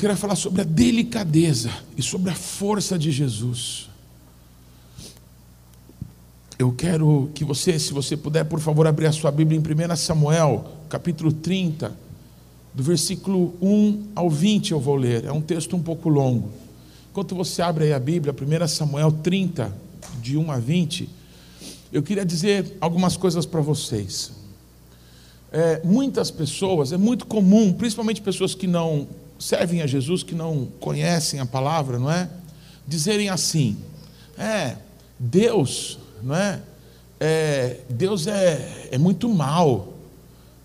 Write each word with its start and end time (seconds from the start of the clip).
quero 0.00 0.16
falar 0.16 0.34
sobre 0.34 0.62
a 0.62 0.64
delicadeza 0.64 1.70
e 1.94 2.02
sobre 2.02 2.30
a 2.30 2.34
força 2.34 2.98
de 2.98 3.10
Jesus. 3.10 3.90
Eu 6.58 6.72
quero 6.72 7.30
que 7.34 7.44
você, 7.44 7.78
se 7.78 7.92
você 7.92 8.16
puder, 8.16 8.44
por 8.44 8.60
favor, 8.60 8.86
abrir 8.86 9.06
a 9.06 9.12
sua 9.12 9.30
Bíblia 9.30 9.60
em 9.60 9.92
1 9.92 9.96
Samuel, 9.96 10.72
capítulo 10.88 11.30
30, 11.32 11.94
do 12.72 12.82
versículo 12.82 13.54
1 13.60 14.08
ao 14.14 14.30
20 14.30 14.72
eu 14.72 14.80
vou 14.80 14.96
ler. 14.96 15.26
É 15.26 15.32
um 15.32 15.40
texto 15.42 15.76
um 15.76 15.82
pouco 15.82 16.08
longo. 16.08 16.50
Enquanto 17.10 17.34
você 17.34 17.60
abre 17.60 17.84
aí 17.84 17.92
a 17.92 17.98
Bíblia, 17.98 18.34
1 18.34 18.68
Samuel 18.68 19.12
30, 19.12 19.74
de 20.22 20.38
1 20.38 20.50
a 20.50 20.58
20, 20.58 21.10
eu 21.92 22.02
queria 22.02 22.24
dizer 22.24 22.76
algumas 22.80 23.18
coisas 23.18 23.44
para 23.44 23.60
vocês. 23.60 24.32
É, 25.52 25.82
muitas 25.84 26.30
pessoas, 26.30 26.92
é 26.92 26.96
muito 26.96 27.26
comum, 27.26 27.72
principalmente 27.72 28.22
pessoas 28.22 28.54
que 28.54 28.66
não 28.66 29.06
servem 29.40 29.82
a 29.82 29.86
Jesus, 29.86 30.22
que 30.22 30.34
não 30.34 30.68
conhecem 30.78 31.40
a 31.40 31.46
palavra, 31.46 31.98
não 31.98 32.10
é? 32.10 32.28
Dizerem 32.86 33.28
assim: 33.28 33.76
é, 34.38 34.76
Deus 35.18 35.98
não 36.22 36.34
é? 36.34 36.60
é 37.18 37.78
Deus 37.88 38.26
é, 38.26 38.88
é 38.90 38.98
muito 38.98 39.28
mal. 39.28 39.94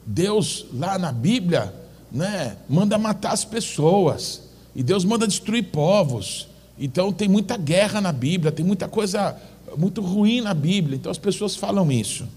Deus, 0.05 0.67
lá 0.72 0.99
na 0.99 1.11
Bíblia, 1.11 1.73
né, 2.11 2.58
manda 2.69 2.97
matar 2.97 3.31
as 3.31 3.44
pessoas. 3.44 4.41
E 4.75 4.83
Deus 4.83 5.03
manda 5.03 5.27
destruir 5.27 5.64
povos. 5.71 6.47
Então 6.77 7.11
tem 7.11 7.27
muita 7.27 7.58
guerra 7.58 8.02
na 8.02 8.11
Bíblia, 8.11 8.52
tem 8.52 8.66
muita 8.66 8.88
coisa 8.88 9.36
muito 9.77 10.02
ruim 10.02 10.42
na 10.42 10.53
Bíblia. 10.53 10.97
Então 10.97 11.11
as 11.11 11.17
pessoas 11.17 11.55
falam 11.55 11.92
isso. 11.92 12.27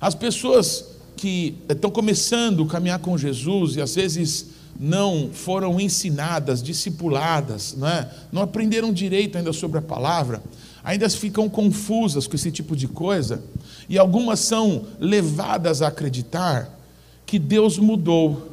As 0.00 0.14
pessoas 0.14 0.84
que 1.16 1.56
estão 1.68 1.90
começando 1.90 2.62
a 2.62 2.66
caminhar 2.66 2.98
com 3.00 3.16
Jesus 3.18 3.76
e 3.76 3.80
às 3.80 3.94
vezes 3.94 4.46
não 4.78 5.30
foram 5.32 5.80
ensinadas, 5.80 6.62
discipuladas, 6.62 7.74
não, 7.76 7.88
é? 7.88 8.10
não 8.30 8.42
aprenderam 8.42 8.92
direito 8.92 9.38
ainda 9.38 9.52
sobre 9.52 9.78
a 9.78 9.82
palavra, 9.82 10.42
ainda 10.84 11.08
ficam 11.10 11.48
confusas 11.48 12.26
com 12.26 12.36
esse 12.36 12.50
tipo 12.50 12.76
de 12.76 12.86
coisa, 12.86 13.42
e 13.88 13.98
algumas 13.98 14.40
são 14.40 14.86
levadas 14.98 15.82
a 15.82 15.88
acreditar 15.88 16.76
que 17.24 17.38
Deus 17.38 17.78
mudou. 17.78 18.52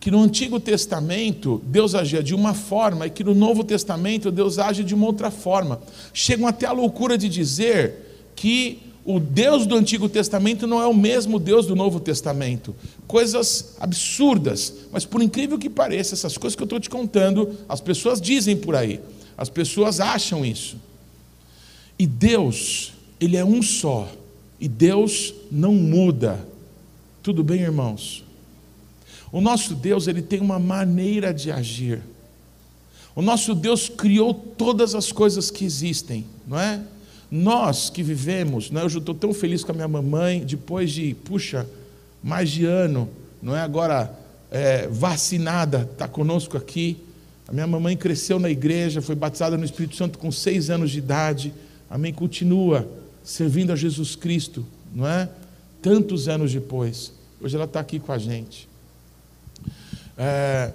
Que 0.00 0.10
no 0.10 0.22
Antigo 0.22 0.60
Testamento 0.60 1.60
Deus 1.66 1.94
agia 1.94 2.22
de 2.22 2.34
uma 2.34 2.54
forma 2.54 3.06
e 3.06 3.10
que 3.10 3.24
no 3.24 3.34
Novo 3.34 3.64
Testamento 3.64 4.30
Deus 4.30 4.58
age 4.58 4.84
de 4.84 4.94
uma 4.94 5.06
outra 5.06 5.32
forma. 5.32 5.80
Chegam 6.12 6.46
até 6.46 6.64
a 6.64 6.72
loucura 6.72 7.18
de 7.18 7.28
dizer 7.28 8.30
que 8.36 8.85
o 9.06 9.20
Deus 9.20 9.66
do 9.66 9.76
Antigo 9.76 10.08
Testamento 10.08 10.66
não 10.66 10.82
é 10.82 10.86
o 10.86 10.92
mesmo 10.92 11.38
Deus 11.38 11.64
do 11.64 11.76
Novo 11.76 12.00
Testamento. 12.00 12.74
Coisas 13.06 13.76
absurdas, 13.78 14.74
mas 14.90 15.04
por 15.04 15.22
incrível 15.22 15.56
que 15.56 15.70
pareça, 15.70 16.14
essas 16.14 16.36
coisas 16.36 16.56
que 16.56 16.62
eu 16.62 16.66
estou 16.66 16.80
te 16.80 16.90
contando, 16.90 17.56
as 17.68 17.80
pessoas 17.80 18.20
dizem 18.20 18.56
por 18.56 18.74
aí, 18.74 19.00
as 19.38 19.48
pessoas 19.48 20.00
acham 20.00 20.44
isso. 20.44 20.76
E 21.96 22.04
Deus, 22.04 22.94
Ele 23.20 23.36
é 23.36 23.44
um 23.44 23.62
só. 23.62 24.10
E 24.58 24.66
Deus 24.66 25.32
não 25.52 25.72
muda. 25.72 26.44
Tudo 27.22 27.44
bem, 27.44 27.60
irmãos? 27.60 28.24
O 29.30 29.40
nosso 29.40 29.74
Deus, 29.74 30.08
Ele 30.08 30.20
tem 30.20 30.40
uma 30.40 30.58
maneira 30.58 31.32
de 31.32 31.52
agir. 31.52 32.02
O 33.14 33.22
nosso 33.22 33.54
Deus 33.54 33.88
criou 33.88 34.34
todas 34.34 34.94
as 34.94 35.12
coisas 35.12 35.50
que 35.50 35.64
existem, 35.64 36.26
não 36.46 36.58
é? 36.58 36.82
Nós 37.30 37.90
que 37.90 38.02
vivemos, 38.02 38.70
não 38.70 38.80
é? 38.80 38.84
eu 38.84 38.88
estou 38.88 39.14
tão 39.14 39.34
feliz 39.34 39.64
com 39.64 39.72
a 39.72 39.74
minha 39.74 39.88
mamãe, 39.88 40.40
depois 40.40 40.92
de, 40.92 41.14
puxa, 41.14 41.66
mais 42.22 42.50
de 42.50 42.64
ano, 42.64 43.08
não 43.42 43.56
é? 43.56 43.60
Agora 43.60 44.10
é, 44.50 44.86
vacinada, 44.88 45.88
está 45.90 46.06
conosco 46.06 46.56
aqui. 46.56 46.96
A 47.48 47.52
minha 47.52 47.66
mamãe 47.66 47.96
cresceu 47.96 48.38
na 48.38 48.50
igreja, 48.50 49.02
foi 49.02 49.14
batizada 49.14 49.56
no 49.56 49.64
Espírito 49.64 49.96
Santo 49.96 50.18
com 50.18 50.30
seis 50.30 50.70
anos 50.70 50.90
de 50.90 50.98
idade 50.98 51.52
amém, 51.88 52.12
continua 52.12 52.88
servindo 53.24 53.72
a 53.72 53.76
Jesus 53.76 54.14
Cristo, 54.14 54.66
não 54.94 55.06
é? 55.06 55.28
Tantos 55.80 56.28
anos 56.28 56.52
depois, 56.52 57.12
hoje 57.40 57.54
ela 57.54 57.64
está 57.64 57.80
aqui 57.80 57.98
com 57.98 58.12
a 58.12 58.18
gente. 58.18 58.68
É, 60.18 60.72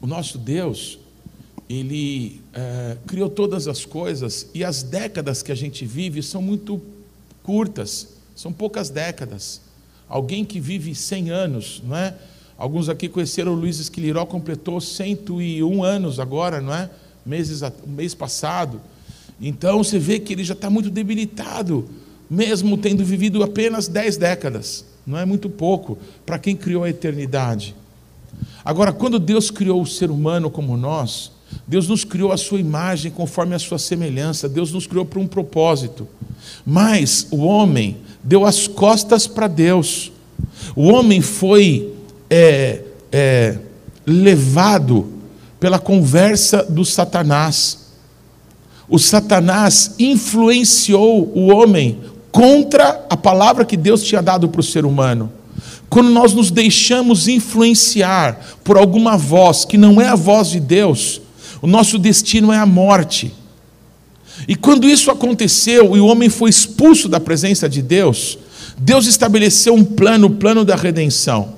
o 0.00 0.06
nosso 0.06 0.38
Deus, 0.38 0.98
Ele 1.68 2.40
é, 2.52 2.96
criou 3.06 3.30
todas 3.30 3.66
as 3.66 3.84
coisas 3.84 4.48
e 4.52 4.62
as 4.62 4.82
décadas 4.82 5.42
que 5.42 5.50
a 5.50 5.54
gente 5.54 5.86
vive 5.86 6.22
são 6.22 6.42
muito 6.42 6.80
curtas, 7.42 8.08
são 8.36 8.52
poucas 8.52 8.90
décadas. 8.90 9.60
Alguém 10.08 10.44
que 10.44 10.60
vive 10.60 10.94
100 10.94 11.30
anos, 11.30 11.82
não 11.86 11.96
é? 11.96 12.14
Alguns 12.56 12.88
aqui 12.88 13.08
conheceram 13.08 13.52
o 13.52 13.54
Luiz 13.56 13.78
Esquiliró, 13.78 14.24
completou 14.26 14.80
101 14.80 15.82
anos 15.82 16.20
agora, 16.20 16.60
não 16.60 16.72
é? 16.72 16.90
Meses, 17.24 17.62
mês 17.86 18.14
passado. 18.14 18.80
Então 19.40 19.82
você 19.82 19.98
vê 19.98 20.20
que 20.20 20.32
ele 20.32 20.44
já 20.44 20.54
está 20.54 20.70
muito 20.70 20.90
debilitado, 20.90 21.88
mesmo 22.30 22.78
tendo 22.78 23.04
vivido 23.04 23.42
apenas 23.42 23.88
dez 23.88 24.16
décadas. 24.16 24.84
Não 25.06 25.18
é 25.18 25.24
muito 25.24 25.50
pouco 25.50 25.98
para 26.24 26.38
quem 26.38 26.56
criou 26.56 26.84
a 26.84 26.90
eternidade. 26.90 27.74
Agora, 28.64 28.92
quando 28.92 29.18
Deus 29.18 29.50
criou 29.50 29.82
o 29.82 29.86
ser 29.86 30.10
humano 30.10 30.50
como 30.50 30.76
nós, 30.76 31.32
Deus 31.66 31.88
nos 31.88 32.04
criou 32.04 32.32
a 32.32 32.36
sua 32.36 32.60
imagem 32.60 33.10
conforme 33.10 33.54
a 33.54 33.58
sua 33.58 33.78
semelhança, 33.78 34.48
Deus 34.48 34.72
nos 34.72 34.86
criou 34.86 35.04
para 35.04 35.20
um 35.20 35.26
propósito. 35.26 36.06
Mas 36.64 37.26
o 37.30 37.38
homem 37.38 37.98
deu 38.22 38.44
as 38.44 38.66
costas 38.66 39.26
para 39.26 39.46
Deus. 39.46 40.12
O 40.76 40.88
homem 40.88 41.20
foi 41.20 41.92
é, 42.28 42.82
é, 43.10 43.58
levado 44.06 45.12
pela 45.58 45.78
conversa 45.78 46.62
do 46.62 46.84
Satanás 46.84 47.84
o 48.88 48.98
Satanás 48.98 49.94
influenciou 49.98 51.32
o 51.34 51.50
homem 51.52 52.00
contra 52.30 53.04
a 53.08 53.16
palavra 53.16 53.64
que 53.64 53.76
Deus 53.76 54.02
tinha 54.02 54.20
dado 54.20 54.48
para 54.48 54.60
o 54.60 54.64
ser 54.64 54.84
humano. 54.84 55.32
Quando 55.88 56.10
nós 56.10 56.34
nos 56.34 56.50
deixamos 56.50 57.28
influenciar 57.28 58.38
por 58.62 58.76
alguma 58.76 59.16
voz 59.16 59.64
que 59.64 59.78
não 59.78 60.00
é 60.00 60.08
a 60.08 60.16
voz 60.16 60.50
de 60.50 60.60
Deus, 60.60 61.20
o 61.64 61.66
nosso 61.66 61.98
destino 61.98 62.52
é 62.52 62.58
a 62.58 62.66
morte. 62.66 63.32
E 64.46 64.54
quando 64.54 64.86
isso 64.86 65.10
aconteceu 65.10 65.96
e 65.96 65.98
o 65.98 66.04
homem 66.04 66.28
foi 66.28 66.50
expulso 66.50 67.08
da 67.08 67.18
presença 67.18 67.66
de 67.66 67.80
Deus, 67.80 68.36
Deus 68.76 69.06
estabeleceu 69.06 69.72
um 69.72 69.82
plano, 69.82 70.26
o 70.26 70.30
plano 70.32 70.62
da 70.62 70.76
redenção. 70.76 71.54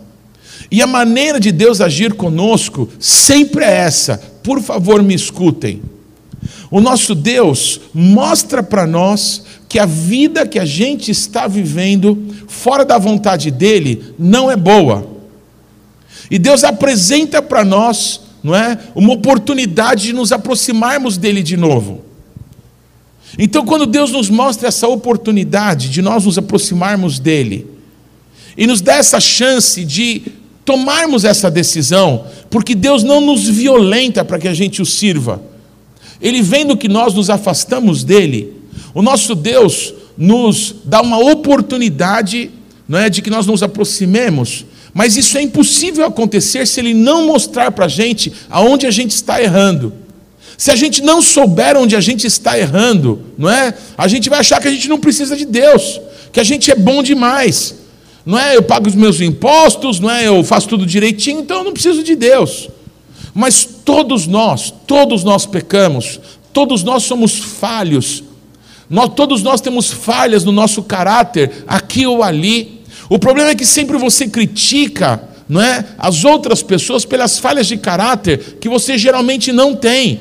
E 0.70 0.80
a 0.80 0.86
maneira 0.86 1.40
de 1.40 1.50
Deus 1.50 1.80
agir 1.80 2.14
conosco 2.14 2.88
sempre 3.00 3.64
é 3.64 3.78
essa. 3.78 4.18
Por 4.44 4.62
favor, 4.62 5.02
me 5.02 5.12
escutem. 5.12 5.82
O 6.70 6.80
nosso 6.80 7.12
Deus 7.12 7.80
mostra 7.92 8.62
para 8.62 8.86
nós 8.86 9.42
que 9.68 9.76
a 9.76 9.86
vida 9.86 10.46
que 10.46 10.60
a 10.60 10.64
gente 10.64 11.10
está 11.10 11.48
vivendo 11.48 12.32
fora 12.46 12.84
da 12.84 12.96
vontade 12.96 13.50
dele 13.50 14.14
não 14.16 14.48
é 14.48 14.54
boa. 14.54 15.04
E 16.30 16.38
Deus 16.38 16.62
apresenta 16.62 17.42
para 17.42 17.64
nós, 17.64 18.20
não 18.47 18.54
é, 18.54 18.78
uma 18.95 19.13
oportunidade 19.13 20.04
de 20.04 20.13
nos 20.13 20.33
aproximarmos 20.33 21.19
dele 21.19 21.43
de 21.43 21.57
novo. 21.57 22.03
Então, 23.39 23.66
quando 23.66 23.84
Deus 23.84 24.10
nos 24.13 24.31
mostra 24.31 24.69
essa 24.69 24.89
oportunidade 24.89 25.91
de 25.91 26.01
nós 26.01 26.25
nos 26.25 26.39
aproximarmos 26.39 27.19
dele 27.19 27.66
e 28.57 28.66
nos 28.66 28.81
dá 28.81 28.95
essa 28.95 29.21
chance 29.21 29.84
de 29.84 30.22
tomarmos 30.65 31.25
essa 31.25 31.51
decisão, 31.51 32.27
porque 32.48 32.75
Deus 32.75 33.03
não 33.03 33.21
nos 33.21 33.47
violenta 33.47 34.25
para 34.25 34.39
que 34.39 34.48
a 34.48 34.54
gente 34.54 34.81
o 34.81 34.87
sirva 34.87 35.43
ele 36.21 36.43
vendo 36.43 36.77
que 36.77 36.89
nós 36.89 37.15
nos 37.15 37.31
afastamos 37.31 38.03
dele, 38.03 38.54
o 38.95 39.03
nosso 39.03 39.34
Deus 39.34 39.95
nos 40.16 40.75
dá 40.84 41.03
uma 41.03 41.19
oportunidade, 41.19 42.51
não 42.89 42.98
é, 42.98 43.10
de 43.10 43.21
que 43.21 43.31
nós 43.31 43.47
nos 43.47 43.63
aproximemos. 43.63 44.65
Mas 44.97 45.15
isso 45.15 45.37
é 45.37 45.43
impossível 45.43 46.07
acontecer 46.07 46.66
se 46.66 46.81
ele 46.81 46.95
não 46.95 47.27
mostrar 47.27 47.71
para 47.71 47.84
a 47.84 47.89
gente 47.89 48.33
aonde 48.48 48.87
a 48.87 48.91
gente 48.91 49.10
está 49.10 49.43
errando. 49.43 49.93
Se 50.57 50.71
a 50.71 50.75
gente 50.75 51.03
não 51.03 51.21
souber 51.21 51.77
onde 51.77 51.95
a 51.95 52.01
gente 52.01 52.27
está 52.27 52.59
errando, 52.59 53.21
não 53.37 53.51
é? 53.51 53.75
A 53.98 54.09
gente 54.09 54.31
vai 54.31 54.39
achar 54.39 54.59
que 54.59 54.69
a 54.69 54.71
gente 54.71 54.89
não 54.89 54.98
precisa 54.98 55.37
de 55.37 55.45
Deus, 55.45 56.01
que 56.33 56.41
a 56.41 56.43
gente 56.43 56.71
é 56.71 56.75
bom 56.75 57.03
demais. 57.03 57.75
Não 58.25 58.39
é? 58.39 58.57
Eu 58.57 58.63
pago 58.63 58.89
os 58.89 58.95
meus 58.95 59.21
impostos, 59.21 60.01
não 60.01 60.10
é? 60.10 60.28
Eu 60.28 60.43
faço 60.43 60.66
tudo 60.66 60.87
direitinho, 60.87 61.41
então 61.41 61.59
eu 61.59 61.65
não 61.65 61.75
preciso 61.75 62.03
de 62.03 62.16
Deus. 62.16 62.71
Mas 63.34 63.69
todos 63.84 64.27
nós, 64.27 64.72
todos 64.87 65.22
nós 65.22 65.45
pecamos, 65.45 66.19
todos 66.54 66.83
nós 66.83 67.03
somos 67.03 67.37
falhos, 67.37 68.25
nós, 68.89 69.10
todos 69.15 69.43
nós 69.43 69.60
temos 69.60 69.91
falhas 69.91 70.43
no 70.43 70.53
nosso 70.53 70.83
caráter, 70.83 71.65
aqui 71.66 72.07
ou 72.07 72.22
ali. 72.22 72.75
O 73.08 73.18
problema 73.18 73.50
é 73.50 73.54
que 73.54 73.66
sempre 73.66 73.97
você 73.97 74.28
critica, 74.28 75.22
não 75.48 75.62
é, 75.62 75.84
as 75.98 76.24
outras 76.24 76.62
pessoas 76.62 77.04
pelas 77.04 77.38
falhas 77.38 77.66
de 77.66 77.76
caráter 77.76 78.58
que 78.60 78.68
você 78.68 78.98
geralmente 78.98 79.53
não 79.53 79.74
tem. 79.74 80.20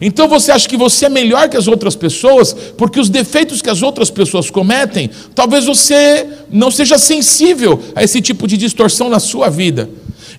Então 0.00 0.28
você 0.28 0.52
acha 0.52 0.68
que 0.68 0.76
você 0.76 1.06
é 1.06 1.08
melhor 1.08 1.48
que 1.48 1.56
as 1.56 1.66
outras 1.66 1.96
pessoas, 1.96 2.52
porque 2.76 3.00
os 3.00 3.08
defeitos 3.08 3.62
que 3.62 3.70
as 3.70 3.82
outras 3.82 4.10
pessoas 4.10 4.50
cometem, 4.50 5.10
talvez 5.34 5.64
você 5.64 6.26
não 6.50 6.70
seja 6.70 6.98
sensível 6.98 7.80
a 7.94 8.02
esse 8.02 8.20
tipo 8.20 8.46
de 8.46 8.56
distorção 8.56 9.08
na 9.08 9.18
sua 9.18 9.48
vida. 9.48 9.88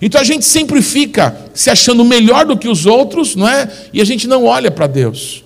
Então 0.00 0.20
a 0.20 0.24
gente 0.24 0.44
sempre 0.44 0.82
fica 0.82 1.36
se 1.54 1.70
achando 1.70 2.04
melhor 2.04 2.44
do 2.44 2.56
que 2.56 2.68
os 2.68 2.86
outros, 2.86 3.34
não 3.34 3.48
é? 3.48 3.70
E 3.92 4.00
a 4.00 4.04
gente 4.04 4.26
não 4.26 4.44
olha 4.44 4.70
para 4.70 4.86
Deus. 4.86 5.42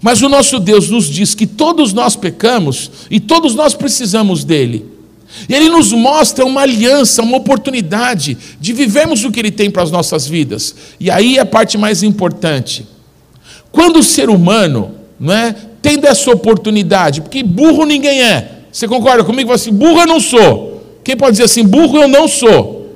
Mas 0.00 0.22
o 0.22 0.28
nosso 0.28 0.58
Deus 0.58 0.90
nos 0.90 1.06
diz 1.06 1.34
que 1.34 1.46
todos 1.46 1.92
nós 1.92 2.16
pecamos 2.16 2.90
e 3.10 3.20
todos 3.20 3.54
nós 3.54 3.74
precisamos 3.74 4.44
dele. 4.44 4.93
E 5.48 5.54
ele 5.54 5.68
nos 5.68 5.92
mostra 5.92 6.44
uma 6.44 6.62
aliança, 6.62 7.22
uma 7.22 7.36
oportunidade 7.36 8.36
de 8.60 8.72
vivermos 8.72 9.24
o 9.24 9.30
que 9.30 9.40
ele 9.40 9.50
tem 9.50 9.70
para 9.70 9.82
as 9.82 9.90
nossas 9.90 10.26
vidas. 10.26 10.74
E 10.98 11.10
aí 11.10 11.36
é 11.36 11.40
a 11.40 11.46
parte 11.46 11.76
mais 11.76 12.02
importante. 12.02 12.86
Quando 13.70 13.98
o 13.98 14.02
ser 14.02 14.30
humano, 14.30 14.92
não 15.18 15.34
é, 15.34 15.54
tendo 15.82 16.06
essa 16.06 16.30
oportunidade, 16.30 17.20
porque 17.20 17.42
burro 17.42 17.84
ninguém 17.84 18.22
é. 18.22 18.50
Você 18.70 18.88
concorda 18.88 19.22
comigo? 19.24 19.52
Assim, 19.52 19.72
burro 19.72 20.00
eu 20.00 20.06
não 20.06 20.20
sou. 20.20 20.82
Quem 21.04 21.16
pode 21.16 21.32
dizer 21.32 21.44
assim, 21.44 21.64
burro 21.64 21.98
eu 21.98 22.08
não 22.08 22.26
sou? 22.26 22.90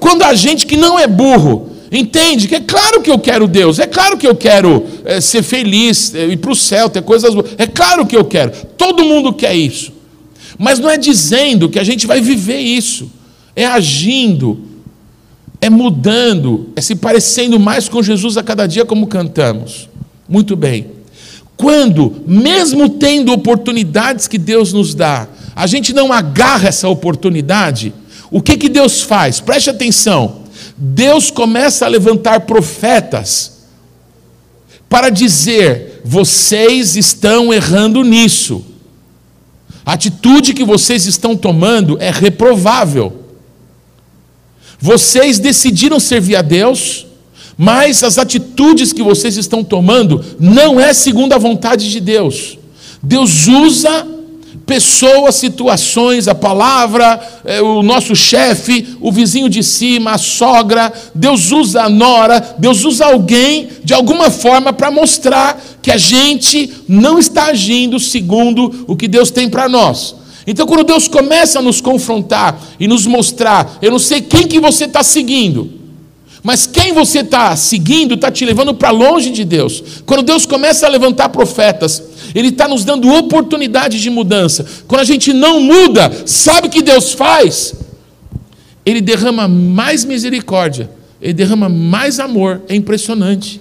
Quando 0.00 0.22
a 0.22 0.34
gente 0.34 0.66
que 0.66 0.76
não 0.76 0.98
é 0.98 1.06
burro 1.06 1.70
entende 1.92 2.48
que 2.48 2.54
é 2.54 2.60
claro 2.60 3.02
que 3.02 3.10
eu 3.10 3.18
quero 3.18 3.46
Deus, 3.46 3.78
é 3.78 3.86
claro 3.86 4.16
que 4.16 4.26
eu 4.26 4.34
quero 4.34 4.84
é, 5.04 5.20
ser 5.20 5.42
feliz, 5.42 6.14
é, 6.14 6.24
ir 6.24 6.38
para 6.38 6.50
o 6.50 6.56
céu, 6.56 6.88
ter 6.88 7.02
coisas 7.02 7.34
boas, 7.34 7.50
é 7.58 7.66
claro 7.66 8.06
que 8.06 8.16
eu 8.16 8.24
quero, 8.24 8.50
todo 8.78 9.04
mundo 9.04 9.32
quer 9.32 9.54
isso. 9.54 9.91
Mas 10.62 10.78
não 10.78 10.88
é 10.88 10.96
dizendo 10.96 11.68
que 11.68 11.80
a 11.80 11.82
gente 11.82 12.06
vai 12.06 12.20
viver 12.20 12.60
isso, 12.60 13.10
é 13.56 13.66
agindo, 13.66 14.60
é 15.60 15.68
mudando, 15.68 16.70
é 16.76 16.80
se 16.80 16.94
parecendo 16.94 17.58
mais 17.58 17.88
com 17.88 18.00
Jesus 18.00 18.36
a 18.36 18.44
cada 18.44 18.68
dia, 18.68 18.84
como 18.84 19.08
cantamos. 19.08 19.88
Muito 20.28 20.54
bem. 20.54 20.86
Quando, 21.56 22.22
mesmo 22.24 22.88
tendo 22.90 23.32
oportunidades 23.32 24.28
que 24.28 24.38
Deus 24.38 24.72
nos 24.72 24.94
dá, 24.94 25.26
a 25.52 25.66
gente 25.66 25.92
não 25.92 26.12
agarra 26.12 26.68
essa 26.68 26.88
oportunidade, 26.88 27.92
o 28.30 28.40
que, 28.40 28.56
que 28.56 28.68
Deus 28.68 29.02
faz? 29.02 29.40
Preste 29.40 29.68
atenção. 29.68 30.42
Deus 30.76 31.28
começa 31.28 31.86
a 31.86 31.88
levantar 31.88 32.42
profetas 32.42 33.64
para 34.88 35.10
dizer: 35.10 36.02
vocês 36.04 36.94
estão 36.94 37.52
errando 37.52 38.04
nisso. 38.04 38.70
A 39.84 39.94
atitude 39.94 40.54
que 40.54 40.64
vocês 40.64 41.06
estão 41.06 41.36
tomando 41.36 41.96
é 42.00 42.10
reprovável. 42.10 43.20
Vocês 44.80 45.38
decidiram 45.38 46.00
servir 46.00 46.36
a 46.36 46.42
Deus, 46.42 47.06
mas 47.56 48.02
as 48.02 48.18
atitudes 48.18 48.92
que 48.92 49.02
vocês 49.02 49.36
estão 49.36 49.62
tomando 49.62 50.24
não 50.38 50.80
é 50.80 50.92
segundo 50.92 51.32
a 51.32 51.38
vontade 51.38 51.90
de 51.90 52.00
Deus. 52.00 52.58
Deus 53.02 53.46
usa 53.46 54.06
pessoas, 54.72 55.34
situações, 55.34 56.26
a 56.26 56.34
palavra, 56.34 57.20
é, 57.44 57.60
o 57.60 57.82
nosso 57.82 58.16
chefe, 58.16 58.96
o 59.02 59.12
vizinho 59.12 59.46
de 59.46 59.62
cima, 59.62 60.12
a 60.12 60.18
sogra, 60.18 60.90
Deus 61.14 61.52
usa 61.52 61.82
a 61.82 61.90
nora, 61.90 62.56
Deus 62.58 62.82
usa 62.82 63.04
alguém 63.04 63.68
de 63.84 63.92
alguma 63.92 64.30
forma 64.30 64.72
para 64.72 64.90
mostrar 64.90 65.62
que 65.82 65.90
a 65.90 65.98
gente 65.98 66.72
não 66.88 67.18
está 67.18 67.48
agindo 67.48 68.00
segundo 68.00 68.86
o 68.88 68.96
que 68.96 69.06
Deus 69.06 69.30
tem 69.30 69.46
para 69.46 69.68
nós. 69.68 70.14
Então, 70.46 70.66
quando 70.66 70.84
Deus 70.84 71.06
começa 71.06 71.58
a 71.58 71.62
nos 71.62 71.82
confrontar 71.82 72.58
e 72.80 72.88
nos 72.88 73.06
mostrar, 73.06 73.76
eu 73.82 73.90
não 73.90 73.98
sei 73.98 74.22
quem 74.22 74.48
que 74.48 74.58
você 74.58 74.86
está 74.86 75.02
seguindo, 75.02 75.70
mas 76.42 76.66
quem 76.66 76.92
você 76.92 77.20
está 77.20 77.54
seguindo 77.54 78.14
está 78.14 78.30
te 78.30 78.44
levando 78.44 78.74
para 78.74 78.90
longe 78.90 79.30
de 79.30 79.44
Deus. 79.44 80.02
Quando 80.04 80.24
Deus 80.24 80.44
começa 80.44 80.86
a 80.86 80.88
levantar 80.88 81.28
profetas, 81.28 82.02
Ele 82.34 82.48
está 82.48 82.66
nos 82.66 82.84
dando 82.84 83.08
oportunidade 83.12 84.00
de 84.00 84.10
mudança. 84.10 84.66
Quando 84.88 85.02
a 85.02 85.04
gente 85.04 85.32
não 85.32 85.60
muda, 85.60 86.10
sabe 86.26 86.66
o 86.66 86.70
que 86.70 86.82
Deus 86.82 87.12
faz? 87.12 87.74
Ele 88.84 89.00
derrama 89.00 89.46
mais 89.46 90.04
misericórdia, 90.04 90.90
Ele 91.20 91.32
derrama 91.32 91.68
mais 91.68 92.18
amor. 92.18 92.62
É 92.68 92.74
impressionante. 92.74 93.60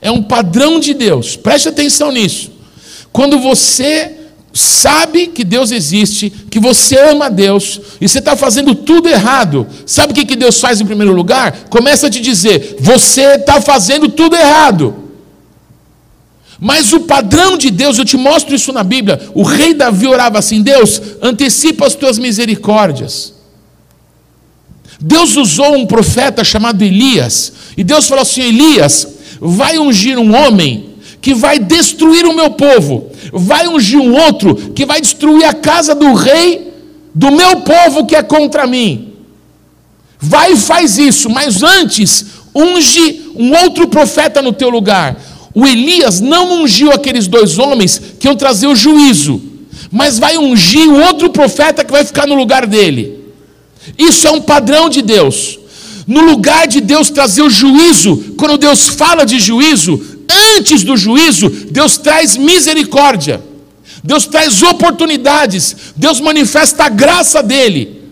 É 0.00 0.10
um 0.10 0.22
padrão 0.22 0.80
de 0.80 0.92
Deus, 0.92 1.36
preste 1.36 1.68
atenção 1.68 2.10
nisso. 2.10 2.50
Quando 3.12 3.38
você 3.38 4.15
sabe 4.56 5.28
que 5.28 5.44
Deus 5.44 5.70
existe, 5.70 6.30
que 6.30 6.58
você 6.58 6.98
ama 6.98 7.28
Deus, 7.28 7.80
e 8.00 8.08
você 8.08 8.18
está 8.18 8.36
fazendo 8.36 8.74
tudo 8.74 9.08
errado, 9.08 9.66
sabe 9.84 10.12
o 10.12 10.14
que, 10.14 10.24
que 10.24 10.36
Deus 10.36 10.60
faz 10.60 10.80
em 10.80 10.86
primeiro 10.86 11.12
lugar? 11.12 11.66
Começa 11.68 12.06
a 12.06 12.10
te 12.10 12.20
dizer: 12.20 12.76
você 12.80 13.34
está 13.34 13.60
fazendo 13.60 14.08
tudo 14.08 14.34
errado. 14.34 15.04
Mas 16.58 16.92
o 16.92 17.00
padrão 17.00 17.58
de 17.58 17.70
Deus, 17.70 17.98
eu 17.98 18.04
te 18.04 18.16
mostro 18.16 18.54
isso 18.54 18.72
na 18.72 18.82
Bíblia. 18.82 19.20
O 19.34 19.42
rei 19.42 19.74
Davi 19.74 20.06
orava 20.06 20.38
assim: 20.38 20.62
Deus, 20.62 21.00
antecipa 21.20 21.86
as 21.86 21.94
tuas 21.94 22.18
misericórdias. 22.18 23.34
Deus 24.98 25.36
usou 25.36 25.76
um 25.76 25.86
profeta 25.86 26.42
chamado 26.42 26.82
Elias, 26.82 27.52
e 27.76 27.84
Deus 27.84 28.08
falou 28.08 28.22
assim: 28.22 28.40
Elias, 28.40 29.06
vai 29.40 29.78
ungir 29.78 30.18
um 30.18 30.34
homem 30.34 30.95
que 31.26 31.34
vai 31.34 31.58
destruir 31.58 32.24
o 32.24 32.32
meu 32.32 32.50
povo, 32.50 33.10
vai 33.32 33.66
ungir 33.66 33.98
um 33.98 34.14
outro 34.14 34.54
que 34.54 34.86
vai 34.86 35.00
destruir 35.00 35.44
a 35.44 35.52
casa 35.52 35.92
do 35.92 36.12
rei 36.12 36.72
do 37.12 37.32
meu 37.32 37.62
povo 37.62 38.06
que 38.06 38.14
é 38.14 38.22
contra 38.22 38.64
mim. 38.64 39.14
Vai 40.20 40.52
e 40.52 40.56
faz 40.56 40.98
isso, 40.98 41.28
mas 41.28 41.64
antes 41.64 42.26
unge 42.54 43.32
um 43.34 43.52
outro 43.56 43.88
profeta 43.88 44.40
no 44.40 44.52
teu 44.52 44.70
lugar. 44.70 45.20
O 45.52 45.66
Elias 45.66 46.20
não 46.20 46.62
ungiu 46.62 46.92
aqueles 46.92 47.26
dois 47.26 47.58
homens 47.58 48.00
que 48.20 48.28
iam 48.28 48.36
trazer 48.36 48.68
o 48.68 48.76
juízo, 48.76 49.42
mas 49.90 50.20
vai 50.20 50.38
ungir 50.38 50.88
o 50.88 51.00
outro 51.06 51.28
profeta 51.30 51.82
que 51.82 51.90
vai 51.90 52.04
ficar 52.04 52.28
no 52.28 52.36
lugar 52.36 52.68
dele. 52.68 53.18
Isso 53.98 54.28
é 54.28 54.30
um 54.30 54.40
padrão 54.40 54.88
de 54.88 55.02
Deus. 55.02 55.58
No 56.06 56.20
lugar 56.20 56.68
de 56.68 56.80
Deus 56.80 57.10
trazer 57.10 57.42
o 57.42 57.50
juízo, 57.50 58.34
quando 58.36 58.56
Deus 58.56 58.86
fala 58.86 59.26
de 59.26 59.40
juízo, 59.40 60.15
antes 60.56 60.82
do 60.82 60.96
juízo, 60.96 61.48
Deus 61.48 61.98
traz 61.98 62.36
misericórdia, 62.36 63.40
Deus 64.02 64.26
traz 64.26 64.62
oportunidades, 64.62 65.76
Deus 65.96 66.20
manifesta 66.20 66.84
a 66.84 66.88
graça 66.88 67.42
dele. 67.42 68.02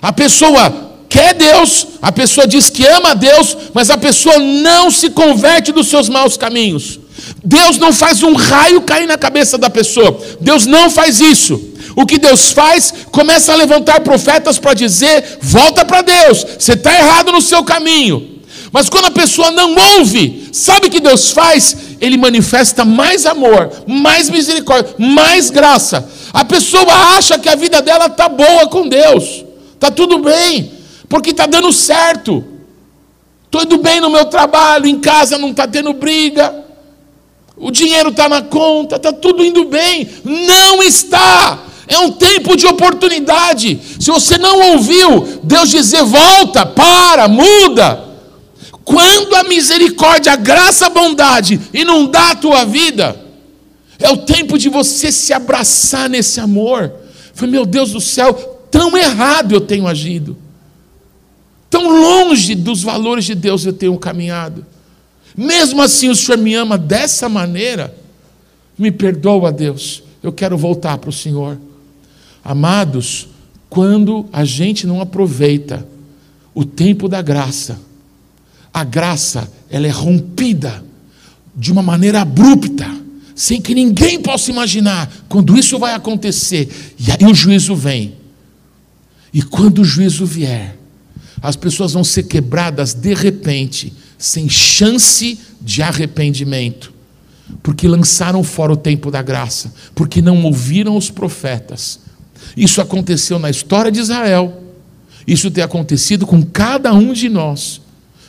A 0.00 0.12
pessoa 0.12 0.86
quer 1.08 1.34
Deus, 1.34 1.86
a 2.02 2.12
pessoa 2.12 2.46
diz 2.46 2.68
que 2.68 2.86
ama 2.86 3.10
a 3.10 3.14
Deus, 3.14 3.56
mas 3.72 3.90
a 3.90 3.98
pessoa 3.98 4.38
não 4.38 4.90
se 4.90 5.10
converte 5.10 5.72
dos 5.72 5.88
seus 5.88 6.08
maus 6.08 6.36
caminhos. 6.36 7.00
Deus 7.42 7.78
não 7.78 7.92
faz 7.92 8.22
um 8.22 8.34
raio 8.34 8.82
cair 8.82 9.06
na 9.06 9.16
cabeça 9.16 9.56
da 9.56 9.70
pessoa, 9.70 10.20
Deus 10.40 10.66
não 10.66 10.90
faz 10.90 11.20
isso. 11.20 11.72
O 11.94 12.04
que 12.04 12.18
Deus 12.18 12.50
faz? 12.50 12.92
Começa 13.10 13.52
a 13.52 13.56
levantar 13.56 14.00
profetas 14.00 14.58
para 14.58 14.74
dizer: 14.74 15.38
volta 15.40 15.84
para 15.84 16.02
Deus, 16.02 16.46
você 16.58 16.74
está 16.74 16.92
errado 16.92 17.32
no 17.32 17.40
seu 17.40 17.64
caminho. 17.64 18.35
Mas 18.76 18.90
quando 18.90 19.06
a 19.06 19.10
pessoa 19.10 19.50
não 19.52 19.74
ouve, 19.96 20.50
sabe 20.52 20.88
o 20.88 20.90
que 20.90 21.00
Deus 21.00 21.30
faz? 21.30 21.96
Ele 21.98 22.18
manifesta 22.18 22.84
mais 22.84 23.24
amor, 23.24 23.72
mais 23.86 24.28
misericórdia, 24.28 24.94
mais 24.98 25.48
graça. 25.48 26.06
A 26.30 26.44
pessoa 26.44 26.92
acha 27.16 27.38
que 27.38 27.48
a 27.48 27.54
vida 27.54 27.80
dela 27.80 28.04
está 28.04 28.28
boa 28.28 28.66
com 28.68 28.86
Deus, 28.86 29.46
está 29.72 29.90
tudo 29.90 30.18
bem, 30.18 30.72
porque 31.08 31.30
está 31.30 31.46
dando 31.46 31.72
certo. 31.72 32.44
Indo 33.62 33.78
bem 33.78 33.98
no 33.98 34.10
meu 34.10 34.26
trabalho, 34.26 34.86
em 34.86 35.00
casa 35.00 35.38
não 35.38 35.52
está 35.52 35.66
tendo 35.66 35.94
briga, 35.94 36.54
o 37.56 37.70
dinheiro 37.70 38.10
está 38.10 38.28
na 38.28 38.42
conta, 38.42 38.96
está 38.96 39.10
tudo 39.10 39.42
indo 39.42 39.64
bem. 39.64 40.06
Não 40.22 40.82
está. 40.82 41.60
É 41.88 41.98
um 41.98 42.12
tempo 42.12 42.54
de 42.54 42.66
oportunidade. 42.66 43.80
Se 43.98 44.10
você 44.10 44.36
não 44.36 44.72
ouviu 44.72 45.40
Deus 45.42 45.70
dizer, 45.70 46.02
volta, 46.02 46.66
para, 46.66 47.26
muda, 47.26 48.05
quando 48.86 49.34
a 49.34 49.42
misericórdia, 49.42 50.32
a 50.32 50.36
graça, 50.36 50.86
a 50.86 50.90
bondade 50.90 51.60
inundar 51.74 52.30
a 52.30 52.36
tua 52.36 52.64
vida, 52.64 53.20
é 53.98 54.08
o 54.08 54.18
tempo 54.18 54.56
de 54.56 54.68
você 54.68 55.10
se 55.10 55.32
abraçar 55.32 56.08
nesse 56.08 56.38
amor. 56.38 56.92
Foi 57.34 57.48
meu 57.48 57.66
Deus 57.66 57.90
do 57.90 58.00
céu, 58.00 58.32
tão 58.70 58.96
errado 58.96 59.52
eu 59.52 59.60
tenho 59.60 59.88
agido. 59.88 60.36
Tão 61.68 61.88
longe 61.88 62.54
dos 62.54 62.84
valores 62.84 63.24
de 63.24 63.34
Deus 63.34 63.66
eu 63.66 63.72
tenho 63.72 63.98
caminhado. 63.98 64.64
Mesmo 65.36 65.82
assim 65.82 66.08
o 66.08 66.14
Senhor 66.14 66.38
me 66.38 66.54
ama 66.54 66.78
dessa 66.78 67.28
maneira. 67.28 67.92
Me 68.78 68.92
perdoa, 68.92 69.50
Deus. 69.50 70.04
Eu 70.22 70.32
quero 70.32 70.56
voltar 70.56 70.96
para 70.98 71.10
o 71.10 71.12
Senhor. 71.12 71.58
Amados, 72.44 73.26
quando 73.68 74.26
a 74.32 74.44
gente 74.44 74.86
não 74.86 75.00
aproveita 75.00 75.84
o 76.54 76.64
tempo 76.64 77.08
da 77.08 77.20
graça, 77.20 77.84
a 78.76 78.84
graça 78.84 79.50
ela 79.70 79.86
é 79.86 79.90
rompida 79.90 80.84
de 81.56 81.72
uma 81.72 81.80
maneira 81.80 82.20
abrupta, 82.20 82.86
sem 83.34 83.58
que 83.58 83.74
ninguém 83.74 84.20
possa 84.20 84.50
imaginar 84.50 85.10
quando 85.30 85.56
isso 85.56 85.78
vai 85.78 85.94
acontecer. 85.94 86.94
E 86.98 87.10
aí 87.10 87.24
o 87.24 87.34
juízo 87.34 87.74
vem. 87.74 88.16
E 89.32 89.40
quando 89.40 89.78
o 89.78 89.84
juízo 89.84 90.26
vier, 90.26 90.76
as 91.40 91.56
pessoas 91.56 91.94
vão 91.94 92.04
ser 92.04 92.24
quebradas 92.24 92.92
de 92.92 93.14
repente, 93.14 93.94
sem 94.18 94.46
chance 94.46 95.38
de 95.58 95.80
arrependimento, 95.80 96.92
porque 97.62 97.88
lançaram 97.88 98.44
fora 98.44 98.74
o 98.74 98.76
tempo 98.76 99.10
da 99.10 99.22
graça, 99.22 99.72
porque 99.94 100.20
não 100.20 100.44
ouviram 100.44 100.98
os 100.98 101.10
profetas. 101.10 101.98
Isso 102.54 102.82
aconteceu 102.82 103.38
na 103.38 103.48
história 103.48 103.90
de 103.90 104.00
Israel, 104.00 104.62
isso 105.26 105.50
tem 105.50 105.64
acontecido 105.64 106.26
com 106.26 106.42
cada 106.42 106.92
um 106.92 107.14
de 107.14 107.30
nós. 107.30 107.85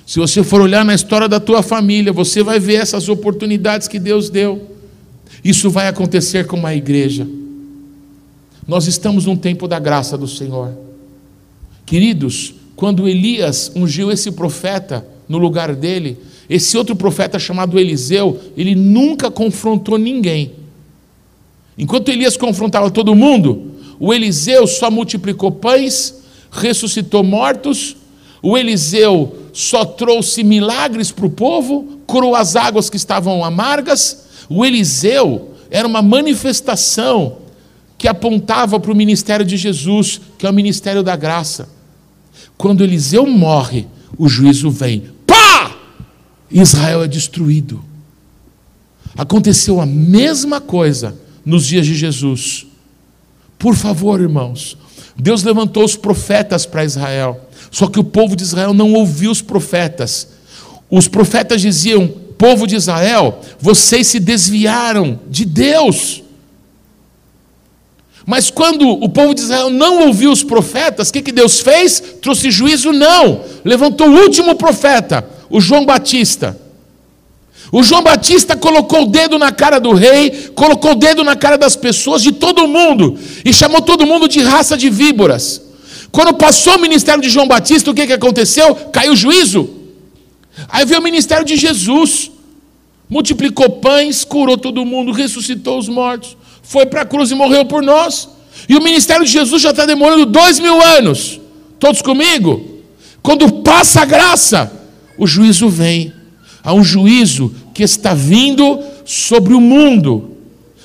Se 0.08 0.20
você 0.20 0.42
for 0.42 0.62
olhar 0.62 0.86
na 0.86 0.96
história 0.96 1.28
da 1.28 1.38
tua 1.38 1.62
família, 1.62 2.14
você 2.14 2.42
vai 2.42 2.62
ver 2.62 2.76
essas 2.76 3.10
oportunidades 3.10 3.90
que 3.90 4.00
Deus 4.00 4.30
deu. 4.30 4.72
Isso 5.44 5.70
vai 5.70 5.90
acontecer 5.90 6.48
com 6.48 6.66
a 6.66 6.74
igreja. 6.74 7.28
Nós 8.66 8.88
estamos 8.88 9.26
num 9.26 9.36
tempo 9.36 9.68
da 9.68 9.78
graça 9.78 10.18
do 10.18 10.26
Senhor. 10.26 10.72
Queridos, 11.86 12.54
quando 12.74 13.06
Elias 13.06 13.70
ungiu 13.76 14.10
esse 14.10 14.32
profeta 14.32 15.06
no 15.28 15.38
lugar 15.38 15.76
dele, 15.76 16.18
esse 16.50 16.78
outro 16.78 16.96
profeta 16.96 17.38
chamado 17.38 17.78
Eliseu, 17.78 18.40
ele 18.56 18.76
nunca 18.76 19.30
confrontou 19.30 19.98
ninguém. 19.98 20.54
Enquanto 21.78 22.08
Elias 22.08 22.38
confrontava 22.38 22.90
todo 22.90 23.14
mundo, 23.14 23.74
o 24.00 24.14
Eliseu 24.14 24.68
só 24.68 24.90
multiplicou 24.90 25.52
pães, 25.52 26.24
ressuscitou 26.50 27.26
mortos, 27.26 27.98
o 28.42 28.58
Eliseu 28.58 29.47
só 29.58 29.84
trouxe 29.84 30.44
milagres 30.44 31.10
para 31.10 31.26
o 31.26 31.32
povo, 31.32 32.00
curou 32.06 32.36
as 32.36 32.56
águas 32.56 32.92
que 32.92 32.96
estavam 32.96 33.44
amargas. 33.44 34.28
O 34.48 34.64
Eliseu 34.64 35.56
era 35.72 35.88
uma 35.88 36.00
manifestação 36.00 37.40
que 37.98 38.08
apontava 38.08 38.80
para 38.80 38.92
o 38.92 38.96
ministério 38.96 39.44
de 39.44 39.58
Jesus, 39.58 40.22
que 40.38 40.46
é 40.46 40.50
o 40.52 40.54
ministério 40.54 41.02
da 41.02 41.16
graça. 41.16 41.70
Quando 42.56 42.84
Eliseu 42.84 43.26
morre, 43.26 43.88
o 44.16 44.30
juízo 44.30 44.70
vem. 44.70 45.10
Pá! 45.26 45.76
Israel 46.52 47.02
é 47.02 47.08
destruído. 47.08 47.84
Aconteceu 49.18 49.82
a 49.82 49.88
mesma 49.88 50.62
coisa 50.62 51.18
nos 51.44 51.66
dias 51.66 51.88
de 51.88 51.96
Jesus. 51.96 52.68
Por 53.58 53.74
favor, 53.74 54.22
irmãos, 54.22 54.78
Deus 55.18 55.42
levantou 55.42 55.84
os 55.84 55.96
profetas 55.96 56.64
para 56.64 56.86
Israel. 56.86 57.47
Só 57.72 57.88
que 57.88 58.00
o 58.00 58.04
povo 58.04 58.36
de 58.36 58.44
Israel 58.44 58.74
não 58.74 58.94
ouviu 58.94 59.32
os 59.32 59.42
profetas. 59.42 60.28
Os 60.90 61.08
profetas 61.08 61.62
diziam: 61.62 62.08
povo 62.38 62.68
de 62.68 62.76
Israel, 62.76 63.42
vocês 63.60 64.08
se 64.08 64.20
desviaram 64.20 65.20
de 65.28 65.44
Deus. 65.44 66.24
Mas 68.26 68.50
quando 68.50 68.88
o 68.90 69.08
povo 69.08 69.34
de 69.34 69.42
Israel 69.42 69.70
não 69.70 70.08
ouviu 70.08 70.32
os 70.32 70.44
profetas, 70.44 71.10
o 71.10 71.14
que, 71.14 71.22
que 71.22 71.32
Deus 71.32 71.62
fez? 71.62 72.02
Trouxe 72.22 72.52
juízo? 72.52 72.92
Não. 72.92 73.42
Levantou 73.64 74.10
o 74.10 74.22
último 74.22 74.56
profeta, 74.56 75.26
o 75.50 75.62
João 75.62 75.86
Batista. 75.86 76.60
O 77.72 77.84
João 77.84 78.02
Batista 78.02 78.56
colocou 78.56 79.04
o 79.04 79.08
dedo 79.08 79.38
na 79.38 79.52
cara 79.52 79.80
do 79.80 79.94
rei, 79.94 80.52
colocou 80.56 80.92
o 80.92 80.96
dedo 80.96 81.24
na 81.24 81.36
cara 81.36 81.58
das 81.58 81.76
pessoas, 81.76 82.22
de 82.22 82.34
todo 82.34 82.68
mundo, 82.68 83.18
e 83.44 83.54
chamou 83.54 83.82
todo 83.82 84.06
mundo 84.06 84.28
de 84.28 84.42
raça 84.42 84.78
de 84.78 84.90
víboras. 84.90 85.62
Quando 86.12 86.34
passou 86.34 86.76
o 86.76 86.82
ministério 86.82 87.22
de 87.22 87.30
João 87.30 87.48
Batista, 87.48 87.92
o 87.92 87.94
que, 87.94 88.08
que 88.08 88.14
aconteceu? 88.14 88.74
Caiu 88.92 89.14
o 89.14 89.16
juízo. 89.16 89.70
Aí 90.70 90.86
veio 90.86 91.00
o 91.00 91.04
ministério 91.04 91.46
de 91.46 91.56
Jesus, 91.56 92.32
multiplicou 93.10 93.70
pães, 93.70 94.24
curou 94.24 94.58
todo 94.58 94.84
mundo, 94.86 95.12
ressuscitou 95.12 95.78
os 95.78 95.88
mortos 95.88 96.36
foi 96.68 96.86
para 96.86 97.02
a 97.02 97.06
cruz 97.06 97.32
e 97.32 97.36
morreu 97.36 97.64
por 97.64 97.82
nós. 97.82 98.30
E 98.68 98.76
o 98.76 98.84
ministério 98.84 99.26
de 99.26 99.32
Jesus 99.32 99.62
já 99.62 99.70
está 99.70 99.86
demorando 99.86 100.26
dois 100.26 100.60
mil 100.60 100.82
anos. 100.82 101.40
Todos 101.80 102.02
comigo? 102.02 102.82
Quando 103.24 103.50
passa 103.62 104.02
a 104.02 104.06
graça, 104.06 104.72
o 105.18 105.26
juízo 105.26 105.70
vem. 105.70 106.12
Há 106.62 106.74
um 106.74 106.84
juízo 106.84 107.54
que 107.74 107.84
está 107.84 108.14
vindo 108.14 108.84
sobre 109.06 109.54
o 109.54 109.62
mundo. 109.62 110.38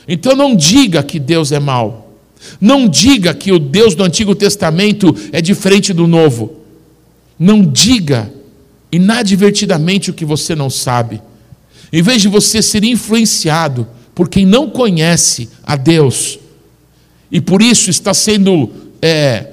Então 0.07 0.37
não 0.37 0.55
diga 0.55 1.03
que 1.03 1.19
Deus 1.19 1.51
é 1.51 1.59
mau. 1.59 2.02
Não 2.61 2.89
diga 2.89 3.35
que 3.35 3.53
o 3.53 3.59
Deus 3.59 3.95
do 3.95 4.05
Antigo 4.05 4.35
Testamento 4.35 5.15
é 5.33 5.41
diferente 5.41 5.93
do 5.93 6.07
Novo. 6.07 6.61
Não 7.39 7.65
diga 7.65 8.33
inadvertidamente 8.91 10.11
o 10.11 10.15
que 10.15 10.25
você 10.25 10.55
não 10.55 10.69
sabe. 10.69 11.23
Em 11.93 12.03
vez 12.03 12.23
de 12.23 12.29
você 12.29 12.63
ser 12.63 12.85
influenciado 12.85 13.87
por 14.15 14.29
quem 14.29 14.47
não 14.47 14.69
conhece 14.71 15.49
a 15.63 15.77
Deus 15.77 16.39
e 17.31 17.41
por 17.41 17.63
isso 17.63 17.89
está 17.89 18.13
sendo 18.13 18.71
é, 19.01 19.47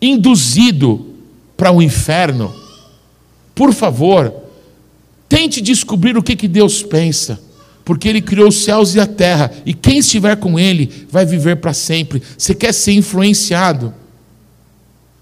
induzido 0.00 1.14
para 1.56 1.72
o 1.72 1.82
inferno, 1.82 2.54
por 3.54 3.72
favor, 3.72 4.32
tente 5.28 5.60
descobrir 5.60 6.16
o 6.16 6.22
que, 6.22 6.36
que 6.36 6.46
Deus 6.46 6.82
pensa, 6.82 7.40
porque 7.84 8.08
Ele 8.08 8.22
criou 8.22 8.48
os 8.48 8.64
céus 8.64 8.94
e 8.94 9.00
a 9.00 9.06
terra, 9.06 9.50
e 9.66 9.74
quem 9.74 9.98
estiver 9.98 10.36
com 10.36 10.58
Ele 10.58 10.90
vai 11.10 11.26
viver 11.26 11.56
para 11.56 11.74
sempre. 11.74 12.22
Você 12.36 12.54
quer 12.54 12.72
ser 12.72 12.92
influenciado? 12.92 13.92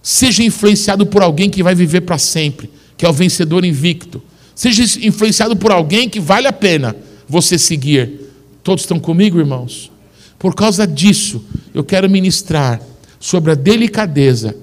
Seja 0.02 0.42
influenciado 0.42 1.04
por 1.06 1.22
alguém 1.22 1.50
que 1.50 1.62
vai 1.62 1.74
viver 1.74 2.02
para 2.02 2.18
sempre, 2.18 2.70
que 2.96 3.04
é 3.04 3.08
o 3.08 3.12
vencedor 3.12 3.64
invicto. 3.64 4.22
Seja 4.54 4.82
influenciado 5.04 5.56
por 5.56 5.72
alguém 5.72 6.08
que 6.08 6.20
vale 6.20 6.46
a 6.46 6.52
pena 6.52 6.94
você 7.28 7.58
seguir. 7.58 8.30
Todos 8.62 8.84
estão 8.84 9.00
comigo, 9.00 9.38
irmãos? 9.38 9.90
Por 10.38 10.54
causa 10.54 10.86
disso, 10.86 11.44
eu 11.74 11.82
quero 11.82 12.08
ministrar 12.08 12.80
sobre 13.18 13.52
a 13.52 13.54
delicadeza 13.54 14.56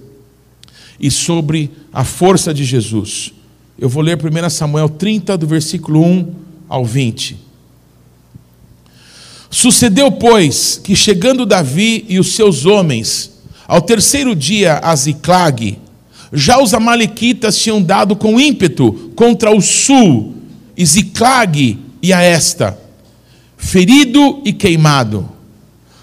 e 0.99 1.09
sobre 1.09 1.71
a 1.91 2.03
força 2.03 2.53
de 2.53 2.63
Jesus. 2.63 3.33
Eu 3.77 3.89
vou 3.89 4.03
ler 4.03 4.17
1 4.17 4.49
Samuel 4.49 4.89
30, 4.89 5.37
do 5.37 5.47
versículo 5.47 6.03
1 6.03 6.33
ao 6.67 6.85
20. 6.85 7.48
Sucedeu, 9.49 10.11
pois, 10.11 10.79
que 10.83 10.95
chegando 10.95 11.45
Davi 11.45 12.05
e 12.07 12.19
os 12.19 12.35
seus 12.35 12.65
homens, 12.65 13.31
ao 13.67 13.81
terceiro 13.81 14.35
dia 14.35 14.79
a 14.83 14.95
Ziclag, 14.95 15.77
já 16.31 16.61
os 16.61 16.73
amalequitas 16.73 17.57
tinham 17.57 17.81
dado 17.81 18.15
com 18.15 18.39
ímpeto 18.39 19.11
contra 19.15 19.55
o 19.55 19.61
sul, 19.61 20.35
e 20.77 20.85
Ziclag 20.85 21.77
e 22.01 22.13
a 22.13 22.21
esta 22.21 22.77
ferido 23.59 24.41
e 24.45 24.53
queimado. 24.53 25.29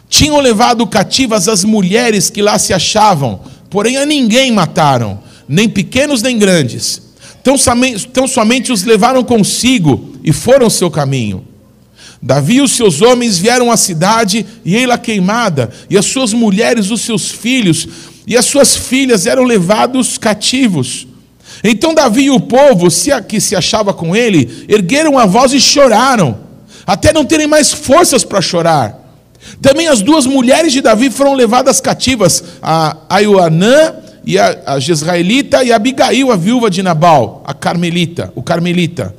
Tinham 0.09 0.39
levado 0.39 0.87
cativas 0.87 1.49
as 1.49 1.65
mulheres 1.65 2.31
que 2.31 2.43
lá 2.43 2.59
se 2.59 2.73
achavam, 2.73 3.41
porém 3.69 3.97
a 3.97 4.07
ninguém 4.07 4.53
mataram, 4.53 5.19
nem 5.49 5.69
pequenos 5.69 6.23
nem 6.23 6.39
grandes. 6.39 7.03
Tão 7.43 7.57
somente, 7.57 8.07
tão 8.09 8.29
somente 8.29 8.71
os 8.71 8.85
levaram 8.85 9.25
consigo 9.25 10.13
e 10.23 10.33
foram 10.33 10.71
seu 10.71 10.91
caminho. 10.91 11.45
Davi 12.27 12.57
e 12.57 12.61
os 12.61 12.73
seus 12.73 13.03
homens 13.03 13.39
vieram 13.39 13.71
à 13.71 13.77
cidade 13.77 14.45
e 14.65 14.75
ei-la 14.75 14.99
queimada, 14.99 15.71
e 15.89 15.97
as 15.97 16.07
suas 16.07 16.33
mulheres, 16.33 16.91
os 16.91 17.03
seus 17.03 17.31
filhos 17.31 17.87
e 18.27 18.37
as 18.37 18.45
suas 18.45 18.77
filhas 18.77 19.29
eram 19.29 19.45
levados 19.45 20.19
cativos. 20.19 21.07
Então 21.63 21.95
Davi 21.95 22.25
e 22.25 22.31
o 22.31 22.41
povo, 22.41 22.89
que 23.29 23.41
se 23.41 23.55
achava 23.55 23.95
com 23.95 24.17
ele, 24.17 24.67
ergueram 24.69 25.17
a 25.17 25.25
voz 25.25 25.53
e 25.53 25.61
choraram 25.61 26.37
até 26.85 27.13
não 27.13 27.25
terem 27.25 27.47
mais 27.47 27.73
forças 27.73 28.25
para 28.25 28.43
chorar. 28.43 28.99
Também 29.63 29.87
as 29.87 30.03
duas 30.03 30.27
mulheres 30.27 30.73
de 30.73 30.81
Davi 30.81 31.11
foram 31.11 31.33
levadas 31.33 31.81
cativas, 31.81 32.43
a 32.61 32.97
Aioanã 33.09 33.95
e 34.25 34.37
a, 34.37 34.63
a 34.67 34.81
Jezraelita 34.81 35.63
e 35.63 35.71
a 35.71 35.77
Abigail, 35.77 36.33
a 36.33 36.37
viúva 36.37 36.69
de 36.69 36.83
Nabal, 36.83 37.45
a 37.47 37.55
Carmelita, 37.55 38.33
o 38.35 38.43
Carmelita. 38.43 39.15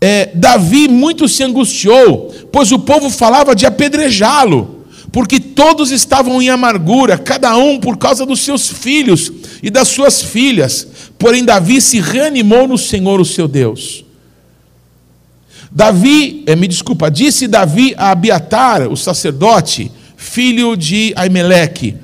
É, 0.00 0.30
Davi 0.34 0.88
muito 0.88 1.28
se 1.28 1.42
angustiou, 1.42 2.34
pois 2.50 2.72
o 2.72 2.78
povo 2.78 3.10
falava 3.10 3.54
de 3.54 3.66
apedrejá-lo, 3.66 4.86
porque 5.12 5.38
todos 5.38 5.90
estavam 5.90 6.40
em 6.40 6.48
amargura, 6.48 7.18
cada 7.18 7.54
um 7.56 7.78
por 7.78 7.98
causa 7.98 8.24
dos 8.24 8.40
seus 8.40 8.68
filhos 8.68 9.30
e 9.62 9.68
das 9.68 9.88
suas 9.88 10.22
filhas. 10.22 10.86
Porém, 11.18 11.44
Davi 11.44 11.80
se 11.80 12.00
reanimou 12.00 12.66
no 12.66 12.78
Senhor, 12.78 13.20
o 13.20 13.24
seu 13.24 13.46
Deus. 13.46 14.04
Davi, 15.70 16.42
eh, 16.46 16.56
me 16.56 16.66
desculpa, 16.66 17.10
disse 17.10 17.46
Davi 17.46 17.94
a 17.96 18.10
Abiatar, 18.10 18.88
o 18.88 18.96
sacerdote, 18.96 19.92
filho 20.16 20.76
de 20.76 21.12
Aimeleque: 21.14 21.96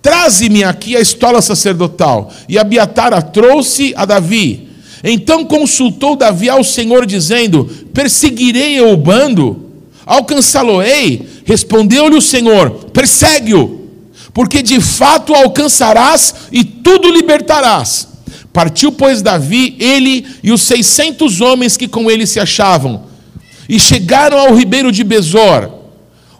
Traze-me 0.00 0.62
aqui 0.62 0.96
a 0.96 1.00
estola 1.00 1.42
sacerdotal. 1.42 2.32
E 2.48 2.58
Abiatar 2.58 3.12
a 3.12 3.20
trouxe 3.20 3.92
a 3.96 4.04
Davi. 4.04 4.67
Então 5.02 5.44
consultou 5.44 6.16
Davi 6.16 6.48
ao 6.48 6.64
Senhor, 6.64 7.06
dizendo: 7.06 7.64
Perseguirei 7.92 8.78
eu 8.78 8.92
o 8.92 8.96
bando? 8.96 9.64
Alcançá-lo-ei? 10.04 11.26
Respondeu-lhe 11.44 12.16
o 12.16 12.22
Senhor: 12.22 12.70
Persegue-o, 12.92 13.88
porque 14.32 14.62
de 14.62 14.80
fato 14.80 15.34
alcançarás 15.34 16.34
e 16.50 16.64
tudo 16.64 17.10
libertarás. 17.10 18.08
Partiu, 18.52 18.90
pois, 18.90 19.22
Davi, 19.22 19.76
ele 19.78 20.26
e 20.42 20.50
os 20.50 20.62
seiscentos 20.62 21.40
homens 21.40 21.76
que 21.76 21.86
com 21.86 22.10
ele 22.10 22.26
se 22.26 22.40
achavam, 22.40 23.04
e 23.68 23.78
chegaram 23.78 24.38
ao 24.38 24.54
ribeiro 24.54 24.90
de 24.90 25.04
Besor, 25.04 25.70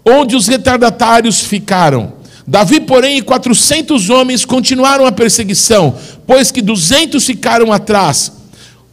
onde 0.05 0.35
os 0.35 0.49
retardatários 0.49 1.41
ficaram. 1.41 2.15
Davi, 2.47 2.81
porém, 2.81 3.19
e 3.19 3.23
quatrocentos 3.23 4.09
homens 4.09 4.45
continuaram 4.45 5.05
a 5.05 5.13
perseguição, 5.13 5.95
pois 6.27 6.51
que 6.51 6.63
duzentos 6.63 7.27
ficaram 7.27 7.71
atrás. 7.73 8.33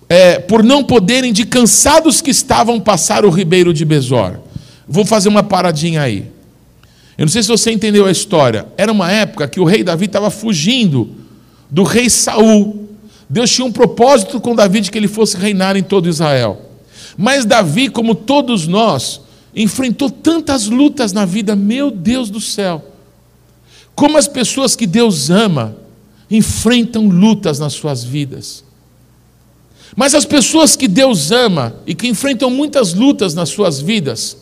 É, 0.07 0.39
por 0.39 0.63
não 0.63 0.83
poderem, 0.83 1.33
de 1.33 1.45
cansados 1.45 2.21
que 2.21 2.31
estavam, 2.31 2.79
passar 2.79 3.25
o 3.25 3.29
ribeiro 3.29 3.73
de 3.73 3.83
Besor. 3.83 4.37
Vou 4.87 5.05
fazer 5.05 5.29
uma 5.29 5.43
paradinha 5.43 6.01
aí. 6.01 6.31
Eu 7.17 7.25
não 7.25 7.31
sei 7.31 7.41
se 7.41 7.49
você 7.49 7.71
entendeu 7.71 8.05
a 8.05 8.11
história. 8.11 8.67
Era 8.77 8.91
uma 8.91 9.11
época 9.11 9.47
que 9.47 9.59
o 9.59 9.63
rei 9.63 9.83
Davi 9.83 10.05
estava 10.05 10.29
fugindo 10.29 11.09
do 11.71 11.83
rei 11.83 12.09
Saul. 12.09 12.87
Deus 13.29 13.49
tinha 13.49 13.65
um 13.65 13.71
propósito 13.71 14.39
com 14.39 14.53
Davi 14.53 14.81
de 14.81 14.91
que 14.91 14.97
ele 14.97 15.07
fosse 15.07 15.37
reinar 15.37 15.75
em 15.75 15.83
todo 15.83 16.09
Israel. 16.09 16.61
Mas 17.17 17.45
Davi, 17.45 17.89
como 17.89 18.13
todos 18.13 18.67
nós, 18.67 19.21
enfrentou 19.55 20.09
tantas 20.09 20.67
lutas 20.67 21.13
na 21.13 21.25
vida, 21.25 21.55
meu 21.55 21.89
Deus 21.89 22.29
do 22.29 22.41
céu. 22.41 22.83
Como 23.95 24.17
as 24.17 24.27
pessoas 24.27 24.75
que 24.75 24.85
Deus 24.85 25.29
ama 25.29 25.75
enfrentam 26.29 27.07
lutas 27.07 27.59
nas 27.59 27.73
suas 27.73 28.03
vidas. 28.03 28.64
Mas 29.95 30.13
as 30.13 30.25
pessoas 30.25 30.75
que 30.75 30.87
Deus 30.87 31.31
ama 31.31 31.75
e 31.87 31.95
que 31.95 32.07
enfrentam 32.07 32.49
muitas 32.49 32.93
lutas 32.93 33.33
nas 33.33 33.49
suas 33.49 33.79
vidas 33.79 34.37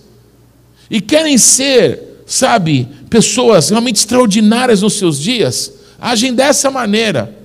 e 0.90 1.00
querem 1.00 1.38
ser, 1.38 2.24
sabe, 2.26 2.88
pessoas 3.10 3.70
realmente 3.70 3.98
extraordinárias 3.98 4.82
nos 4.82 4.94
seus 4.94 5.20
dias, 5.20 5.74
agem 6.00 6.34
dessa 6.34 6.72
maneira. 6.72 7.38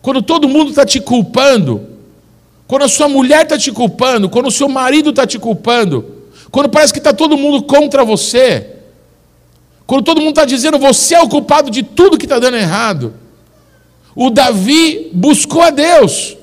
Quando 0.00 0.22
todo 0.22 0.48
mundo 0.48 0.70
está 0.70 0.86
te 0.86 1.00
culpando, 1.00 1.86
quando 2.66 2.84
a 2.84 2.88
sua 2.88 3.08
mulher 3.08 3.42
está 3.42 3.58
te 3.58 3.72
culpando, 3.72 4.28
quando 4.28 4.46
o 4.46 4.50
seu 4.50 4.68
marido 4.68 5.10
está 5.10 5.26
te 5.26 5.38
culpando, 5.38 6.04
quando 6.50 6.68
parece 6.68 6.92
que 6.92 7.00
está 7.00 7.12
todo 7.12 7.36
mundo 7.36 7.64
contra 7.64 8.04
você, 8.04 8.76
quando 9.86 10.04
todo 10.04 10.20
mundo 10.20 10.30
está 10.30 10.44
dizendo 10.44 10.78
você 10.78 11.16
é 11.16 11.20
o 11.20 11.28
culpado 11.28 11.68
de 11.68 11.82
tudo 11.82 12.16
que 12.16 12.26
está 12.26 12.38
dando 12.38 12.56
errado, 12.56 13.14
o 14.14 14.30
Davi 14.30 15.10
buscou 15.12 15.62
a 15.62 15.70
Deus. 15.70 16.36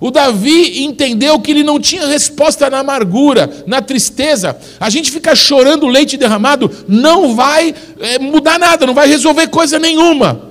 O 0.00 0.10
Davi 0.10 0.84
entendeu 0.84 1.40
que 1.40 1.50
ele 1.50 1.64
não 1.64 1.80
tinha 1.80 2.06
resposta 2.06 2.70
na 2.70 2.78
amargura, 2.78 3.64
na 3.66 3.82
tristeza. 3.82 4.56
A 4.78 4.88
gente 4.88 5.10
fica 5.10 5.34
chorando 5.34 5.88
leite 5.88 6.16
derramado, 6.16 6.70
não 6.86 7.34
vai 7.34 7.74
é, 7.98 8.18
mudar 8.18 8.58
nada, 8.58 8.86
não 8.86 8.94
vai 8.94 9.08
resolver 9.08 9.48
coisa 9.48 9.78
nenhuma. 9.78 10.48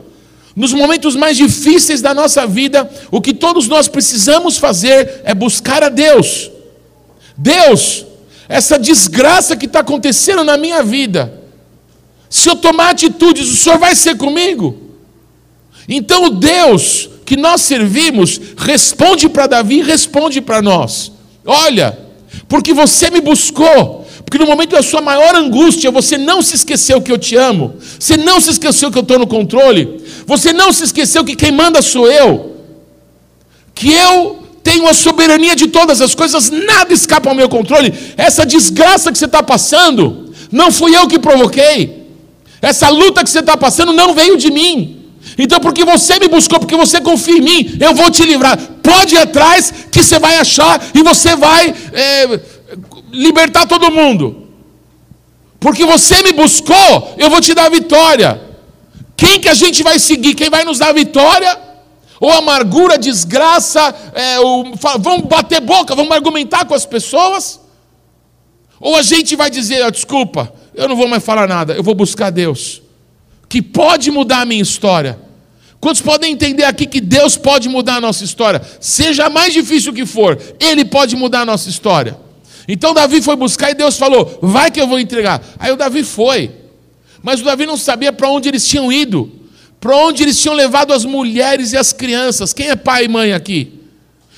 Nos 0.53 0.73
momentos 0.73 1.15
mais 1.15 1.37
difíceis 1.37 2.01
da 2.01 2.13
nossa 2.13 2.45
vida, 2.45 2.89
o 3.09 3.21
que 3.21 3.33
todos 3.33 3.67
nós 3.67 3.87
precisamos 3.87 4.57
fazer 4.57 5.21
é 5.23 5.33
buscar 5.33 5.83
a 5.83 5.89
Deus. 5.89 6.51
Deus, 7.37 8.05
essa 8.49 8.77
desgraça 8.77 9.55
que 9.55 9.67
está 9.67 9.79
acontecendo 9.79 10.43
na 10.43 10.57
minha 10.57 10.83
vida, 10.83 11.41
se 12.29 12.49
eu 12.49 12.55
tomar 12.55 12.89
atitudes, 12.89 13.49
o 13.49 13.55
Senhor 13.55 13.77
vai 13.77 13.95
ser 13.95 14.17
comigo? 14.17 14.75
Então 15.87 16.29
Deus 16.29 17.09
que 17.27 17.35
nós 17.35 17.61
servimos 17.61 18.39
responde 18.55 19.27
para 19.27 19.47
Davi 19.47 19.81
responde 19.81 20.39
para 20.39 20.61
nós: 20.61 21.11
Olha, 21.45 21.99
porque 22.47 22.73
você 22.73 23.09
me 23.09 23.19
buscou, 23.19 24.07
porque 24.23 24.37
no 24.37 24.45
momento 24.45 24.69
da 24.69 24.81
sua 24.81 25.01
maior 25.01 25.35
angústia 25.35 25.91
você 25.91 26.17
não 26.17 26.41
se 26.41 26.55
esqueceu 26.55 27.01
que 27.01 27.11
eu 27.11 27.17
te 27.17 27.35
amo, 27.35 27.75
você 27.99 28.15
não 28.15 28.39
se 28.39 28.51
esqueceu 28.51 28.89
que 28.89 28.97
eu 28.97 29.01
estou 29.01 29.19
no 29.19 29.27
controle, 29.27 30.01
você 30.25 30.53
não 30.53 30.71
se 30.71 30.85
esqueceu 30.85 31.25
que 31.25 31.35
quem 31.35 31.51
manda 31.51 31.81
sou 31.81 32.09
eu, 32.09 32.55
que 33.75 33.91
eu 33.91 34.41
tenho 34.63 34.87
a 34.87 34.93
soberania 34.93 35.53
de 35.53 35.67
todas 35.67 35.99
as 35.99 36.15
coisas, 36.15 36.49
nada 36.49 36.93
escapa 36.93 37.27
ao 37.27 37.35
meu 37.35 37.49
controle. 37.49 37.93
Essa 38.15 38.45
desgraça 38.45 39.11
que 39.11 39.17
você 39.17 39.25
está 39.25 39.43
passando, 39.43 40.33
não 40.49 40.71
fui 40.71 40.95
eu 40.95 41.09
que 41.09 41.19
provoquei, 41.19 42.07
essa 42.61 42.87
luta 42.87 43.21
que 43.21 43.29
você 43.29 43.39
está 43.39 43.57
passando 43.57 43.91
não 43.91 44.13
veio 44.13 44.37
de 44.37 44.49
mim. 44.49 44.96
Então, 45.37 45.59
porque 45.59 45.83
você 45.83 46.19
me 46.19 46.27
buscou, 46.27 46.59
porque 46.59 46.75
você 46.75 47.01
confia 47.01 47.37
em 47.37 47.41
mim, 47.41 47.77
eu 47.79 47.93
vou 47.95 48.09
te 48.11 48.23
livrar. 48.23 48.57
Pode 48.83 49.15
ir 49.15 49.19
atrás, 49.19 49.73
que 49.91 50.03
você 50.03 50.19
vai 50.19 50.37
achar 50.37 50.81
e 50.93 51.01
você 51.03 51.35
vai 51.35 51.73
é, 51.93 52.39
libertar 53.11 53.65
todo 53.65 53.91
mundo. 53.91 54.47
Porque 55.59 55.85
você 55.85 56.21
me 56.21 56.33
buscou, 56.33 57.15
eu 57.17 57.29
vou 57.29 57.41
te 57.41 57.53
dar 57.53 57.69
vitória. 57.69 58.41
Quem 59.15 59.39
que 59.39 59.49
a 59.49 59.53
gente 59.53 59.81
vai 59.81 59.97
seguir? 59.97 60.35
Quem 60.35 60.49
vai 60.49 60.63
nos 60.63 60.77
dar 60.77 60.93
vitória? 60.93 61.57
Ou 62.19 62.31
amargura, 62.31 62.97
desgraça, 62.97 63.93
é, 64.13 64.39
ou, 64.39 64.73
vamos 64.99 65.27
bater 65.27 65.61
boca, 65.61 65.95
vamos 65.95 66.11
argumentar 66.11 66.65
com 66.65 66.73
as 66.73 66.85
pessoas? 66.85 67.59
Ou 68.79 68.95
a 68.95 69.01
gente 69.01 69.35
vai 69.35 69.49
dizer, 69.49 69.85
oh, 69.85 69.91
desculpa, 69.91 70.51
eu 70.73 70.87
não 70.87 70.95
vou 70.95 71.07
mais 71.07 71.23
falar 71.23 71.47
nada, 71.47 71.73
eu 71.73 71.83
vou 71.83 71.93
buscar 71.93 72.29
Deus, 72.31 72.81
que 73.57 73.61
pode 73.63 74.11
mudar 74.11 74.41
a 74.41 74.45
minha 74.45 74.61
história. 74.61 75.19
Quantos 75.79 75.99
podem 75.99 76.31
entender 76.31 76.63
aqui 76.63 76.85
que 76.85 77.01
Deus 77.01 77.35
pode 77.35 77.67
mudar 77.67 77.95
a 77.95 78.01
nossa 78.01 78.23
história? 78.23 78.61
Seja 78.79 79.31
mais 79.31 79.51
difícil 79.51 79.91
que 79.91 80.05
for, 80.05 80.39
Ele 80.59 80.85
pode 80.85 81.15
mudar 81.15 81.41
a 81.41 81.45
nossa 81.45 81.67
história. 81.67 82.15
Então 82.67 82.93
Davi 82.93 83.19
foi 83.19 83.35
buscar 83.35 83.71
e 83.71 83.73
Deus 83.73 83.97
falou: 83.97 84.37
Vai 84.43 84.69
que 84.69 84.79
eu 84.79 84.85
vou 84.85 84.99
entregar. 84.99 85.43
Aí 85.57 85.71
o 85.71 85.75
Davi 85.75 86.03
foi. 86.03 86.51
Mas 87.23 87.41
o 87.41 87.43
Davi 87.43 87.65
não 87.65 87.77
sabia 87.77 88.13
para 88.13 88.29
onde 88.29 88.47
eles 88.47 88.67
tinham 88.67 88.91
ido, 88.91 89.31
para 89.79 89.95
onde 89.95 90.21
eles 90.21 90.39
tinham 90.39 90.53
levado 90.53 90.93
as 90.93 91.03
mulheres 91.03 91.73
e 91.73 91.77
as 91.77 91.91
crianças. 91.91 92.53
Quem 92.53 92.69
é 92.69 92.75
pai 92.75 93.05
e 93.05 93.07
mãe 93.07 93.33
aqui? 93.33 93.73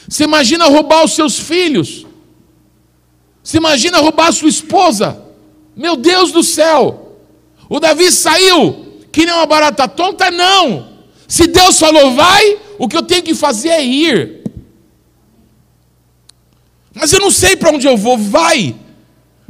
Você 0.08 0.23
imagina 0.23 0.63
roubar 0.63 1.03
os 1.03 1.12
seus 1.12 1.38
filhos? 1.38 2.05
Você 3.43 3.58
imagina 3.58 3.97
roubar 3.97 4.27
a 4.27 4.32
sua 4.32 4.47
esposa? 4.47 5.21
Meu 5.75 5.97
Deus 5.97 6.32
do 6.32 6.41
céu! 6.41 7.17
O 7.69 7.82
Davi 7.82 8.10
saiu 8.13 8.88
que 9.12 9.26
nem 9.26 9.34
uma 9.34 9.45
barata 9.45 9.88
tonta, 9.88 10.30
não. 10.32 10.88
Se 11.28 11.48
Deus 11.48 11.78
falou 11.78 12.13
vai, 12.13 12.58
o 12.78 12.88
que 12.88 12.98
eu 12.98 13.04
tenho 13.04 13.24
que 13.24 13.36
fazer 13.36 13.69
é 13.69 13.84
ir. 13.84 14.43
Mas 16.93 17.13
eu 17.13 17.19
não 17.19 17.32
sei 17.32 17.56
para 17.56 17.72
onde 17.72 17.88
eu 17.88 17.95
vou, 17.95 18.17
vai. 18.17 18.76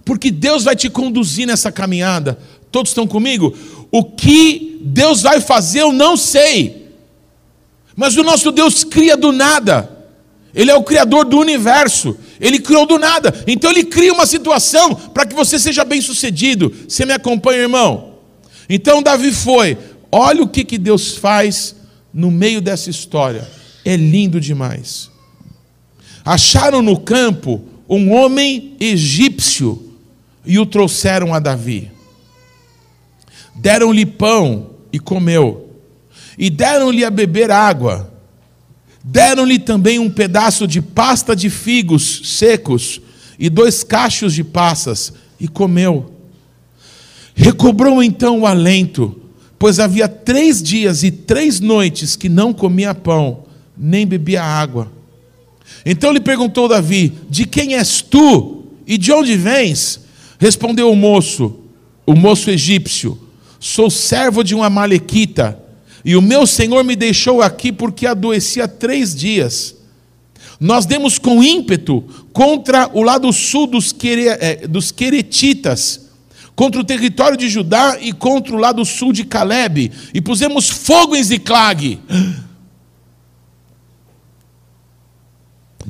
Porque 0.04 0.30
Deus 0.30 0.64
vai 0.64 0.76
te 0.76 0.90
conduzir 0.90 1.48
nessa 1.48 1.72
caminhada. 1.72 2.38
Todos 2.72 2.92
estão 2.92 3.08
comigo? 3.08 3.56
O 3.92 4.04
que 4.04 4.78
Deus 4.82 5.22
vai 5.22 5.42
fazer 5.42 5.82
eu 5.82 5.92
não 5.92 6.18
sei. 6.18 6.90
Mas 7.96 8.16
o 8.18 8.24
nosso 8.24 8.52
Deus 8.52 8.84
cria 8.84 9.16
do 9.16 9.32
nada. 9.32 9.98
Ele 10.54 10.72
é 10.72 10.76
o 10.76 10.84
criador 10.84 11.26
do 11.26 11.38
universo. 11.38 12.18
Ele 12.40 12.60
criou 12.60 12.86
do 12.86 12.98
nada. 12.98 13.34
Então 13.48 13.72
ele 13.72 13.84
cria 13.84 14.14
uma 14.14 14.26
situação 14.26 14.96
para 14.96 15.26
que 15.26 15.36
você 15.36 15.60
seja 15.60 15.84
bem-sucedido. 15.84 16.74
Você 16.88 17.06
me 17.06 17.14
acompanha, 17.14 17.62
irmão? 17.62 18.09
Então 18.70 19.02
Davi 19.02 19.32
foi, 19.32 19.78
Olha 20.12 20.42
o 20.42 20.48
que, 20.48 20.64
que 20.64 20.78
Deus 20.78 21.16
faz 21.16 21.76
no 22.14 22.32
meio 22.32 22.62
dessa 22.62 22.90
história. 22.90 23.48
É 23.86 23.96
lindo 23.96 24.40
demais. 24.40 25.10
Acharam 26.26 26.82
no 26.82 27.00
campo 27.00 27.64
um 27.88 28.12
homem 28.12 28.76
egípcio 28.80 29.96
e 30.46 30.58
o 30.58 30.66
trouxeram 30.66 31.34
a 31.34 31.40
Davi. 31.40 31.92
Deram-lhe 33.56 34.06
pão 34.06 34.72
e 34.92 35.00
comeu, 35.00 35.70
e 36.38 36.50
deram-lhe 36.50 37.04
a 37.04 37.10
beber 37.10 37.52
água. 37.52 38.12
Deram-lhe 39.04 39.60
também 39.60 40.00
um 40.00 40.10
pedaço 40.10 40.68
de 40.68 40.82
pasta 40.82 41.36
de 41.36 41.50
figos 41.50 42.38
secos 42.38 43.02
e 43.38 43.50
dois 43.50 43.84
cachos 43.84 44.34
de 44.34 44.44
passas, 44.44 45.14
e 45.40 45.48
comeu. 45.48 46.19
Recobrou 47.40 48.04
então 48.04 48.42
o 48.42 48.46
alento 48.46 49.20
pois 49.60 49.78
havia 49.78 50.08
três 50.08 50.64
dias 50.64 51.04
e 51.04 51.12
três 51.12 51.60
noites 51.60 52.16
que 52.16 52.30
não 52.30 52.54
comia 52.54 52.96
pão, 52.96 53.44
nem 53.78 54.08
bebia 54.08 54.42
água. 54.42 54.90
Então 55.86 56.14
lhe 56.14 56.22
perguntou 56.22 56.70
Davi: 56.70 57.14
De 57.30 57.46
quem 57.46 57.76
és 57.76 58.02
tu 58.02 58.64
e 58.88 58.98
de 58.98 59.12
onde 59.12 59.36
vens? 59.36 60.00
Respondeu 60.40 60.90
o 60.90 60.96
moço, 60.96 61.60
o 62.06 62.16
moço 62.16 62.50
egípcio: 62.50 63.20
Sou 63.60 63.90
servo 63.90 64.44
de 64.44 64.56
uma 64.56 64.70
malequita, 64.70 65.62
e 66.06 66.16
o 66.16 66.22
meu 66.22 66.48
senhor 66.48 66.84
me 66.86 66.96
deixou 66.96 67.42
aqui 67.42 67.72
porque 67.74 68.08
adoecia 68.08 68.68
três 68.68 69.14
dias. 69.14 69.76
Nós 70.58 70.86
demos 70.86 71.18
com 71.18 71.44
ímpeto 71.44 72.04
contra 72.34 72.90
o 72.94 73.02
lado 73.02 73.32
sul 73.32 73.68
dos, 73.68 73.94
eh, 74.04 74.68
Queretitas 74.96 76.09
contra 76.60 76.82
o 76.82 76.84
território 76.84 77.38
de 77.38 77.48
Judá 77.48 77.98
e 78.02 78.12
contra 78.12 78.54
o 78.54 78.60
lado 78.60 78.84
sul 78.84 79.14
de 79.14 79.24
Caleb, 79.24 79.94
e 80.14 80.20
pusemos 80.20 80.70
fogo 80.70 81.16
em 81.16 81.24
Ziclag. 81.24 81.98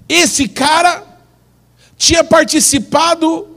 Esse 0.08 0.48
cara 0.48 1.04
tinha 1.98 2.24
participado 2.24 3.48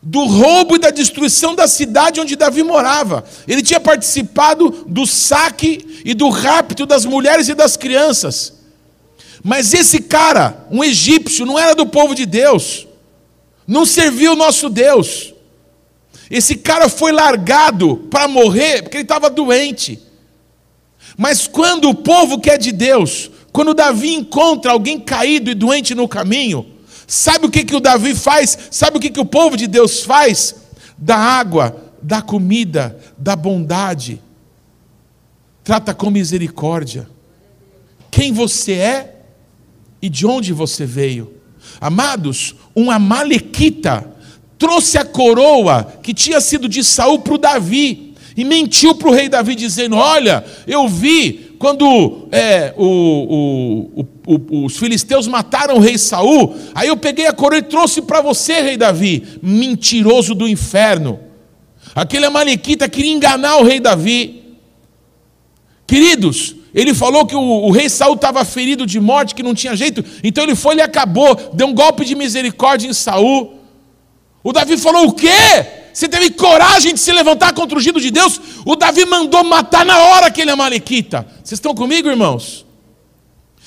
do 0.00 0.24
roubo 0.24 0.76
e 0.76 0.78
da 0.78 0.90
destruição 0.90 1.52
da 1.52 1.66
cidade 1.66 2.20
onde 2.20 2.36
Davi 2.36 2.62
morava. 2.62 3.24
Ele 3.48 3.60
tinha 3.60 3.80
participado 3.80 4.70
do 4.86 5.04
saque 5.04 6.00
e 6.04 6.14
do 6.14 6.28
rapto 6.28 6.86
das 6.86 7.04
mulheres 7.04 7.48
e 7.48 7.54
das 7.54 7.76
crianças. 7.76 8.52
Mas 9.42 9.74
esse 9.74 10.00
cara, 10.00 10.64
um 10.70 10.84
egípcio, 10.84 11.44
não 11.44 11.58
era 11.58 11.74
do 11.74 11.86
povo 11.86 12.14
de 12.14 12.24
Deus, 12.24 12.86
não 13.66 13.84
serviu 13.84 14.34
o 14.34 14.36
nosso 14.36 14.68
Deus. 14.68 15.34
Esse 16.30 16.56
cara 16.56 16.88
foi 16.88 17.12
largado 17.12 17.96
para 18.10 18.26
morrer 18.26 18.82
porque 18.82 18.96
ele 18.96 19.02
estava 19.02 19.30
doente. 19.30 20.00
Mas 21.16 21.46
quando 21.46 21.88
o 21.88 21.94
povo 21.94 22.40
que 22.40 22.50
é 22.50 22.58
de 22.58 22.72
Deus 22.72 23.30
Quando 23.52 23.72
Davi 23.72 24.12
encontra 24.12 24.72
alguém 24.72 25.00
caído 25.00 25.50
e 25.50 25.54
doente 25.54 25.94
no 25.94 26.06
caminho, 26.06 26.66
sabe 27.06 27.46
o 27.46 27.50
que, 27.50 27.64
que 27.64 27.74
o 27.74 27.80
Davi 27.80 28.14
faz? 28.14 28.58
Sabe 28.70 28.98
o 28.98 29.00
que, 29.00 29.08
que 29.08 29.18
o 29.18 29.24
povo 29.24 29.56
de 29.56 29.66
Deus 29.66 30.02
faz? 30.02 30.56
Dá 30.98 31.16
água, 31.16 31.74
dá 32.02 32.20
comida, 32.20 32.98
dá 33.16 33.34
bondade, 33.34 34.20
trata 35.64 35.94
com 35.94 36.10
misericórdia. 36.10 37.08
Quem 38.10 38.30
você 38.30 38.72
é 38.72 39.22
e 40.02 40.10
de 40.10 40.26
onde 40.26 40.52
você 40.52 40.84
veio. 40.84 41.32
Amados, 41.80 42.54
um 42.76 42.90
amalequita 42.90 44.15
trouxe 44.58 44.98
a 44.98 45.04
coroa 45.04 45.94
que 46.02 46.14
tinha 46.14 46.40
sido 46.40 46.68
de 46.68 46.82
Saul 46.82 47.18
para 47.20 47.34
o 47.34 47.38
Davi 47.38 48.14
e 48.36 48.44
mentiu 48.44 48.94
para 48.94 49.08
o 49.08 49.12
rei 49.12 49.28
Davi, 49.28 49.54
dizendo: 49.54 49.96
Olha, 49.96 50.44
eu 50.66 50.86
vi 50.86 51.54
quando 51.58 52.28
é, 52.30 52.74
o, 52.76 53.88
o, 53.96 54.06
o, 54.26 54.64
os 54.66 54.76
filisteus 54.76 55.26
mataram 55.26 55.76
o 55.76 55.80
rei 55.80 55.96
Saul, 55.96 56.54
aí 56.74 56.88
eu 56.88 56.96
peguei 56.96 57.26
a 57.26 57.32
coroa 57.32 57.58
e 57.58 57.62
trouxe 57.62 58.02
para 58.02 58.20
você, 58.20 58.60
rei 58.60 58.76
Davi, 58.76 59.22
mentiroso 59.42 60.34
do 60.34 60.46
inferno. 60.46 61.18
Aquele 61.94 62.26
amalequita 62.26 62.88
queria 62.88 63.12
enganar 63.12 63.56
o 63.56 63.64
rei 63.64 63.80
Davi. 63.80 64.42
Queridos, 65.86 66.56
ele 66.74 66.92
falou 66.92 67.24
que 67.24 67.34
o, 67.34 67.40
o 67.40 67.70
rei 67.70 67.88
Saul 67.88 68.16
estava 68.16 68.44
ferido 68.44 68.84
de 68.84 69.00
morte, 69.00 69.34
que 69.34 69.42
não 69.42 69.54
tinha 69.54 69.74
jeito, 69.74 70.04
então 70.22 70.44
ele 70.44 70.54
foi 70.54 70.76
e 70.76 70.82
acabou, 70.82 71.34
deu 71.54 71.68
um 71.68 71.74
golpe 71.74 72.04
de 72.04 72.14
misericórdia 72.14 72.86
em 72.86 72.92
Saul. 72.92 73.55
O 74.46 74.52
Davi 74.52 74.76
falou: 74.76 75.08
O 75.08 75.12
quê? 75.12 75.26
Você 75.92 76.08
teve 76.08 76.30
coragem 76.30 76.94
de 76.94 77.00
se 77.00 77.10
levantar 77.12 77.52
contra 77.52 77.76
o 77.76 77.80
ungido 77.80 78.00
de 78.00 78.12
Deus? 78.12 78.40
O 78.64 78.76
Davi 78.76 79.04
mandou 79.04 79.42
matar 79.42 79.84
na 79.84 79.98
hora 79.98 80.26
aquele 80.26 80.52
amalequita. 80.52 81.26
Vocês 81.42 81.58
estão 81.58 81.74
comigo, 81.74 82.08
irmãos? 82.08 82.64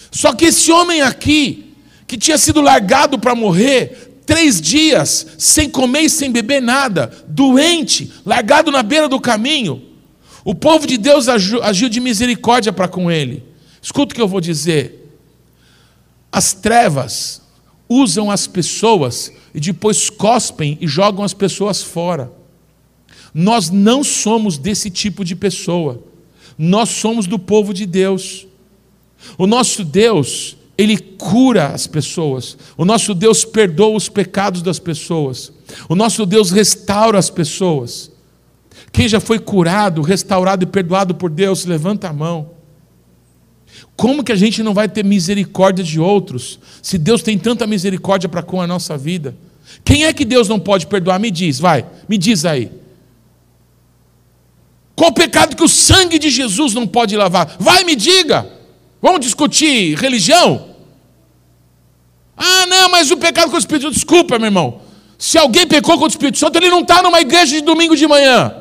Só 0.10 0.32
que 0.32 0.46
esse 0.46 0.72
homem 0.72 1.02
aqui, 1.02 1.76
que 2.08 2.18
tinha 2.18 2.38
sido 2.38 2.62
largado 2.62 3.20
para 3.20 3.36
morrer, 3.36 4.22
três 4.26 4.62
dias, 4.62 5.28
sem 5.38 5.70
comer 5.70 6.04
e 6.04 6.10
sem 6.10 6.32
beber 6.32 6.62
nada, 6.62 7.12
doente, 7.28 8.14
largado 8.26 8.72
na 8.72 8.82
beira 8.82 9.10
do 9.10 9.20
caminho, 9.20 9.84
o 10.46 10.56
povo 10.56 10.88
de 10.88 10.98
Deus 10.98 11.28
agiu 11.28 11.90
de 11.90 12.00
misericórdia 12.00 12.72
para 12.72 12.88
com 12.88 13.12
ele. 13.12 13.44
Escuta 13.82 14.14
o 14.14 14.16
que 14.16 14.22
eu 14.22 14.30
vou 14.30 14.40
dizer. 14.40 15.14
As 16.32 16.54
trevas 16.54 17.42
usam 17.90 18.32
as 18.32 18.48
pessoas 18.48 19.34
e 19.54 19.60
depois 19.60 20.10
cospem 20.10 20.78
e 20.80 20.88
jogam 20.88 21.24
as 21.24 21.34
pessoas 21.34 21.82
fora. 21.82 22.32
Nós 23.34 23.70
não 23.70 24.04
somos 24.04 24.58
desse 24.58 24.90
tipo 24.90 25.24
de 25.24 25.36
pessoa. 25.36 26.04
Nós 26.58 26.90
somos 26.90 27.28
do 27.28 27.40
povo 27.40 27.74
de 27.74 27.86
Deus. 27.86 28.48
O 29.38 29.48
nosso 29.48 29.84
Deus, 29.84 30.58
ele 30.78 30.98
cura 30.98 31.68
as 31.68 31.88
pessoas. 31.88 32.58
O 32.78 32.86
nosso 32.86 33.14
Deus 33.14 33.46
perdoa 33.46 33.96
os 33.96 34.10
pecados 34.10 34.62
das 34.62 34.80
pessoas. 34.80 35.52
O 35.88 35.96
nosso 35.96 36.26
Deus 36.26 36.52
restaura 36.52 37.18
as 37.18 37.30
pessoas. 37.30 38.12
Quem 38.92 39.08
já 39.08 39.20
foi 39.20 39.40
curado, 39.40 40.02
restaurado 40.02 40.64
e 40.64 40.68
perdoado 40.68 41.14
por 41.14 41.30
Deus, 41.30 41.66
levanta 41.66 42.10
a 42.10 42.14
mão. 42.14 42.59
Como 43.96 44.24
que 44.24 44.32
a 44.32 44.36
gente 44.36 44.64
não 44.64 44.74
vai 44.74 44.88
ter 44.88 45.04
misericórdia 45.04 45.84
de 45.84 46.00
outros, 46.00 46.60
se 46.82 46.98
Deus 46.98 47.22
tem 47.22 47.38
tanta 47.38 47.68
misericórdia 47.68 48.30
para 48.30 48.42
com 48.42 48.62
a 48.62 48.68
nossa 48.68 48.98
vida? 48.98 49.36
Quem 49.84 50.06
é 50.06 50.14
que 50.14 50.26
Deus 50.26 50.48
não 50.48 50.60
pode 50.60 50.88
perdoar? 50.88 51.20
Me 51.20 51.30
diz, 51.30 51.60
vai, 51.60 51.86
me 52.08 52.18
diz 52.18 52.46
aí. 52.46 52.72
Qual 54.96 55.14
pecado 55.14 55.56
que 55.56 55.64
o 55.64 55.70
sangue 55.70 56.20
de 56.20 56.30
Jesus 56.30 56.74
não 56.74 56.86
pode 56.86 57.16
lavar? 57.16 57.56
Vai, 57.60 57.84
me 57.84 57.96
diga. 57.96 58.46
Vamos 59.02 59.22
discutir 59.22 59.98
religião? 59.98 60.76
Ah, 62.36 62.66
não, 62.66 62.90
mas 62.90 63.12
o 63.12 63.18
pecado 63.18 63.50
com 63.50 63.56
o 63.56 63.60
Espírito 63.60 63.84
Santo, 63.84 63.94
desculpa, 63.94 64.38
meu 64.38 64.48
irmão. 64.48 64.82
Se 65.18 65.38
alguém 65.38 65.68
pecou 65.68 65.98
com 65.98 66.06
o 66.06 66.08
Espírito 66.08 66.38
Santo, 66.38 66.58
ele 66.58 66.70
não 66.70 66.82
está 66.82 67.02
numa 67.02 67.20
igreja 67.20 67.56
de 67.56 67.62
domingo 67.62 67.96
de 67.96 68.08
manhã. 68.08 68.54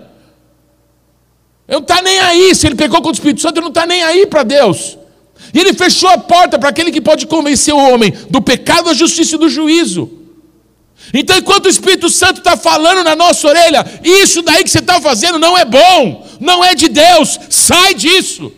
Ele 1.68 1.76
não 1.76 1.80
está 1.80 2.00
nem 2.00 2.18
aí. 2.18 2.54
Se 2.54 2.66
ele 2.66 2.74
pecou 2.74 3.02
com 3.02 3.10
o 3.10 3.12
Espírito 3.12 3.42
Santo, 3.42 3.56
ele 3.56 3.64
não 3.64 3.68
está 3.68 3.84
nem 3.84 4.02
aí 4.02 4.26
para 4.26 4.42
Deus. 4.42 4.96
E 5.52 5.60
ele 5.60 5.74
fechou 5.74 6.08
a 6.08 6.18
porta 6.18 6.58
para 6.58 6.70
aquele 6.70 6.90
que 6.90 7.00
pode 7.00 7.26
convencer 7.26 7.74
o 7.74 7.92
homem 7.92 8.12
do 8.30 8.40
pecado, 8.40 8.86
da 8.86 8.94
justiça 8.94 9.36
e 9.36 9.38
do 9.38 9.48
juízo. 9.48 10.10
Então, 11.12 11.36
enquanto 11.36 11.66
o 11.66 11.70
Espírito 11.70 12.08
Santo 12.10 12.38
está 12.38 12.56
falando 12.56 13.04
na 13.04 13.14
nossa 13.14 13.46
orelha, 13.46 13.84
isso 14.02 14.42
daí 14.42 14.64
que 14.64 14.70
você 14.70 14.78
está 14.78 15.00
fazendo 15.00 15.38
não 15.38 15.56
é 15.56 15.64
bom, 15.64 16.26
não 16.40 16.64
é 16.64 16.74
de 16.74 16.88
Deus, 16.88 17.38
sai 17.48 17.94
disso. 17.94 18.52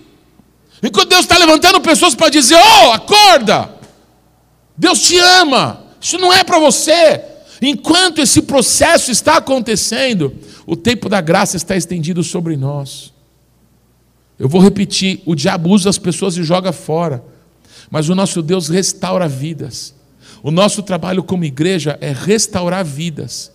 Enquanto 0.82 1.10
Deus 1.10 1.22
está 1.22 1.36
levantando 1.36 1.80
pessoas 1.80 2.14
para 2.14 2.30
dizer: 2.30 2.56
Oh, 2.56 2.92
acorda, 2.92 3.70
Deus 4.76 5.00
te 5.00 5.18
ama, 5.18 5.84
isso 6.00 6.18
não 6.18 6.32
é 6.32 6.42
para 6.42 6.58
você. 6.58 7.20
Enquanto 7.62 8.20
esse 8.20 8.42
processo 8.42 9.10
está 9.10 9.36
acontecendo, 9.36 10.34
o 10.70 10.76
tempo 10.76 11.08
da 11.08 11.20
graça 11.20 11.56
está 11.56 11.76
estendido 11.76 12.22
sobre 12.22 12.56
nós. 12.56 13.12
Eu 14.38 14.48
vou 14.48 14.60
repetir: 14.60 15.20
o 15.26 15.34
diabo 15.34 15.68
usa 15.68 15.90
as 15.90 15.98
pessoas 15.98 16.36
e 16.36 16.44
joga 16.44 16.70
fora, 16.70 17.24
mas 17.90 18.08
o 18.08 18.14
nosso 18.14 18.40
Deus 18.40 18.68
restaura 18.68 19.26
vidas. 19.26 19.92
O 20.44 20.52
nosso 20.52 20.80
trabalho 20.84 21.24
como 21.24 21.44
igreja 21.44 21.98
é 22.00 22.12
restaurar 22.12 22.84
vidas. 22.84 23.50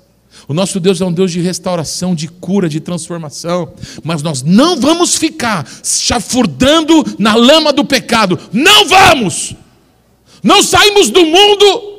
O 0.46 0.54
nosso 0.54 0.78
Deus 0.78 1.00
é 1.00 1.06
um 1.06 1.14
Deus 1.14 1.32
de 1.32 1.40
restauração, 1.40 2.14
de 2.14 2.28
cura, 2.28 2.68
de 2.68 2.82
transformação. 2.82 3.74
Mas 4.04 4.22
nós 4.22 4.44
não 4.44 4.78
vamos 4.78 5.16
ficar 5.16 5.66
chafurdando 5.86 7.16
na 7.18 7.34
lama 7.34 7.72
do 7.72 7.86
pecado. 7.86 8.38
Não 8.52 8.90
vamos! 8.90 9.56
Não 10.44 10.62
saímos 10.62 11.10
do 11.10 11.26
mundo 11.26 11.94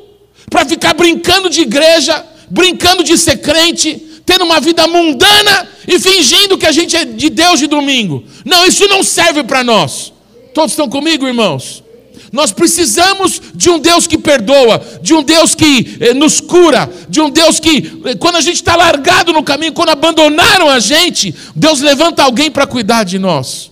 para 0.47 0.63
ficar 0.63 0.93
brincando 0.93 1.49
de 1.49 1.61
igreja, 1.61 2.23
brincando 2.51 3.03
de 3.03 3.17
ser 3.17 3.37
crente, 3.37 4.06
tendo 4.27 4.43
uma 4.43 4.59
vida 4.59 4.85
mundana 4.87 5.69
e 5.87 5.97
fingindo 5.97 6.57
que 6.57 6.65
a 6.65 6.71
gente 6.71 6.97
é 6.97 7.05
de 7.05 7.29
Deus 7.29 7.59
de 7.59 7.65
domingo. 7.65 8.25
Não, 8.43 8.67
isso 8.67 8.85
não 8.89 9.01
serve 9.01 9.41
para 9.41 9.63
nós. 9.63 10.11
Todos 10.53 10.73
estão 10.73 10.89
comigo, 10.89 11.25
irmãos? 11.25 11.81
Nós 12.29 12.51
precisamos 12.51 13.41
de 13.55 13.69
um 13.69 13.79
Deus 13.79 14.05
que 14.05 14.17
perdoa, 14.17 14.83
de 15.01 15.13
um 15.13 15.23
Deus 15.23 15.55
que 15.55 15.97
eh, 16.01 16.13
nos 16.13 16.41
cura, 16.41 16.91
de 17.07 17.21
um 17.21 17.29
Deus 17.29 17.57
que, 17.57 18.01
eh, 18.03 18.15
quando 18.15 18.35
a 18.35 18.41
gente 18.41 18.57
está 18.57 18.75
largado 18.75 19.31
no 19.31 19.41
caminho, 19.41 19.71
quando 19.71 19.91
abandonaram 19.91 20.69
a 20.69 20.77
gente, 20.77 21.33
Deus 21.55 21.79
levanta 21.79 22.21
alguém 22.21 22.51
para 22.51 22.67
cuidar 22.67 23.05
de 23.05 23.17
nós. 23.17 23.71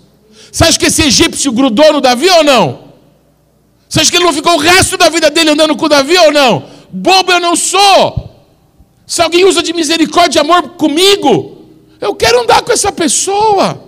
Você 0.50 0.64
acha 0.64 0.80
que 0.80 0.86
esse 0.86 1.02
egípcio 1.02 1.52
grudou 1.52 1.92
no 1.92 2.00
Davi 2.00 2.30
ou 2.30 2.46
não? 2.46 2.86
Você 3.90 4.00
acha 4.00 4.10
que 4.10 4.16
ele 4.16 4.24
não 4.24 4.32
ficou 4.32 4.54
o 4.54 4.60
resto 4.60 4.96
da 4.96 5.10
vida 5.10 5.30
dele 5.30 5.50
andando 5.50 5.76
com 5.76 5.86
o 5.86 5.90
Davi 5.90 6.18
ou 6.18 6.32
não? 6.32 6.64
Bobo 6.94 7.34
eu 7.34 7.42
não 7.42 7.58
sou. 7.58 8.25
Se 9.06 9.22
alguém 9.22 9.46
usa 9.46 9.62
de 9.62 9.74
misericórdia 9.74 10.40
e 10.40 10.42
amor 10.42 10.70
comigo, 10.72 11.66
eu 12.02 12.16
quero 12.16 12.42
andar 12.42 12.62
com 12.64 12.72
essa 12.72 12.92
pessoa. 12.92 13.84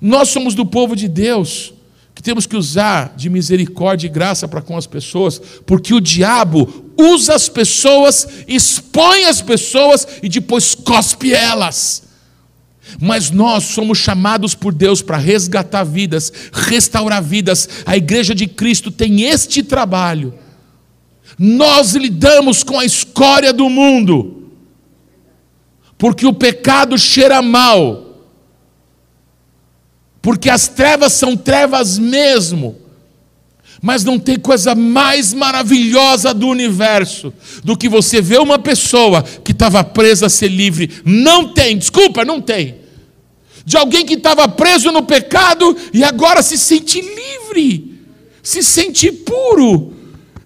Nós 0.00 0.28
somos 0.28 0.54
do 0.54 0.66
povo 0.66 0.96
de 0.96 1.08
Deus, 1.08 1.72
que 2.14 2.22
temos 2.22 2.46
que 2.46 2.56
usar 2.56 3.14
de 3.16 3.30
misericórdia 3.30 4.06
e 4.06 4.10
graça 4.10 4.48
para 4.48 4.62
com 4.62 4.76
as 4.76 4.86
pessoas, 4.86 5.40
porque 5.64 5.94
o 5.94 6.00
diabo 6.00 6.92
usa 6.96 7.34
as 7.34 7.48
pessoas, 7.48 8.26
expõe 8.48 9.24
as 9.24 9.40
pessoas 9.40 10.06
e 10.22 10.28
depois 10.28 10.74
cospe 10.74 11.32
elas. 11.32 12.02
Mas 13.00 13.30
nós 13.30 13.64
somos 13.64 13.98
chamados 13.98 14.54
por 14.54 14.72
Deus 14.72 15.02
para 15.02 15.16
resgatar 15.16 15.84
vidas, 15.84 16.32
restaurar 16.52 17.22
vidas. 17.22 17.68
A 17.84 17.96
igreja 17.96 18.34
de 18.34 18.46
Cristo 18.46 18.90
tem 18.90 19.22
este 19.22 19.62
trabalho 19.62 20.34
nós 21.36 21.94
lidamos 21.94 22.62
com 22.62 22.78
a 22.78 22.84
escória 22.84 23.52
do 23.52 23.68
mundo, 23.68 24.50
porque 25.96 26.26
o 26.26 26.32
pecado 26.32 26.96
cheira 26.96 27.42
mal, 27.42 28.26
porque 30.22 30.48
as 30.48 30.68
trevas 30.68 31.12
são 31.12 31.36
trevas 31.36 31.98
mesmo. 31.98 32.76
Mas 33.80 34.02
não 34.02 34.18
tem 34.18 34.36
coisa 34.36 34.74
mais 34.74 35.32
maravilhosa 35.32 36.34
do 36.34 36.48
universo 36.48 37.32
do 37.62 37.76
que 37.76 37.88
você 37.88 38.20
ver 38.20 38.40
uma 38.40 38.58
pessoa 38.58 39.22
que 39.22 39.52
estava 39.52 39.84
presa 39.84 40.26
a 40.26 40.28
ser 40.30 40.48
livre. 40.48 41.00
Não 41.04 41.52
tem, 41.52 41.78
desculpa, 41.78 42.24
não 42.24 42.40
tem. 42.40 42.74
De 43.64 43.76
alguém 43.76 44.04
que 44.04 44.14
estava 44.14 44.48
preso 44.48 44.90
no 44.90 45.04
pecado 45.04 45.76
e 45.92 46.02
agora 46.02 46.42
se 46.42 46.58
sente 46.58 47.00
livre, 47.00 48.00
se 48.42 48.64
sente 48.64 49.12
puro 49.12 49.97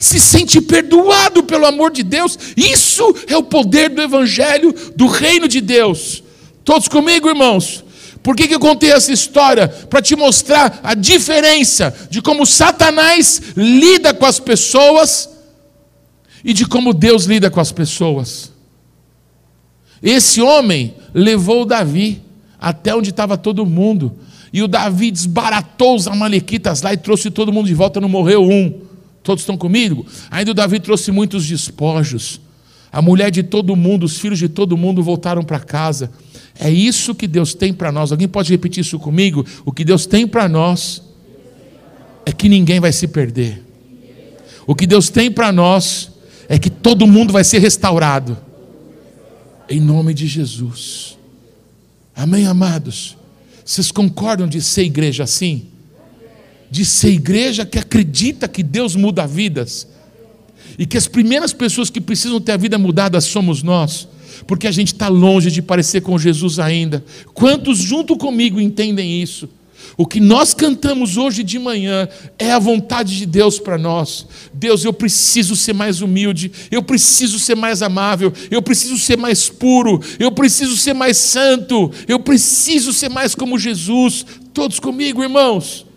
se 0.03 0.19
sente 0.19 0.61
perdoado 0.61 1.45
pelo 1.45 1.65
amor 1.65 1.93
de 1.93 2.03
Deus. 2.03 2.37
Isso 2.57 3.15
é 3.29 3.37
o 3.37 3.43
poder 3.45 3.89
do 3.89 4.03
Evangelho, 4.03 4.75
do 4.97 5.07
reino 5.07 5.47
de 5.47 5.61
Deus. 5.61 6.25
Todos 6.65 6.89
comigo, 6.89 7.29
irmãos? 7.29 7.85
Por 8.21 8.35
que, 8.35 8.49
que 8.49 8.55
eu 8.57 8.61
contei 8.61 8.91
essa 8.91 9.13
história? 9.13 9.69
Para 9.69 10.03
te 10.03 10.17
mostrar 10.17 10.81
a 10.83 10.95
diferença 10.95 11.95
de 12.11 12.21
como 12.21 12.45
Satanás 12.45 13.41
lida 13.57 14.13
com 14.13 14.27
as 14.27 14.41
pessoas 14.41 15.29
e 16.45 16.53
de 16.53 16.67
como 16.67 16.93
Deus 16.93 17.27
lida 17.27 17.49
com 17.49 17.61
as 17.61 17.71
pessoas. 17.71 18.51
Esse 20.03 20.43
homem 20.43 20.97
levou 21.15 21.65
Davi 21.65 22.21
até 22.61 22.93
onde 22.93 23.11
estava 23.11 23.37
todo 23.37 23.65
mundo 23.65 24.17
E 24.53 24.63
o 24.63 24.69
Davi 24.69 25.11
desbaratou 25.11 25.95
os 25.95 26.07
amalequitas 26.09 26.83
lá 26.83 26.93
e 26.93 26.97
trouxe 26.97 27.31
todo 27.31 27.53
mundo 27.53 27.67
de 27.67 27.75
volta, 27.75 28.01
não 28.01 28.09
morreu 28.09 28.43
um. 28.43 28.92
Todos 29.23 29.43
estão 29.43 29.57
comigo? 29.57 30.05
Ainda 30.31 30.51
o 30.51 30.55
Davi 30.55 30.81
trouxe 30.81 31.13
muitos 31.13 31.47
despojos. 31.47 32.41
A 32.93 33.01
mulher 33.01 33.31
de 33.31 33.43
todo 33.43 33.75
mundo, 33.75 34.05
os 34.05 34.19
filhos 34.19 34.39
de 34.39 34.49
todo 34.49 34.77
mundo 34.77 35.03
voltaram 35.03 35.43
para 35.43 35.59
casa. 35.59 36.11
É 36.59 36.71
isso 36.71 37.15
que 37.15 37.27
Deus 37.27 37.55
tem 37.55 37.73
para 37.73 37.91
nós. 37.91 38.13
Alguém 38.13 38.29
pode 38.29 38.51
repetir 38.51 38.83
isso 38.83 38.99
comigo? 38.99 39.47
O 39.65 39.73
que 39.73 39.85
Deus 39.85 40.05
tem 40.05 40.27
para 40.27 40.49
nós 40.49 41.03
é 42.27 42.33
que 42.33 42.49
ninguém 42.49 42.81
vai 42.81 42.93
se 42.93 43.09
perder. 43.09 43.63
O 44.67 44.75
que 44.75 44.87
Deus 44.87 45.09
tem 45.09 45.31
para 45.31 45.51
nós 45.51 46.11
é 46.49 46.59
que 46.59 46.69
todo 46.69 47.07
mundo 47.07 47.33
vai 47.33 47.45
ser 47.45 47.59
restaurado. 47.59 48.37
Em 49.69 49.81
nome 49.81 50.13
de 50.13 50.27
Jesus. 50.27 51.17
Amém, 52.15 52.47
amados? 52.47 53.17
Vocês 53.65 53.91
concordam 53.91 54.47
de 54.47 54.61
ser 54.61 54.83
igreja 54.83 55.25
assim? 55.25 55.72
De 56.73 56.87
ser 56.87 57.11
igreja 57.11 57.67
que 57.67 57.79
acredita 57.79 58.49
que 58.49 58.63
Deus 58.63 58.97
muda 58.97 59.27
vidas? 59.27 59.87
E 60.79 60.87
que 60.87 60.97
as 60.97 61.07
primeiras 61.07 61.53
pessoas 61.53 61.91
que 61.91 62.01
precisam 62.01 62.41
ter 62.41 62.53
a 62.53 62.57
vida 62.57 62.79
mudada 62.79 63.21
somos 63.21 63.63
nós, 63.63 64.09
porque 64.47 64.67
a 64.67 64.73
gente 64.73 64.95
está 64.95 65.07
longe 65.07 65.51
de 65.51 65.61
parecer 65.61 66.01
com 66.01 66.19
Jesus 66.19 66.59
ainda. 66.59 67.05
Quantos 67.35 67.77
junto 67.77 68.17
comigo 68.17 68.59
entendem 68.59 69.21
isso? 69.23 69.51
O 69.99 70.07
que 70.07 70.19
nós 70.19 70.55
cantamos 70.55 71.19
hoje 71.19 71.43
de 71.43 71.59
manhã 71.59 72.09
é 72.39 72.51
a 72.51 72.59
vontade 72.59 73.19
de 73.19 73.27
Deus 73.27 73.59
para 73.59 73.77
nós. 73.77 74.27
Deus, 74.55 74.83
eu 74.83 74.95
preciso 74.95 75.55
ser 75.55 75.75
mais 75.75 76.01
humilde, 76.01 76.51
eu 76.71 76.83
preciso 76.83 77.39
ser 77.39 77.55
mais 77.55 77.83
amável, 77.83 78.33
eu 78.51 78.63
preciso 78.63 78.97
ser 78.97 79.19
mais 79.19 79.51
puro, 79.51 80.01
eu 80.19 80.33
preciso 80.33 80.75
ser 80.79 80.95
mais 80.95 81.19
santo, 81.19 81.93
eu 82.09 82.19
preciso 82.19 82.95
ser 82.95 83.11
mais 83.11 83.35
como 83.35 83.59
Jesus. 83.59 84.25
Todos 84.55 84.81
comigo, 84.81 85.23
irmãos. 85.23 85.92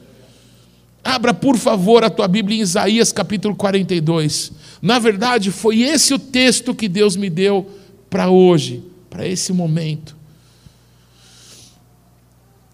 Abra, 1.05 1.35
por 1.35 1.55
favor, 1.55 2.03
a 2.03 2.09
tua 2.09 2.27
Bíblia 2.27 2.57
em 2.57 2.61
Isaías 2.61 3.11
capítulo 3.11 3.55
42. 3.55 4.51
Na 4.81 4.97
verdade, 4.97 5.51
foi 5.51 5.83
esse 5.83 6.15
o 6.15 6.19
texto 6.19 6.73
que 6.73 6.89
Deus 6.89 7.15
me 7.15 7.29
deu 7.29 7.69
para 8.09 8.31
hoje, 8.31 8.83
para 9.07 9.27
esse 9.27 9.53
momento. 9.53 10.17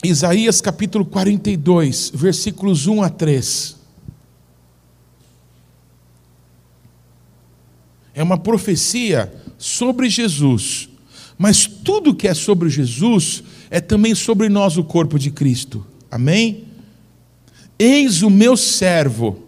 Isaías 0.01 0.61
capítulo 0.61 1.03
42, 1.03 2.13
versículos 2.15 2.87
1 2.87 3.03
a 3.03 3.09
3. 3.09 3.75
É 8.13 8.23
uma 8.23 8.37
profecia 8.37 9.31
sobre 9.57 10.09
Jesus, 10.09 10.87
mas 11.37 11.67
tudo 11.67 12.15
que 12.15 12.29
é 12.29 12.33
sobre 12.33 12.69
Jesus 12.69 13.43
é 13.69 13.81
também 13.81 14.15
sobre 14.15 14.47
nós, 14.47 14.77
o 14.77 14.85
corpo 14.85 15.19
de 15.19 15.31
Cristo. 15.31 15.85
Amém? 16.09 16.70
Eis 17.81 18.21
o 18.21 18.29
meu 18.29 18.55
servo, 18.55 19.39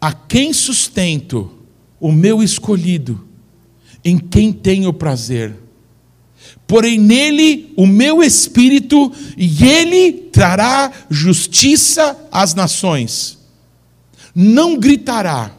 a 0.00 0.12
quem 0.12 0.52
sustento, 0.52 1.50
o 1.98 2.12
meu 2.12 2.42
escolhido, 2.42 3.26
em 4.04 4.18
quem 4.18 4.52
tenho 4.52 4.92
prazer 4.92 5.62
porém 6.72 6.98
nele 6.98 7.70
o 7.76 7.86
meu 7.86 8.22
espírito, 8.22 9.12
e 9.36 9.62
ele 9.62 10.10
trará 10.32 10.90
justiça 11.10 12.16
às 12.32 12.54
nações. 12.54 13.38
Não 14.34 14.78
gritará, 14.78 15.50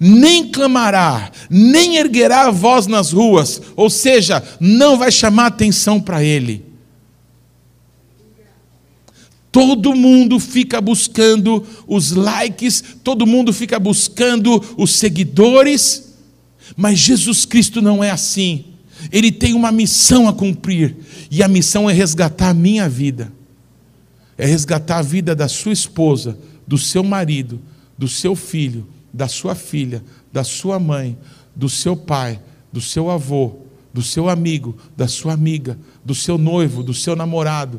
nem 0.00 0.50
clamará, 0.50 1.30
nem 1.48 1.98
erguerá 1.98 2.46
a 2.46 2.50
voz 2.50 2.88
nas 2.88 3.12
ruas, 3.12 3.62
ou 3.76 3.88
seja, 3.88 4.42
não 4.58 4.98
vai 4.98 5.12
chamar 5.12 5.46
atenção 5.46 6.00
para 6.00 6.24
ele. 6.24 6.64
Todo 9.52 9.94
mundo 9.94 10.40
fica 10.40 10.80
buscando 10.80 11.62
os 11.86 12.12
likes, 12.12 12.82
todo 13.04 13.26
mundo 13.26 13.52
fica 13.52 13.78
buscando 13.78 14.64
os 14.78 14.92
seguidores, 14.92 16.14
mas 16.74 16.98
Jesus 16.98 17.44
Cristo 17.44 17.82
não 17.82 18.02
é 18.02 18.10
assim. 18.10 18.64
Ele 19.12 19.30
tem 19.30 19.52
uma 19.52 19.70
missão 19.70 20.26
a 20.26 20.32
cumprir, 20.32 20.96
e 21.30 21.42
a 21.42 21.48
missão 21.48 21.90
é 21.90 21.92
resgatar 21.92 22.48
a 22.48 22.54
minha 22.54 22.88
vida, 22.88 23.30
é 24.38 24.46
resgatar 24.46 24.98
a 24.98 25.02
vida 25.02 25.34
da 25.34 25.48
sua 25.48 25.72
esposa, 25.72 26.38
do 26.66 26.78
seu 26.78 27.04
marido, 27.04 27.60
do 27.98 28.08
seu 28.08 28.34
filho, 28.34 28.88
da 29.12 29.28
sua 29.28 29.54
filha, 29.54 30.02
da 30.32 30.44
sua 30.44 30.78
mãe, 30.78 31.18
do 31.54 31.68
seu 31.68 31.94
pai, 31.94 32.40
do 32.72 32.80
seu 32.80 33.10
avô, 33.10 33.56
do 33.92 34.00
seu 34.00 34.30
amigo, 34.30 34.78
da 34.96 35.06
sua 35.06 35.34
amiga, 35.34 35.78
do 36.02 36.14
seu 36.14 36.38
noivo, 36.38 36.82
do 36.82 36.94
seu 36.94 37.14
namorado. 37.14 37.78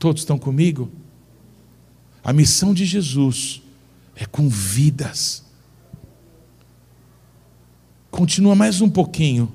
Todos 0.00 0.22
estão 0.22 0.36
comigo? 0.36 0.90
A 2.22 2.32
missão 2.32 2.72
de 2.72 2.84
Jesus 2.84 3.62
é 4.14 4.26
com 4.26 4.48
vidas. 4.48 5.42
Continua 8.10 8.54
mais 8.54 8.80
um 8.80 8.88
pouquinho 8.88 9.52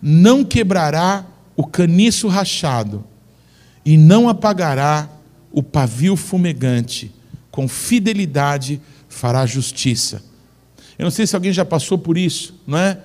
não 0.00 0.44
quebrará 0.44 1.26
o 1.56 1.66
caniço 1.66 2.28
rachado, 2.28 3.04
e 3.84 3.96
não 3.96 4.28
apagará 4.28 5.08
o 5.52 5.62
pavio 5.62 6.16
fumegante, 6.16 7.12
com 7.50 7.66
fidelidade 7.66 8.80
fará 9.08 9.44
justiça. 9.44 10.22
Eu 10.98 11.04
não 11.04 11.10
sei 11.10 11.26
se 11.26 11.34
alguém 11.34 11.52
já 11.52 11.64
passou 11.64 11.98
por 11.98 12.16
isso, 12.16 12.54
não 12.66 12.78
é? 12.78 12.98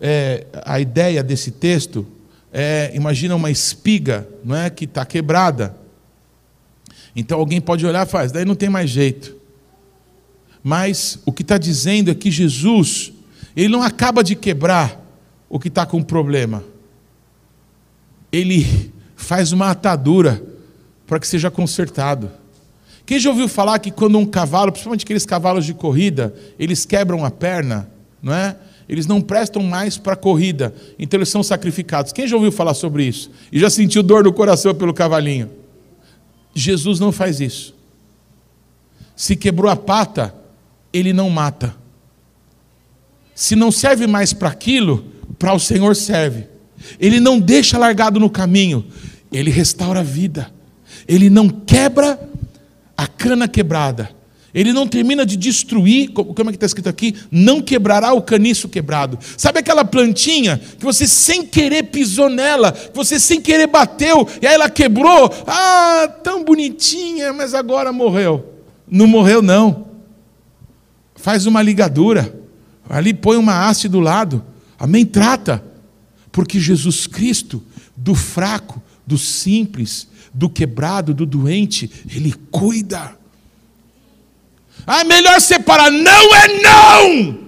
é 0.00 0.46
a 0.64 0.80
ideia 0.80 1.22
desse 1.22 1.50
texto 1.50 2.06
é, 2.52 2.92
imagina 2.94 3.34
uma 3.34 3.50
espiga, 3.50 4.28
não 4.44 4.54
é, 4.54 4.70
que 4.70 4.84
está 4.84 5.04
quebrada. 5.04 5.76
Então 7.14 7.38
alguém 7.38 7.60
pode 7.60 7.84
olhar 7.86 8.06
e 8.06 8.10
faz, 8.10 8.32
daí 8.32 8.44
não 8.44 8.54
tem 8.54 8.68
mais 8.68 8.90
jeito. 8.90 9.36
Mas 10.62 11.18
o 11.26 11.32
que 11.32 11.42
está 11.42 11.58
dizendo 11.58 12.10
é 12.10 12.14
que 12.14 12.30
Jesus, 12.30 13.12
ele 13.56 13.68
não 13.68 13.82
acaba 13.82 14.22
de 14.22 14.34
quebrar 14.34 15.00
o 15.48 15.58
que 15.58 15.68
está 15.68 15.84
com 15.84 16.02
problema. 16.02 16.62
Ele 18.30 18.92
faz 19.16 19.52
uma 19.52 19.70
atadura 19.70 20.42
para 21.06 21.18
que 21.18 21.26
seja 21.26 21.50
consertado. 21.50 22.30
Quem 23.04 23.18
já 23.18 23.28
ouviu 23.28 23.48
falar 23.48 23.78
que 23.80 23.90
quando 23.90 24.16
um 24.16 24.24
cavalo, 24.24 24.72
principalmente 24.72 25.04
aqueles 25.04 25.26
cavalos 25.26 25.66
de 25.66 25.74
corrida, 25.74 26.34
eles 26.58 26.86
quebram 26.86 27.24
a 27.24 27.30
perna, 27.30 27.90
não 28.22 28.32
é? 28.32 28.56
Eles 28.88 29.06
não 29.06 29.20
prestam 29.20 29.62
mais 29.62 29.98
para 29.98 30.14
a 30.14 30.16
corrida, 30.16 30.74
então 30.98 31.18
eles 31.18 31.28
são 31.28 31.42
sacrificados. 31.42 32.12
Quem 32.12 32.26
já 32.26 32.36
ouviu 32.36 32.52
falar 32.52 32.74
sobre 32.74 33.04
isso? 33.04 33.30
E 33.50 33.58
já 33.58 33.68
sentiu 33.68 34.02
dor 34.02 34.24
no 34.24 34.32
coração 34.32 34.74
pelo 34.74 34.94
cavalinho? 34.94 35.50
Jesus 36.54 36.98
não 37.00 37.12
faz 37.12 37.40
isso. 37.40 37.74
Se 39.16 39.36
quebrou 39.36 39.70
a 39.70 39.76
pata, 39.76 40.34
ele 40.92 41.12
não 41.12 41.30
mata. 41.30 41.74
Se 43.34 43.56
não 43.56 43.70
serve 43.70 44.06
mais 44.06 44.32
para 44.32 44.48
aquilo, 44.48 45.04
para 45.38 45.54
o 45.54 45.58
Senhor 45.58 45.96
serve. 45.96 46.46
Ele 46.98 47.20
não 47.20 47.38
deixa 47.38 47.78
largado 47.78 48.18
no 48.18 48.28
caminho, 48.28 48.84
ele 49.30 49.50
restaura 49.50 50.00
a 50.00 50.04
vida. 50.04 50.52
Ele 51.08 51.30
não 51.30 51.48
quebra 51.48 52.18
a 52.96 53.06
cana 53.06 53.48
quebrada. 53.48 54.10
Ele 54.54 54.72
não 54.72 54.86
termina 54.86 55.24
de 55.24 55.36
destruir, 55.36 56.10
como 56.10 56.50
é 56.50 56.52
que 56.52 56.56
está 56.56 56.66
escrito 56.66 56.88
aqui? 56.88 57.16
Não 57.30 57.60
quebrará 57.60 58.12
o 58.12 58.20
caniço 58.20 58.68
quebrado. 58.68 59.18
Sabe 59.36 59.60
aquela 59.60 59.84
plantinha 59.84 60.58
que 60.58 60.84
você 60.84 61.06
sem 61.06 61.44
querer 61.44 61.84
pisou 61.84 62.28
nela, 62.28 62.72
que 62.72 62.94
você 62.94 63.18
sem 63.18 63.40
querer 63.40 63.66
bateu, 63.66 64.28
e 64.40 64.46
aí 64.46 64.54
ela 64.54 64.68
quebrou? 64.68 65.32
Ah, 65.46 66.08
tão 66.22 66.44
bonitinha, 66.44 67.32
mas 67.32 67.54
agora 67.54 67.92
morreu. 67.92 68.54
Não 68.86 69.06
morreu, 69.06 69.40
não. 69.40 69.86
Faz 71.14 71.46
uma 71.46 71.62
ligadura, 71.62 72.34
ali 72.88 73.14
põe 73.14 73.36
uma 73.36 73.68
haste 73.68 73.88
do 73.88 74.00
lado, 74.00 74.44
Amém? 74.82 75.06
Trata. 75.06 75.64
Porque 76.32 76.58
Jesus 76.58 77.06
Cristo, 77.06 77.62
do 77.96 78.16
fraco, 78.16 78.82
do 79.06 79.16
simples, 79.16 80.08
do 80.34 80.50
quebrado, 80.50 81.14
do 81.14 81.24
doente, 81.24 81.88
Ele 82.12 82.34
cuida. 82.50 83.16
Ah, 84.86 85.00
é 85.00 85.04
melhor 85.04 85.40
separar. 85.40 85.90
Não 85.90 86.34
é 86.34 86.48
não! 86.60 87.38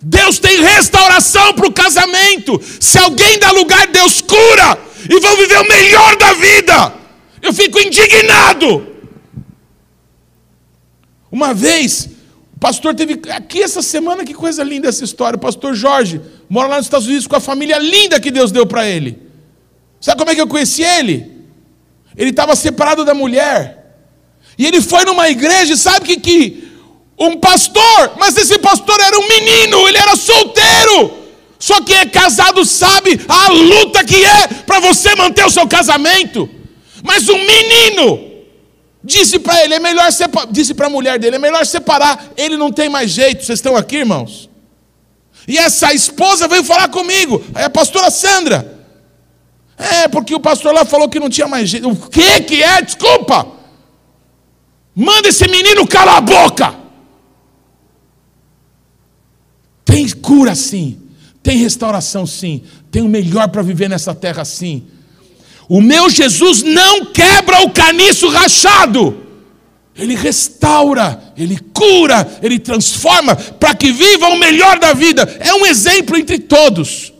Deus 0.00 0.38
tem 0.38 0.60
restauração 0.60 1.54
para 1.54 1.66
o 1.66 1.72
casamento. 1.72 2.60
Se 2.80 2.98
alguém 2.98 3.38
dá 3.38 3.50
lugar, 3.52 3.86
Deus 3.86 4.20
cura. 4.20 4.78
E 5.08 5.20
vão 5.20 5.36
viver 5.36 5.58
o 5.58 5.68
melhor 5.68 6.16
da 6.16 6.32
vida. 6.34 6.94
Eu 7.40 7.52
fico 7.52 7.78
indignado. 7.78 8.86
Uma 11.30 11.54
vez, 11.54 12.08
pastor 12.62 12.94
teve 12.94 13.20
aqui 13.32 13.60
essa 13.60 13.82
semana, 13.82 14.24
que 14.24 14.32
coisa 14.32 14.62
linda 14.62 14.88
essa 14.88 15.02
história. 15.02 15.36
O 15.36 15.40
pastor 15.40 15.74
Jorge 15.74 16.20
mora 16.48 16.68
lá 16.68 16.76
nos 16.76 16.86
Estados 16.86 17.08
Unidos 17.08 17.26
com 17.26 17.34
a 17.34 17.40
família 17.40 17.76
linda 17.76 18.20
que 18.20 18.30
Deus 18.30 18.52
deu 18.52 18.64
para 18.64 18.88
ele. 18.88 19.20
Sabe 20.00 20.18
como 20.18 20.30
é 20.30 20.34
que 20.36 20.40
eu 20.40 20.46
conheci 20.46 20.82
ele? 20.82 21.28
Ele 22.16 22.30
estava 22.30 22.54
separado 22.54 23.04
da 23.04 23.14
mulher. 23.14 23.81
E 24.58 24.66
ele 24.66 24.80
foi 24.80 25.04
numa 25.04 25.28
igreja, 25.28 25.76
sabe 25.76 26.06
que 26.06 26.16
que 26.16 26.72
um 27.18 27.36
pastor, 27.38 28.14
mas 28.18 28.36
esse 28.36 28.58
pastor 28.58 28.98
era 29.00 29.18
um 29.18 29.28
menino, 29.28 29.88
ele 29.88 29.98
era 29.98 30.16
solteiro. 30.16 31.22
Só 31.58 31.80
quem 31.80 31.96
é 31.96 32.06
casado 32.06 32.64
sabe 32.64 33.20
a 33.28 33.48
luta 33.48 34.04
que 34.04 34.24
é 34.24 34.48
para 34.66 34.80
você 34.80 35.14
manter 35.14 35.44
o 35.46 35.50
seu 35.50 35.66
casamento. 35.68 36.48
Mas 37.04 37.28
um 37.28 37.38
menino 37.38 38.32
disse 39.04 39.38
para 39.38 39.62
ele, 39.64 39.74
é 39.74 39.78
melhor 39.78 40.08
disse 40.50 40.74
para 40.74 40.86
a 40.86 40.90
mulher 40.90 41.18
dele, 41.18 41.36
é 41.36 41.38
melhor 41.38 41.64
separar, 41.64 42.32
ele 42.36 42.56
não 42.56 42.72
tem 42.72 42.88
mais 42.88 43.10
jeito. 43.10 43.44
Vocês 43.44 43.58
estão 43.58 43.76
aqui, 43.76 43.98
irmãos? 43.98 44.50
E 45.46 45.58
essa 45.58 45.92
esposa 45.92 46.48
veio 46.48 46.64
falar 46.64 46.88
comigo, 46.88 47.44
a 47.54 47.70
pastora 47.70 48.10
Sandra. 48.10 48.80
É, 49.78 50.06
porque 50.08 50.34
o 50.34 50.40
pastor 50.40 50.72
lá 50.72 50.84
falou 50.84 51.08
que 51.08 51.18
não 51.18 51.30
tinha 51.30 51.48
mais 51.48 51.68
jeito. 51.68 51.88
O 51.88 51.96
que 51.96 52.40
que 52.40 52.62
é? 52.62 52.82
Desculpa. 52.82 53.61
Manda 54.94 55.28
esse 55.28 55.46
menino 55.48 55.86
calar 55.86 56.18
a 56.18 56.20
boca. 56.20 56.74
Tem 59.84 60.08
cura 60.08 60.54
sim. 60.54 60.98
Tem 61.42 61.56
restauração 61.58 62.26
sim. 62.26 62.62
Tem 62.90 63.02
o 63.02 63.08
melhor 63.08 63.48
para 63.48 63.62
viver 63.62 63.88
nessa 63.88 64.14
terra 64.14 64.44
sim. 64.44 64.84
O 65.68 65.80
meu 65.80 66.10
Jesus 66.10 66.62
não 66.62 67.06
quebra 67.06 67.62
o 67.62 67.70
caniço 67.70 68.28
rachado. 68.28 69.18
Ele 69.94 70.14
restaura, 70.14 71.22
ele 71.36 71.58
cura, 71.74 72.38
ele 72.42 72.58
transforma 72.58 73.36
para 73.36 73.74
que 73.74 73.92
viva 73.92 74.28
o 74.28 74.38
melhor 74.38 74.78
da 74.78 74.94
vida. 74.94 75.22
É 75.38 75.54
um 75.54 75.66
exemplo 75.66 76.16
entre 76.16 76.38
todos. 76.38 77.12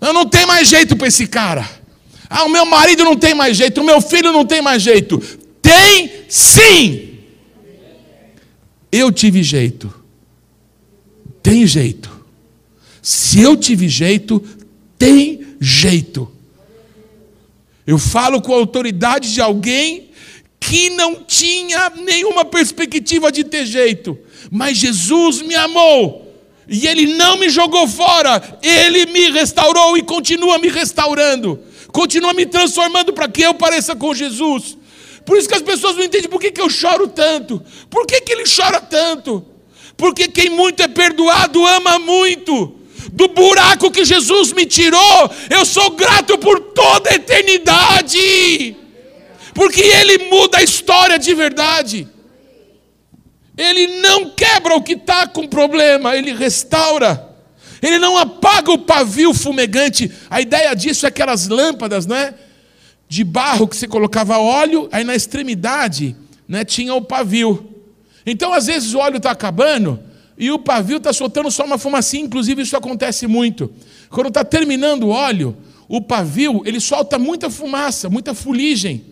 Eu 0.00 0.12
não 0.12 0.26
tenho 0.26 0.48
mais 0.48 0.66
jeito 0.66 0.96
para 0.96 1.06
esse 1.06 1.28
cara. 1.28 1.68
Ah, 2.28 2.44
o 2.44 2.48
meu 2.48 2.64
marido 2.64 3.04
não 3.04 3.16
tem 3.16 3.34
mais 3.34 3.56
jeito, 3.56 3.80
o 3.80 3.84
meu 3.84 4.00
filho 4.00 4.32
não 4.32 4.44
tem 4.44 4.60
mais 4.60 4.82
jeito. 4.82 5.22
Tem 5.62 6.10
sim. 6.28 7.18
Eu 8.90 9.10
tive 9.10 9.42
jeito. 9.42 9.94
Tem 11.42 11.66
jeito. 11.66 12.10
Se 13.00 13.40
eu 13.40 13.56
tive 13.56 13.88
jeito, 13.88 14.40
tem 14.98 15.56
jeito. 15.60 16.30
Eu 17.86 17.98
falo 17.98 18.40
com 18.42 18.52
a 18.52 18.58
autoridade 18.58 19.32
de 19.32 19.40
alguém 19.40 20.10
que 20.60 20.90
não 20.90 21.24
tinha 21.24 21.90
nenhuma 21.90 22.44
perspectiva 22.44 23.32
de 23.32 23.42
ter 23.42 23.66
jeito, 23.66 24.16
mas 24.50 24.78
Jesus 24.78 25.42
me 25.42 25.54
amou. 25.56 26.22
E 26.68 26.86
Ele 26.86 27.14
não 27.14 27.36
me 27.36 27.50
jogou 27.50 27.88
fora, 27.88 28.58
Ele 28.62 29.06
me 29.06 29.30
restaurou 29.30 29.96
e 29.96 30.02
continua 30.02 30.58
me 30.58 30.68
restaurando, 30.68 31.58
continua 31.88 32.32
me 32.32 32.46
transformando 32.46 33.12
para 33.12 33.28
que 33.28 33.42
eu 33.42 33.54
pareça 33.54 33.96
com 33.96 34.14
Jesus. 34.14 34.78
Por 35.24 35.38
isso 35.38 35.48
que 35.48 35.54
as 35.54 35.62
pessoas 35.62 35.96
não 35.96 36.02
entendem 36.02 36.28
por 36.28 36.40
que, 36.40 36.50
que 36.50 36.60
eu 36.60 36.68
choro 36.68 37.08
tanto, 37.08 37.62
por 37.88 38.06
que, 38.06 38.20
que 38.20 38.32
ele 38.32 38.44
chora 38.44 38.80
tanto, 38.80 39.44
porque 39.96 40.28
quem 40.28 40.50
muito 40.50 40.82
é 40.82 40.88
perdoado 40.88 41.66
ama 41.66 41.98
muito. 41.98 42.76
Do 43.12 43.28
buraco 43.28 43.90
que 43.90 44.04
Jesus 44.04 44.52
me 44.52 44.64
tirou, 44.64 45.30
eu 45.50 45.66
sou 45.66 45.90
grato 45.90 46.38
por 46.38 46.58
toda 46.60 47.10
a 47.10 47.14
eternidade 47.14 48.76
porque 49.54 49.80
Ele 49.80 50.30
muda 50.30 50.58
a 50.58 50.62
história 50.62 51.18
de 51.18 51.34
verdade. 51.34 52.08
Ele 53.56 54.00
não 54.00 54.30
quebra 54.30 54.74
o 54.74 54.82
que 54.82 54.94
está 54.94 55.26
com 55.26 55.46
problema, 55.46 56.16
Ele 56.16 56.32
restaura. 56.32 57.30
Ele 57.82 57.98
não 57.98 58.16
apaga 58.16 58.70
o 58.72 58.78
pavio 58.78 59.34
fumegante. 59.34 60.10
A 60.30 60.40
ideia 60.40 60.74
disso 60.74 61.04
é 61.04 61.08
aquelas 61.08 61.48
lâmpadas, 61.48 62.06
né? 62.06 62.34
De 63.12 63.24
barro 63.24 63.68
que 63.68 63.76
você 63.76 63.86
colocava 63.86 64.38
óleo, 64.38 64.88
aí 64.90 65.04
na 65.04 65.14
extremidade 65.14 66.16
né, 66.48 66.64
tinha 66.64 66.94
o 66.94 67.02
pavio. 67.02 67.68
Então, 68.24 68.54
às 68.54 68.68
vezes, 68.68 68.94
o 68.94 69.00
óleo 69.00 69.18
está 69.18 69.30
acabando 69.30 70.00
e 70.38 70.50
o 70.50 70.58
pavio 70.58 70.96
está 70.96 71.12
soltando 71.12 71.50
só 71.50 71.62
uma 71.66 71.76
fumacinha. 71.76 72.24
Inclusive, 72.24 72.62
isso 72.62 72.74
acontece 72.74 73.26
muito. 73.26 73.70
Quando 74.08 74.28
está 74.28 74.42
terminando 74.42 75.02
o 75.02 75.08
óleo, 75.10 75.54
o 75.86 76.00
pavio 76.00 76.62
ele 76.64 76.80
solta 76.80 77.18
muita 77.18 77.50
fumaça, 77.50 78.08
muita 78.08 78.32
fuligem. 78.32 79.04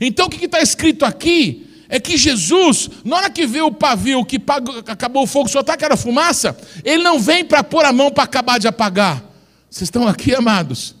Então 0.00 0.26
o 0.26 0.28
que 0.28 0.44
está 0.44 0.60
escrito 0.60 1.04
aqui 1.04 1.64
é 1.88 2.00
que 2.00 2.16
Jesus, 2.16 2.90
na 3.04 3.18
hora 3.18 3.30
que 3.30 3.46
vê 3.46 3.60
o 3.60 3.70
pavio 3.70 4.24
que 4.24 4.42
acabou 4.88 5.22
o 5.22 5.26
fogo, 5.28 5.46
está 5.46 5.74
aquela 5.74 5.96
fumaça, 5.96 6.58
ele 6.84 7.04
não 7.04 7.20
vem 7.20 7.44
para 7.44 7.62
pôr 7.62 7.84
a 7.84 7.92
mão 7.92 8.10
para 8.10 8.24
acabar 8.24 8.58
de 8.58 8.66
apagar. 8.66 9.22
Vocês 9.70 9.86
estão 9.86 10.08
aqui, 10.08 10.34
amados? 10.34 10.96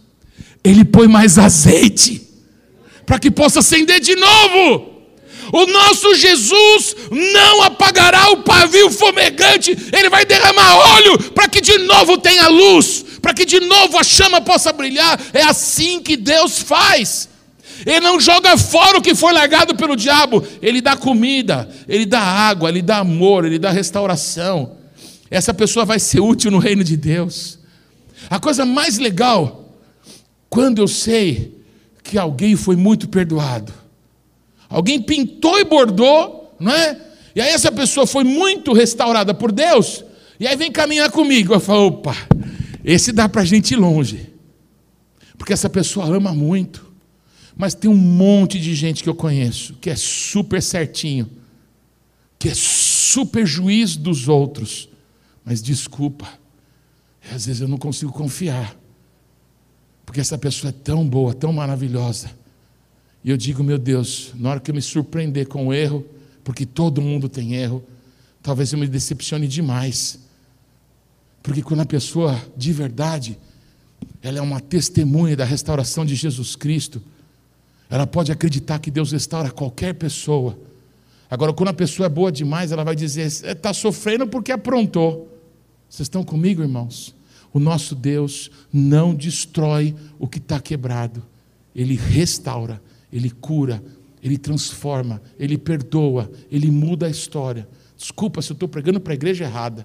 Ele 0.62 0.84
põe 0.84 1.08
mais 1.08 1.36
azeite 1.36 2.27
para 3.08 3.18
que 3.18 3.30
possa 3.30 3.60
acender 3.60 4.00
de 4.00 4.14
novo. 4.14 4.98
O 5.50 5.64
nosso 5.64 6.14
Jesus 6.14 6.94
não 7.10 7.62
apagará 7.62 8.30
o 8.32 8.42
pavio 8.42 8.90
fumegante, 8.90 9.74
ele 9.96 10.10
vai 10.10 10.26
derramar 10.26 10.76
óleo 10.76 11.18
para 11.32 11.48
que 11.48 11.62
de 11.62 11.78
novo 11.78 12.18
tenha 12.18 12.48
luz, 12.48 13.02
para 13.22 13.32
que 13.32 13.46
de 13.46 13.60
novo 13.60 13.96
a 13.96 14.04
chama 14.04 14.42
possa 14.42 14.74
brilhar. 14.74 15.18
É 15.32 15.40
assim 15.40 16.02
que 16.02 16.18
Deus 16.18 16.58
faz. 16.58 17.30
Ele 17.86 18.00
não 18.00 18.20
joga 18.20 18.58
fora 18.58 18.98
o 18.98 19.02
que 19.02 19.14
foi 19.14 19.32
largado 19.32 19.74
pelo 19.74 19.96
diabo. 19.96 20.46
Ele 20.60 20.82
dá 20.82 20.94
comida, 20.94 21.66
ele 21.88 22.04
dá 22.04 22.20
água, 22.20 22.68
ele 22.68 22.82
dá 22.82 22.98
amor, 22.98 23.46
ele 23.46 23.58
dá 23.58 23.70
restauração. 23.70 24.76
Essa 25.30 25.54
pessoa 25.54 25.86
vai 25.86 25.98
ser 25.98 26.20
útil 26.20 26.50
no 26.50 26.58
reino 26.58 26.84
de 26.84 26.96
Deus. 26.96 27.58
A 28.28 28.38
coisa 28.38 28.66
mais 28.66 28.98
legal, 28.98 29.78
quando 30.50 30.82
eu 30.82 30.88
sei 30.88 31.57
que 32.08 32.16
alguém 32.16 32.56
foi 32.56 32.74
muito 32.74 33.06
perdoado. 33.06 33.70
Alguém 34.66 35.00
pintou 35.00 35.58
e 35.58 35.64
bordou, 35.64 36.56
não 36.58 36.72
é? 36.72 36.98
E 37.36 37.40
aí 37.40 37.50
essa 37.50 37.70
pessoa 37.70 38.06
foi 38.06 38.24
muito 38.24 38.72
restaurada 38.72 39.34
por 39.34 39.52
Deus. 39.52 40.02
E 40.40 40.46
aí 40.46 40.56
vem 40.56 40.72
caminhar 40.72 41.10
comigo. 41.10 41.52
Eu 41.52 41.60
falo, 41.60 41.88
opa, 41.88 42.16
esse 42.82 43.12
dá 43.12 43.28
para 43.28 43.42
a 43.42 43.44
gente 43.44 43.72
ir 43.72 43.76
longe. 43.76 44.32
Porque 45.36 45.52
essa 45.52 45.68
pessoa 45.68 46.06
ama 46.06 46.32
muito. 46.32 46.90
Mas 47.54 47.74
tem 47.74 47.90
um 47.90 47.96
monte 47.96 48.58
de 48.58 48.74
gente 48.74 49.02
que 49.02 49.08
eu 49.08 49.14
conheço 49.14 49.74
que 49.74 49.90
é 49.90 49.96
super 49.96 50.62
certinho, 50.62 51.28
que 52.38 52.48
é 52.48 52.54
super 52.54 53.44
juiz 53.44 53.96
dos 53.96 54.28
outros. 54.28 54.88
Mas 55.44 55.60
desculpa, 55.60 56.26
às 57.30 57.44
vezes 57.44 57.60
eu 57.60 57.68
não 57.68 57.76
consigo 57.76 58.12
confiar, 58.12 58.74
porque 60.08 60.22
essa 60.22 60.38
pessoa 60.38 60.70
é 60.70 60.72
tão 60.72 61.06
boa, 61.06 61.34
tão 61.34 61.52
maravilhosa. 61.52 62.30
E 63.22 63.28
eu 63.28 63.36
digo, 63.36 63.62
meu 63.62 63.76
Deus, 63.76 64.32
na 64.36 64.48
hora 64.48 64.58
que 64.58 64.70
eu 64.70 64.74
me 64.74 64.80
surpreender 64.80 65.46
com 65.46 65.66
o 65.66 65.74
erro, 65.74 66.02
porque 66.42 66.64
todo 66.64 67.02
mundo 67.02 67.28
tem 67.28 67.56
erro, 67.56 67.84
talvez 68.42 68.72
eu 68.72 68.78
me 68.78 68.88
decepcione 68.88 69.46
demais. 69.46 70.18
Porque 71.42 71.60
quando 71.60 71.80
a 71.80 71.84
pessoa 71.84 72.42
de 72.56 72.72
verdade, 72.72 73.38
ela 74.22 74.38
é 74.38 74.40
uma 74.40 74.60
testemunha 74.60 75.36
da 75.36 75.44
restauração 75.44 76.06
de 76.06 76.14
Jesus 76.14 76.56
Cristo, 76.56 77.02
ela 77.90 78.06
pode 78.06 78.32
acreditar 78.32 78.78
que 78.78 78.90
Deus 78.90 79.12
restaura 79.12 79.50
qualquer 79.50 79.92
pessoa. 79.92 80.58
Agora, 81.30 81.52
quando 81.52 81.68
a 81.68 81.74
pessoa 81.74 82.06
é 82.06 82.08
boa 82.08 82.32
demais, 82.32 82.72
ela 82.72 82.82
vai 82.82 82.96
dizer: 82.96 83.26
está 83.26 83.74
sofrendo 83.74 84.26
porque 84.26 84.52
aprontou. 84.52 85.38
Vocês 85.86 86.06
estão 86.06 86.24
comigo, 86.24 86.62
irmãos? 86.62 87.14
O 87.58 87.60
nosso 87.60 87.96
Deus 87.96 88.52
não 88.72 89.12
destrói 89.12 89.92
o 90.16 90.28
que 90.28 90.38
está 90.38 90.60
quebrado, 90.60 91.24
Ele 91.74 91.96
restaura, 91.96 92.80
Ele 93.12 93.30
cura, 93.30 93.82
Ele 94.22 94.38
transforma, 94.38 95.20
Ele 95.36 95.58
perdoa, 95.58 96.30
Ele 96.52 96.70
muda 96.70 97.06
a 97.06 97.10
história. 97.10 97.68
Desculpa 97.96 98.40
se 98.40 98.52
eu 98.52 98.54
estou 98.54 98.68
pregando 98.68 99.00
para 99.00 99.12
a 99.12 99.16
igreja 99.16 99.42
errada. 99.42 99.84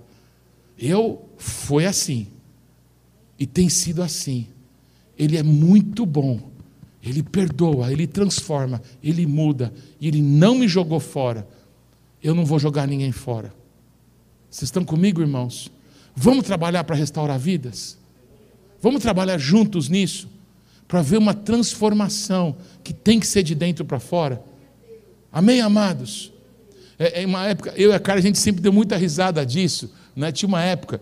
Eu 0.77 1.27
foi 1.35 1.87
assim, 1.87 2.27
e 3.39 3.47
tem 3.47 3.69
sido 3.69 4.03
assim. 4.03 4.45
Ele 5.17 5.35
é 5.35 5.41
muito 5.41 6.05
bom 6.05 6.53
ele 7.03 7.23
perdoa, 7.23 7.91
ele 7.91 8.05
transforma, 8.07 8.79
ele 9.03 9.25
muda, 9.25 9.73
e 9.99 10.07
ele 10.07 10.21
não 10.21 10.55
me 10.55 10.67
jogou 10.67 10.99
fora. 10.99 11.45
Eu 12.21 12.35
não 12.35 12.45
vou 12.45 12.57
jogar 12.57 12.87
ninguém 12.87 13.11
fora. 13.11 13.51
Vocês 14.49 14.67
estão 14.67 14.85
comigo, 14.85 15.21
irmãos? 15.21 15.69
Vamos 16.15 16.45
trabalhar 16.45 16.83
para 16.83 16.95
restaurar 16.95 17.39
vidas? 17.39 17.97
Vamos 18.81 19.01
trabalhar 19.01 19.37
juntos 19.37 19.89
nisso? 19.89 20.27
Para 20.87 21.01
ver 21.01 21.17
uma 21.17 21.33
transformação 21.33 22.55
que 22.83 22.93
tem 22.93 23.19
que 23.19 23.25
ser 23.25 23.43
de 23.43 23.55
dentro 23.55 23.83
para 23.83 23.99
fora? 23.99 24.43
Amém, 25.31 25.61
amados? 25.61 26.31
É, 26.99 27.23
é 27.23 27.25
uma 27.25 27.47
época, 27.47 27.73
eu 27.75 27.91
e 27.91 27.93
a 27.93 27.99
cara, 27.99 28.19
a 28.19 28.21
gente 28.21 28.37
sempre 28.37 28.61
deu 28.61 28.71
muita 28.71 28.95
risada 28.95 29.45
disso. 29.45 29.91
Né? 30.15 30.31
Tinha 30.31 30.47
uma 30.47 30.61
época 30.61 31.01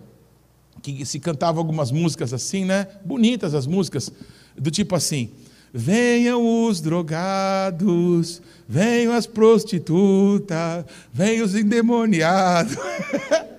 que 0.82 1.05
se 1.05 1.20
cantava 1.20 1.59
algumas 1.59 1.91
músicas 1.91 2.34
assim, 2.34 2.66
né? 2.66 2.88
Bonitas 3.03 3.53
as 3.53 3.68
músicas, 3.68 4.12
do 4.57 4.72
tipo 4.72 4.95
assim. 4.95 5.30
Venham 5.74 6.66
os 6.66 6.82
drogados, 6.82 8.41
venham 8.68 9.14
as 9.14 9.26
prostitutas, 9.26 10.86
venham 11.14 11.45
os 11.45 11.55
endemoniados. 11.55 12.76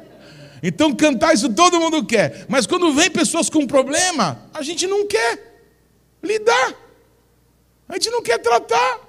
então 0.62 0.94
cantar 0.94 1.34
isso 1.34 1.52
todo 1.52 1.80
mundo 1.80 2.04
quer, 2.04 2.46
mas 2.48 2.66
quando 2.66 2.92
vem 2.92 3.10
pessoas 3.10 3.50
com 3.50 3.66
problema, 3.66 4.48
a 4.54 4.62
gente 4.62 4.86
não 4.86 5.06
quer 5.06 5.64
lidar, 6.22 6.74
a 7.88 7.94
gente 7.94 8.10
não 8.10 8.22
quer 8.22 8.38
tratar. 8.38 9.00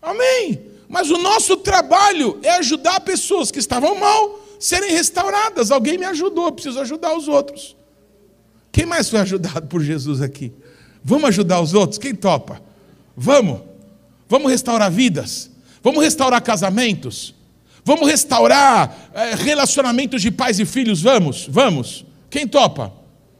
Amém? 0.00 0.66
Mas 0.88 1.10
o 1.10 1.16
nosso 1.18 1.56
trabalho 1.58 2.40
é 2.42 2.50
ajudar 2.54 3.00
pessoas 3.00 3.50
que 3.50 3.60
estavam 3.60 3.98
mal 3.98 4.40
serem 4.58 4.90
restauradas. 4.90 5.70
Alguém 5.70 5.96
me 5.96 6.04
ajudou, 6.04 6.52
preciso 6.52 6.80
ajudar 6.80 7.16
os 7.16 7.28
outros. 7.28 7.76
Quem 8.70 8.84
mais 8.84 9.08
foi 9.08 9.20
ajudado 9.20 9.68
por 9.68 9.80
Jesus 9.80 10.20
aqui? 10.20 10.52
Vamos 11.04 11.28
ajudar 11.28 11.60
os 11.60 11.72
outros? 11.72 11.98
Quem 11.98 12.14
topa? 12.14 12.60
Vamos. 13.16 13.60
Vamos 14.28 14.50
restaurar 14.50 14.90
vidas. 14.90 15.50
Vamos 15.82 16.02
restaurar 16.02 16.42
casamentos. 16.42 17.34
Vamos 17.84 18.08
restaurar 18.08 19.10
é, 19.14 19.34
relacionamentos 19.34 20.22
de 20.22 20.30
pais 20.30 20.60
e 20.60 20.64
filhos. 20.64 21.02
Vamos, 21.02 21.46
vamos. 21.50 22.04
Quem 22.30 22.46
topa? 22.46 22.92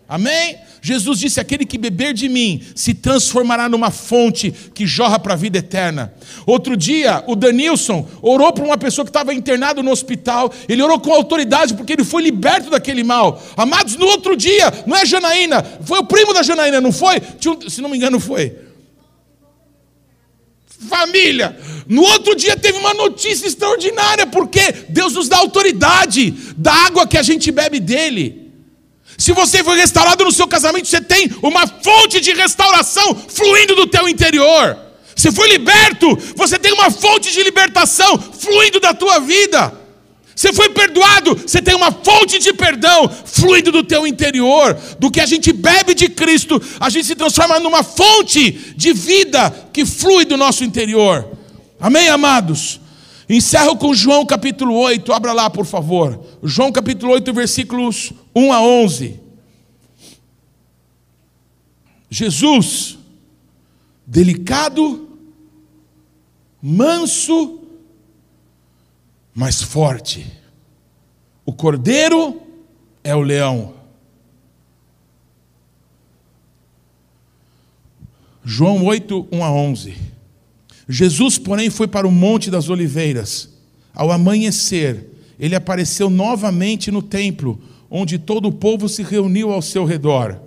Amém? 0.08 0.58
Jesus 0.82 1.20
disse: 1.20 1.38
aquele 1.38 1.64
que 1.64 1.78
beber 1.78 2.12
de 2.12 2.28
mim 2.28 2.60
se 2.74 2.92
transformará 2.92 3.68
numa 3.68 3.90
fonte 3.90 4.50
que 4.74 4.84
jorra 4.84 5.18
para 5.18 5.34
a 5.34 5.36
vida 5.36 5.58
eterna. 5.58 6.12
Outro 6.44 6.76
dia, 6.76 7.22
o 7.28 7.36
Danilson 7.36 8.06
orou 8.20 8.52
para 8.52 8.64
uma 8.64 8.76
pessoa 8.76 9.04
que 9.04 9.10
estava 9.10 9.32
internado 9.32 9.82
no 9.82 9.92
hospital. 9.92 10.52
Ele 10.68 10.82
orou 10.82 10.98
com 10.98 11.12
autoridade 11.12 11.74
porque 11.74 11.92
ele 11.92 12.04
foi 12.04 12.22
liberto 12.22 12.68
daquele 12.68 13.04
mal. 13.04 13.40
Amados, 13.56 13.96
no 13.96 14.06
outro 14.06 14.36
dia, 14.36 14.72
não 14.84 14.96
é 14.96 15.06
Janaína, 15.06 15.64
foi 15.82 16.00
o 16.00 16.04
primo 16.04 16.34
da 16.34 16.42
Janaína, 16.42 16.80
não 16.80 16.92
foi? 16.92 17.22
Se 17.68 17.80
não 17.80 17.88
me 17.88 17.96
engano, 17.96 18.18
foi. 18.18 18.71
Família, 20.88 21.56
no 21.86 22.02
outro 22.02 22.34
dia 22.34 22.56
teve 22.56 22.78
uma 22.78 22.94
notícia 22.94 23.46
extraordinária, 23.46 24.26
porque 24.26 24.72
Deus 24.88 25.14
nos 25.14 25.28
dá 25.28 25.38
autoridade 25.38 26.30
da 26.56 26.72
água 26.72 27.06
que 27.06 27.18
a 27.18 27.22
gente 27.22 27.50
bebe 27.50 27.80
dele. 27.80 28.50
Se 29.18 29.32
você 29.32 29.62
foi 29.62 29.76
restaurado 29.76 30.24
no 30.24 30.32
seu 30.32 30.48
casamento, 30.48 30.88
você 30.88 31.00
tem 31.00 31.30
uma 31.42 31.66
fonte 31.66 32.20
de 32.20 32.32
restauração 32.32 33.14
fluindo 33.28 33.74
do 33.74 33.86
teu 33.86 34.08
interior. 34.08 34.76
Você 35.14 35.30
foi 35.30 35.48
liberto, 35.48 36.16
você 36.34 36.58
tem 36.58 36.72
uma 36.72 36.90
fonte 36.90 37.32
de 37.32 37.42
libertação 37.42 38.18
fluindo 38.18 38.80
da 38.80 38.94
tua 38.94 39.20
vida. 39.20 39.81
Você 40.34 40.52
foi 40.52 40.70
perdoado, 40.70 41.34
você 41.34 41.60
tem 41.60 41.74
uma 41.74 41.92
fonte 41.92 42.38
de 42.38 42.52
perdão 42.52 43.08
fluindo 43.08 43.70
do 43.70 43.84
teu 43.84 44.06
interior. 44.06 44.74
Do 44.98 45.10
que 45.10 45.20
a 45.20 45.26
gente 45.26 45.52
bebe 45.52 45.94
de 45.94 46.08
Cristo, 46.08 46.60
a 46.80 46.88
gente 46.88 47.06
se 47.06 47.14
transforma 47.14 47.60
numa 47.60 47.82
fonte 47.82 48.74
de 48.76 48.92
vida 48.92 49.50
que 49.72 49.84
flui 49.84 50.24
do 50.24 50.36
nosso 50.36 50.64
interior. 50.64 51.28
Amém, 51.78 52.08
amados? 52.08 52.80
Encerro 53.28 53.76
com 53.76 53.94
João 53.94 54.26
capítulo 54.26 54.74
8, 54.74 55.12
abra 55.12 55.32
lá, 55.32 55.48
por 55.48 55.64
favor. 55.64 56.20
João 56.42 56.72
capítulo 56.72 57.12
8, 57.12 57.32
versículos 57.32 58.12
1 58.34 58.52
a 58.52 58.60
11. 58.62 59.20
Jesus, 62.10 62.98
delicado, 64.06 65.08
manso, 66.60 67.61
mas 69.34 69.62
forte. 69.62 70.26
O 71.44 71.52
cordeiro 71.52 72.40
é 73.02 73.14
o 73.14 73.20
leão. 73.20 73.74
João 78.44 78.84
8, 78.84 79.28
1 79.30 79.44
a 79.44 79.52
11. 79.52 79.94
Jesus, 80.88 81.38
porém, 81.38 81.70
foi 81.70 81.86
para 81.86 82.06
o 82.06 82.12
Monte 82.12 82.50
das 82.50 82.68
Oliveiras. 82.68 83.48
Ao 83.94 84.10
amanhecer, 84.10 85.08
ele 85.38 85.54
apareceu 85.54 86.10
novamente 86.10 86.90
no 86.90 87.02
templo, 87.02 87.60
onde 87.90 88.18
todo 88.18 88.48
o 88.48 88.52
povo 88.52 88.88
se 88.88 89.02
reuniu 89.02 89.52
ao 89.52 89.62
seu 89.62 89.84
redor. 89.84 90.40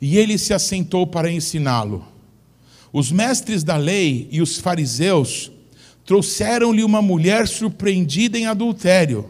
E 0.00 0.16
ele 0.16 0.38
se 0.38 0.54
assentou 0.54 1.06
para 1.06 1.30
ensiná-lo. 1.30 2.04
Os 2.92 3.10
mestres 3.10 3.64
da 3.64 3.76
lei 3.76 4.28
e 4.30 4.40
os 4.40 4.58
fariseus 4.58 5.50
trouxeram-lhe 6.06 6.84
uma 6.84 7.02
mulher 7.02 7.48
surpreendida 7.48 8.38
em 8.38 8.46
adultério. 8.46 9.28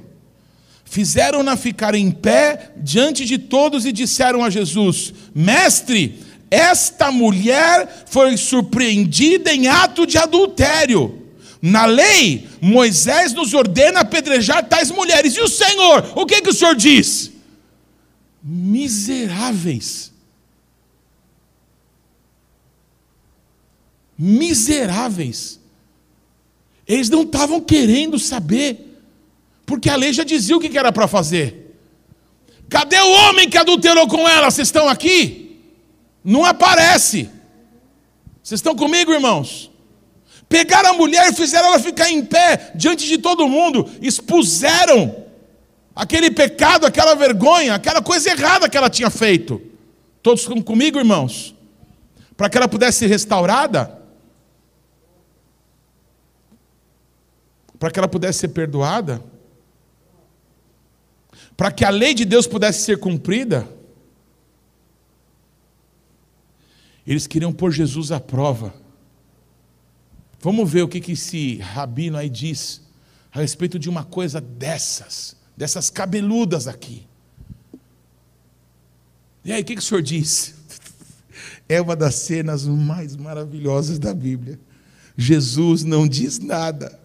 Fizeram-na 0.84 1.56
ficar 1.56 1.94
em 1.94 2.10
pé 2.10 2.70
diante 2.76 3.24
de 3.24 3.38
todos 3.38 3.86
e 3.86 3.90
disseram 3.90 4.44
a 4.44 4.50
Jesus: 4.50 5.12
Mestre, 5.34 6.20
esta 6.50 7.10
mulher 7.10 8.04
foi 8.06 8.36
surpreendida 8.36 9.52
em 9.52 9.66
ato 9.66 10.06
de 10.06 10.18
adultério. 10.18 11.22
Na 11.60 11.86
lei, 11.86 12.46
Moisés 12.60 13.32
nos 13.32 13.54
ordena 13.54 14.00
apedrejar 14.00 14.68
tais 14.68 14.90
mulheres. 14.90 15.34
E 15.34 15.40
o 15.40 15.48
Senhor, 15.48 16.12
o 16.14 16.26
que, 16.26 16.42
que 16.42 16.50
o 16.50 16.54
Senhor 16.54 16.76
diz? 16.76 17.32
Miseráveis. 18.42 20.12
Miseráveis. 24.16 25.58
Eles 26.86 27.10
não 27.10 27.22
estavam 27.22 27.60
querendo 27.60 28.18
saber, 28.18 29.00
porque 29.64 29.90
a 29.90 29.96
lei 29.96 30.12
já 30.12 30.22
dizia 30.22 30.56
o 30.56 30.60
que 30.60 30.76
era 30.76 30.92
para 30.92 31.08
fazer. 31.08 31.76
Cadê 32.68 32.98
o 33.00 33.10
homem 33.10 33.48
que 33.48 33.58
adulterou 33.58 34.06
com 34.08 34.28
ela? 34.28 34.50
Vocês 34.50 34.68
estão 34.68 34.88
aqui? 34.88 35.60
Não 36.24 36.44
aparece. 36.44 37.30
Vocês 38.42 38.58
estão 38.58 38.74
comigo, 38.74 39.12
irmãos? 39.12 39.70
Pegaram 40.48 40.90
a 40.90 40.92
mulher 40.92 41.30
e 41.30 41.34
fizeram 41.34 41.68
ela 41.68 41.80
ficar 41.80 42.10
em 42.10 42.24
pé 42.24 42.70
diante 42.74 43.06
de 43.06 43.18
todo 43.18 43.48
mundo, 43.48 43.88
expuseram 44.00 45.24
aquele 45.94 46.30
pecado, 46.30 46.86
aquela 46.86 47.14
vergonha, 47.14 47.74
aquela 47.74 48.00
coisa 48.00 48.30
errada 48.30 48.68
que 48.68 48.76
ela 48.76 48.90
tinha 48.90 49.10
feito. 49.10 49.60
Todos 50.22 50.46
comigo, 50.46 50.98
irmãos? 50.98 51.54
Para 52.36 52.48
que 52.48 52.56
ela 52.56 52.68
pudesse 52.68 52.98
ser 52.98 53.06
restaurada, 53.06 53.95
para 57.78 57.90
que 57.90 57.98
ela 57.98 58.08
pudesse 58.08 58.40
ser 58.40 58.48
perdoada, 58.48 59.22
para 61.56 61.70
que 61.70 61.84
a 61.84 61.90
lei 61.90 62.14
de 62.14 62.24
Deus 62.24 62.46
pudesse 62.46 62.82
ser 62.82 62.98
cumprida, 62.98 63.66
eles 67.06 67.26
queriam 67.26 67.52
pôr 67.52 67.70
Jesus 67.70 68.10
à 68.10 68.18
prova. 68.18 68.74
Vamos 70.40 70.70
ver 70.70 70.82
o 70.82 70.88
que, 70.88 71.00
que 71.00 71.12
esse 71.12 71.56
rabino 71.58 72.16
aí 72.16 72.28
diz 72.28 72.82
a 73.32 73.40
respeito 73.40 73.78
de 73.78 73.88
uma 73.88 74.04
coisa 74.04 74.40
dessas, 74.40 75.36
dessas 75.56 75.88
cabeludas 75.88 76.66
aqui. 76.66 77.06
E 79.44 79.52
aí, 79.52 79.62
o 79.62 79.64
que, 79.64 79.74
que 79.74 79.80
o 79.80 79.84
senhor 79.84 80.02
diz? 80.02 80.54
É 81.68 81.80
uma 81.80 81.96
das 81.96 82.14
cenas 82.14 82.64
mais 82.64 83.16
maravilhosas 83.16 83.98
da 83.98 84.14
Bíblia. 84.14 84.56
Jesus 85.16 85.82
não 85.82 86.06
diz 86.06 86.38
nada. 86.38 86.96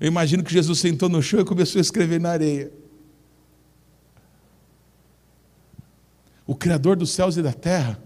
Eu 0.00 0.08
imagino 0.08 0.44
que 0.44 0.52
Jesus 0.52 0.78
sentou 0.78 1.08
no 1.08 1.22
chão 1.22 1.40
e 1.40 1.44
começou 1.44 1.78
a 1.78 1.82
escrever 1.82 2.20
na 2.20 2.30
areia. 2.30 2.70
O 6.46 6.54
Criador 6.54 6.96
dos 6.96 7.10
céus 7.10 7.36
e 7.36 7.42
da 7.42 7.52
terra 7.52 7.98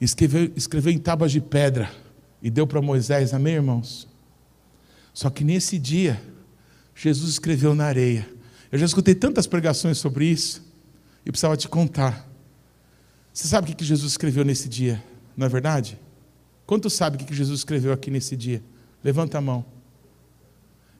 escreveu, 0.00 0.52
escreveu 0.54 0.92
em 0.92 0.98
tábuas 0.98 1.32
de 1.32 1.40
pedra 1.40 1.90
e 2.42 2.50
deu 2.50 2.66
para 2.66 2.80
Moisés, 2.80 3.32
amém, 3.32 3.54
irmãos? 3.54 4.06
Só 5.12 5.30
que 5.30 5.42
nesse 5.42 5.78
dia, 5.78 6.20
Jesus 6.94 7.30
escreveu 7.30 7.74
na 7.74 7.86
areia. 7.86 8.28
Eu 8.70 8.78
já 8.78 8.84
escutei 8.84 9.14
tantas 9.14 9.46
pregações 9.46 9.98
sobre 9.98 10.26
isso 10.26 10.62
e 11.24 11.30
precisava 11.30 11.56
te 11.56 11.68
contar. 11.68 12.28
Você 13.32 13.48
sabe 13.48 13.72
o 13.72 13.76
que 13.76 13.84
Jesus 13.84 14.12
escreveu 14.12 14.44
nesse 14.44 14.68
dia, 14.68 15.02
não 15.36 15.46
é 15.46 15.48
verdade? 15.48 15.98
Quanto 16.66 16.88
sabe 16.88 17.16
o 17.16 17.26
que 17.26 17.34
Jesus 17.34 17.60
escreveu 17.60 17.92
aqui 17.92 18.10
nesse 18.10 18.36
dia? 18.36 18.62
Levanta 19.02 19.38
a 19.38 19.40
mão. 19.40 19.73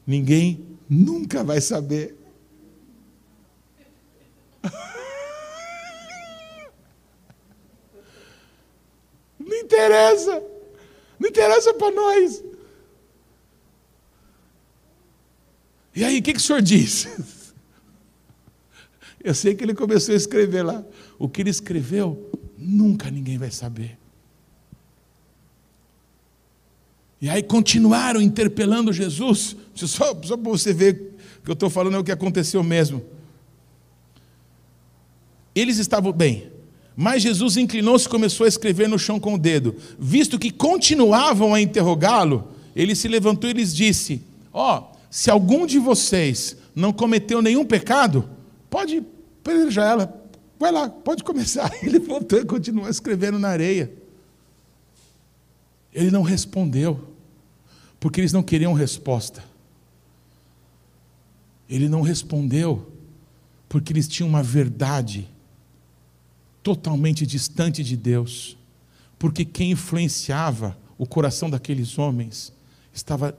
Ninguém 0.07 0.79
nunca 0.89 1.43
vai 1.43 1.61
saber. 1.61 2.17
Não 9.39 9.57
interessa. 9.57 10.43
Não 11.19 11.29
interessa 11.29 11.73
para 11.75 11.91
nós. 11.91 12.45
E 15.95 16.05
aí, 16.05 16.19
o 16.19 16.23
que, 16.23 16.33
que 16.33 16.39
o 16.39 16.43
senhor 16.43 16.61
diz? 16.61 17.07
Eu 19.23 19.35
sei 19.35 19.55
que 19.55 19.65
ele 19.65 19.75
começou 19.75 20.13
a 20.13 20.17
escrever 20.17 20.63
lá. 20.63 20.85
O 21.19 21.29
que 21.29 21.41
ele 21.41 21.51
escreveu, 21.51 22.31
nunca 22.59 23.11
ninguém 23.11 23.39
vai 23.39 23.51
saber. 23.51 23.97
E 27.21 27.29
aí 27.29 27.43
continuaram 27.43 28.21
interpelando 28.21 28.93
Jesus. 28.93 29.57
Só, 29.75 30.15
só 30.23 30.37
para 30.37 30.51
você 30.51 30.73
ver 30.73 31.15
que 31.45 31.51
eu 31.51 31.55
estou 31.55 31.69
falando 31.69 31.97
é 31.97 31.99
o 31.99 32.05
que 32.05 32.13
aconteceu 32.13 32.63
mesmo. 32.63 33.03
Eles 35.55 35.79
estavam 35.79 36.13
bem, 36.13 36.51
mas 36.97 37.23
Jesus 37.23 37.57
inclinou-se 37.57 38.07
e 38.07 38.11
começou 38.11 38.45
a 38.45 38.49
escrever 38.49 38.89
no 38.89 38.99
chão 38.99 39.21
com 39.21 39.35
o 39.35 39.39
dedo. 39.39 39.77
Visto 39.99 40.39
que 40.39 40.51
continuavam 40.51 41.55
a 41.55 41.61
interrogá-lo, 41.61 42.49
ele 42.75 42.95
se 42.95 43.07
levantou 43.07 43.49
e 43.49 43.53
lhes 43.53 43.75
disse: 43.75 44.23
Ó, 44.53 44.79
oh, 44.79 44.97
se 45.11 45.31
algum 45.31 45.67
de 45.67 45.79
vocês 45.79 46.57
não 46.75 46.93
cometeu 46.93 47.41
nenhum 47.41 47.65
pecado, 47.65 48.29
pode 48.69 49.03
pelejar 49.45 49.93
ela. 49.93 50.25
Vai 50.59 50.73
lá, 50.73 50.89
pode 50.89 51.23
começar. 51.23 51.71
Ele 51.83 51.99
voltou 51.99 52.39
e 52.39 52.45
continuou 52.45 52.89
escrevendo 52.89 53.39
na 53.39 53.49
areia. 53.49 53.93
Ele 55.95 56.11
não 56.11 56.23
respondeu 56.23 57.15
porque 58.01 58.21
eles 58.21 58.33
não 58.33 58.43
queriam 58.43 58.75
resposta. 58.75 59.43
Ele 61.71 61.89
não 61.89 62.03
respondeu, 62.03 62.93
porque 63.69 63.93
eles 63.93 64.07
tinham 64.07 64.29
uma 64.29 64.43
verdade 64.43 65.27
totalmente 66.63 67.25
distante 67.25 67.83
de 67.83 67.97
Deus. 67.97 68.59
porque 69.25 69.43
quem 69.43 69.71
influenciava 69.71 70.77
o 70.99 71.07
coração 71.07 71.49
daqueles 71.49 71.99
homens 71.99 72.53
estava 72.93 73.35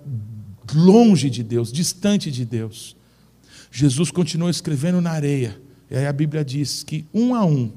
longe 0.74 1.30
de 1.30 1.44
Deus, 1.44 1.72
distante 1.72 2.32
de 2.32 2.44
Deus. 2.44 2.96
Jesus 3.72 4.10
continuou 4.10 4.50
escrevendo 4.50 5.00
na 5.00 5.12
areia, 5.12 5.62
e 5.90 5.96
aí 5.96 6.08
a 6.08 6.12
Bíblia 6.12 6.44
diz 6.44 6.82
que 6.82 7.06
um 7.14 7.36
a 7.36 7.46
um, 7.46 7.72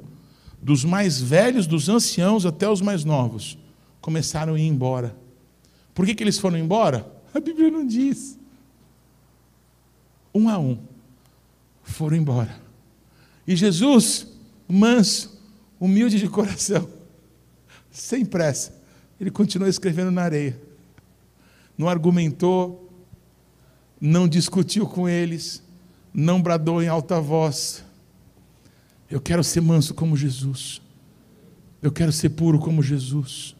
dos 0.62 0.84
mais 0.84 1.20
velhos, 1.20 1.66
dos 1.66 1.90
anciãos 1.90 2.46
até 2.46 2.66
os 2.66 2.80
mais 2.80 3.04
novos, 3.04 3.58
começaram 4.08 4.54
a 4.54 4.58
ir 4.58 4.66
embora. 4.66 5.14
Por 5.92 6.06
que, 6.06 6.14
que 6.14 6.24
eles 6.24 6.38
foram 6.38 6.56
embora? 6.56 7.06
A 7.34 7.38
Bíblia 7.38 7.70
não 7.70 7.86
diz. 7.86 8.38
Um 10.34 10.48
a 10.48 10.58
um 10.58 10.78
foram 11.82 12.16
embora. 12.16 12.58
E 13.46 13.54
Jesus, 13.54 14.26
manso, 14.66 15.38
humilde 15.78 16.18
de 16.18 16.26
coração, 16.26 16.88
sem 17.92 18.24
pressa, 18.24 18.74
ele 19.20 19.30
continuou 19.30 19.68
escrevendo 19.68 20.10
na 20.10 20.22
areia. 20.22 20.58
Não 21.76 21.86
argumentou, 21.86 22.90
não 24.00 24.26
discutiu 24.26 24.86
com 24.86 25.06
eles, 25.06 25.62
não 26.14 26.40
bradou 26.40 26.82
em 26.82 26.88
alta 26.88 27.20
voz. 27.20 27.84
Eu 29.10 29.20
quero 29.20 29.44
ser 29.44 29.60
manso 29.60 29.92
como 29.92 30.16
Jesus. 30.16 30.80
Eu 31.82 31.92
quero 31.92 32.10
ser 32.10 32.30
puro 32.30 32.58
como 32.58 32.82
Jesus. 32.82 33.54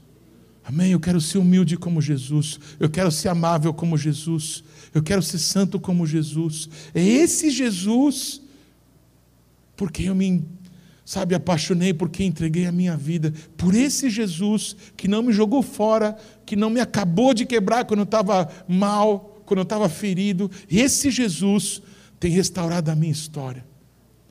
Amém? 0.69 0.93
Eu 0.93 1.01
quero 1.01 1.19
ser 1.19 1.39
humilde 1.39 1.79
como 1.79 1.99
Jesus. 1.99 2.61
Eu 2.79 2.91
quero 2.91 3.11
ser 3.11 3.31
amável 3.31 3.73
como 3.73 3.97
Jesus. 3.97 4.63
Eu 4.95 5.03
quero 5.03 5.23
ser 5.23 5.39
santo 5.39 5.81
como 5.81 6.07
Jesus. 6.07 6.69
É 6.95 7.03
esse 7.03 7.49
Jesus 7.49 8.43
por 9.75 9.91
quem 9.91 10.07
eu 10.07 10.15
me, 10.15 10.45
sabe, 11.07 11.35
apaixonei, 11.35 11.95
por 11.95 12.11
quem 12.11 12.27
entreguei 12.27 12.67
a 12.67 12.73
minha 12.73 12.99
vida. 12.99 13.33
Por 13.57 13.75
esse 13.75 14.11
Jesus 14.11 14.77
que 14.95 15.09
não 15.09 15.23
me 15.23 15.33
jogou 15.33 15.63
fora, 15.63 16.19
que 16.45 16.55
não 16.55 16.69
me 16.69 16.81
acabou 16.81 17.33
de 17.33 17.47
quebrar 17.47 17.87
quando 17.87 18.01
eu 18.01 18.05
estava 18.05 18.47
mal, 18.69 19.41
quando 19.47 19.61
eu 19.61 19.63
estava 19.63 19.89
ferido. 19.89 20.51
Esse 20.71 21.11
Jesus 21.11 21.81
tem 22.21 22.31
restaurado 22.31 22.91
a 22.91 22.95
minha 22.95 23.13
história. 23.13 23.65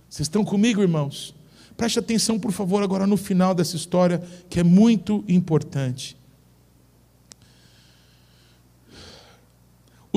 Vocês 0.08 0.28
estão 0.28 0.46
comigo, 0.46 0.84
irmãos? 0.84 1.34
Preste 1.76 1.98
atenção, 1.98 2.38
por 2.38 2.52
favor, 2.52 2.84
agora 2.84 3.08
no 3.08 3.18
final 3.18 3.56
dessa 3.56 3.76
história, 3.76 4.22
que 4.48 4.60
é 4.60 4.64
muito 4.64 5.24
importante. 5.28 6.16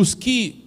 Os 0.00 0.14
que 0.14 0.64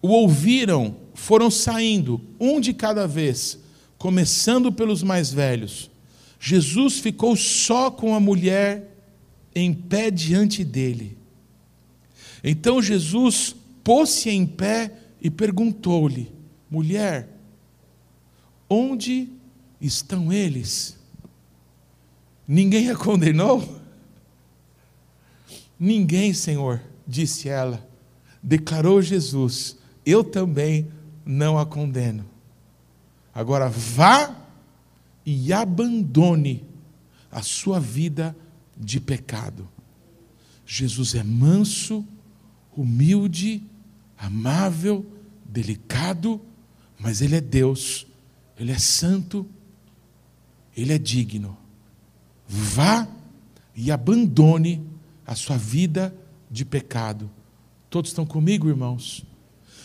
o 0.00 0.06
ouviram 0.10 0.96
foram 1.12 1.50
saindo, 1.50 2.20
um 2.38 2.60
de 2.60 2.72
cada 2.72 3.04
vez, 3.04 3.58
começando 3.98 4.70
pelos 4.70 5.02
mais 5.02 5.32
velhos. 5.32 5.90
Jesus 6.38 7.00
ficou 7.00 7.34
só 7.34 7.90
com 7.90 8.14
a 8.14 8.20
mulher 8.20 8.96
em 9.56 9.74
pé 9.74 10.08
diante 10.08 10.62
dele. 10.62 11.18
Então 12.44 12.80
Jesus 12.80 13.56
pôs-se 13.82 14.30
em 14.30 14.46
pé 14.46 14.92
e 15.20 15.28
perguntou-lhe: 15.28 16.30
Mulher, 16.70 17.28
onde 18.70 19.30
estão 19.80 20.32
eles? 20.32 20.96
Ninguém 22.46 22.90
a 22.90 22.94
condenou? 22.94 23.80
Ninguém, 25.76 26.32
Senhor, 26.32 26.80
disse 27.04 27.48
ela. 27.48 27.93
Declarou 28.44 29.00
Jesus: 29.00 29.78
Eu 30.04 30.22
também 30.22 30.86
não 31.24 31.58
a 31.58 31.64
condeno. 31.64 32.26
Agora 33.34 33.70
vá 33.70 34.36
e 35.24 35.50
abandone 35.50 36.62
a 37.32 37.40
sua 37.40 37.80
vida 37.80 38.36
de 38.76 39.00
pecado. 39.00 39.66
Jesus 40.66 41.14
é 41.14 41.22
manso, 41.22 42.06
humilde, 42.76 43.62
amável, 44.18 45.06
delicado, 45.46 46.38
mas 46.98 47.22
Ele 47.22 47.36
é 47.36 47.40
Deus, 47.40 48.06
Ele 48.58 48.72
é 48.72 48.78
santo, 48.78 49.46
Ele 50.76 50.92
é 50.92 50.98
digno. 50.98 51.56
Vá 52.46 53.08
e 53.74 53.90
abandone 53.90 54.86
a 55.26 55.34
sua 55.34 55.56
vida 55.56 56.14
de 56.50 56.62
pecado. 56.62 57.30
Todos 57.94 58.10
estão 58.10 58.26
comigo, 58.26 58.68
irmãos? 58.68 59.24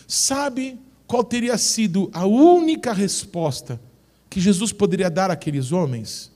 Sabe 0.08 0.76
qual 1.06 1.22
teria 1.22 1.56
sido 1.56 2.10
a 2.12 2.26
única 2.26 2.92
resposta 2.92 3.80
que 4.28 4.40
Jesus 4.40 4.72
poderia 4.72 5.08
dar 5.08 5.30
àqueles 5.30 5.70
homens? 5.70 6.32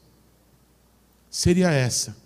Seria 1.28 1.72
essa: 1.72 2.16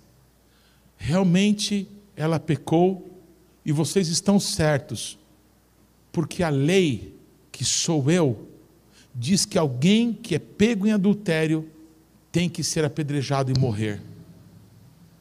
realmente 0.99 1.89
ela 2.15 2.39
pecou 2.39 3.11
e 3.65 3.73
vocês 3.73 4.09
estão 4.09 4.39
certos, 4.39 5.19
porque 6.13 6.43
a 6.43 6.51
lei, 6.51 7.17
que 7.51 7.65
sou 7.65 8.11
eu, 8.11 8.51
diz 9.15 9.47
que 9.47 9.57
alguém 9.57 10.13
que 10.13 10.35
é 10.35 10.39
pego 10.39 10.87
em 10.87 10.93
adultério 10.93 11.67
tem 12.31 12.51
que 12.51 12.63
ser 12.63 12.85
apedrejado 12.85 13.51
e 13.51 13.59
morrer. 13.59 14.03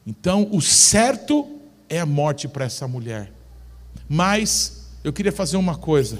Então, 0.05 0.49
o 0.51 0.61
certo 0.61 1.47
é 1.87 2.01
a 2.01 2.05
morte 2.05 2.45
para 2.49 2.65
essa 2.65 2.85
mulher. 2.89 3.36
Mas 4.09 4.87
eu 5.03 5.11
queria 5.11 5.31
fazer 5.31 5.57
uma 5.57 5.75
coisa 5.75 6.17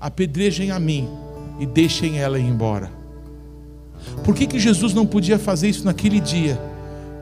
apedrejem 0.00 0.70
a 0.70 0.78
mim 0.78 1.08
e 1.58 1.64
deixem 1.64 2.18
ela 2.18 2.38
ir 2.38 2.44
embora. 2.44 2.90
Por 4.22 4.34
que, 4.34 4.46
que 4.46 4.58
Jesus 4.58 4.92
não 4.92 5.06
podia 5.06 5.38
fazer 5.38 5.68
isso 5.68 5.84
naquele 5.84 6.20
dia? 6.20 6.60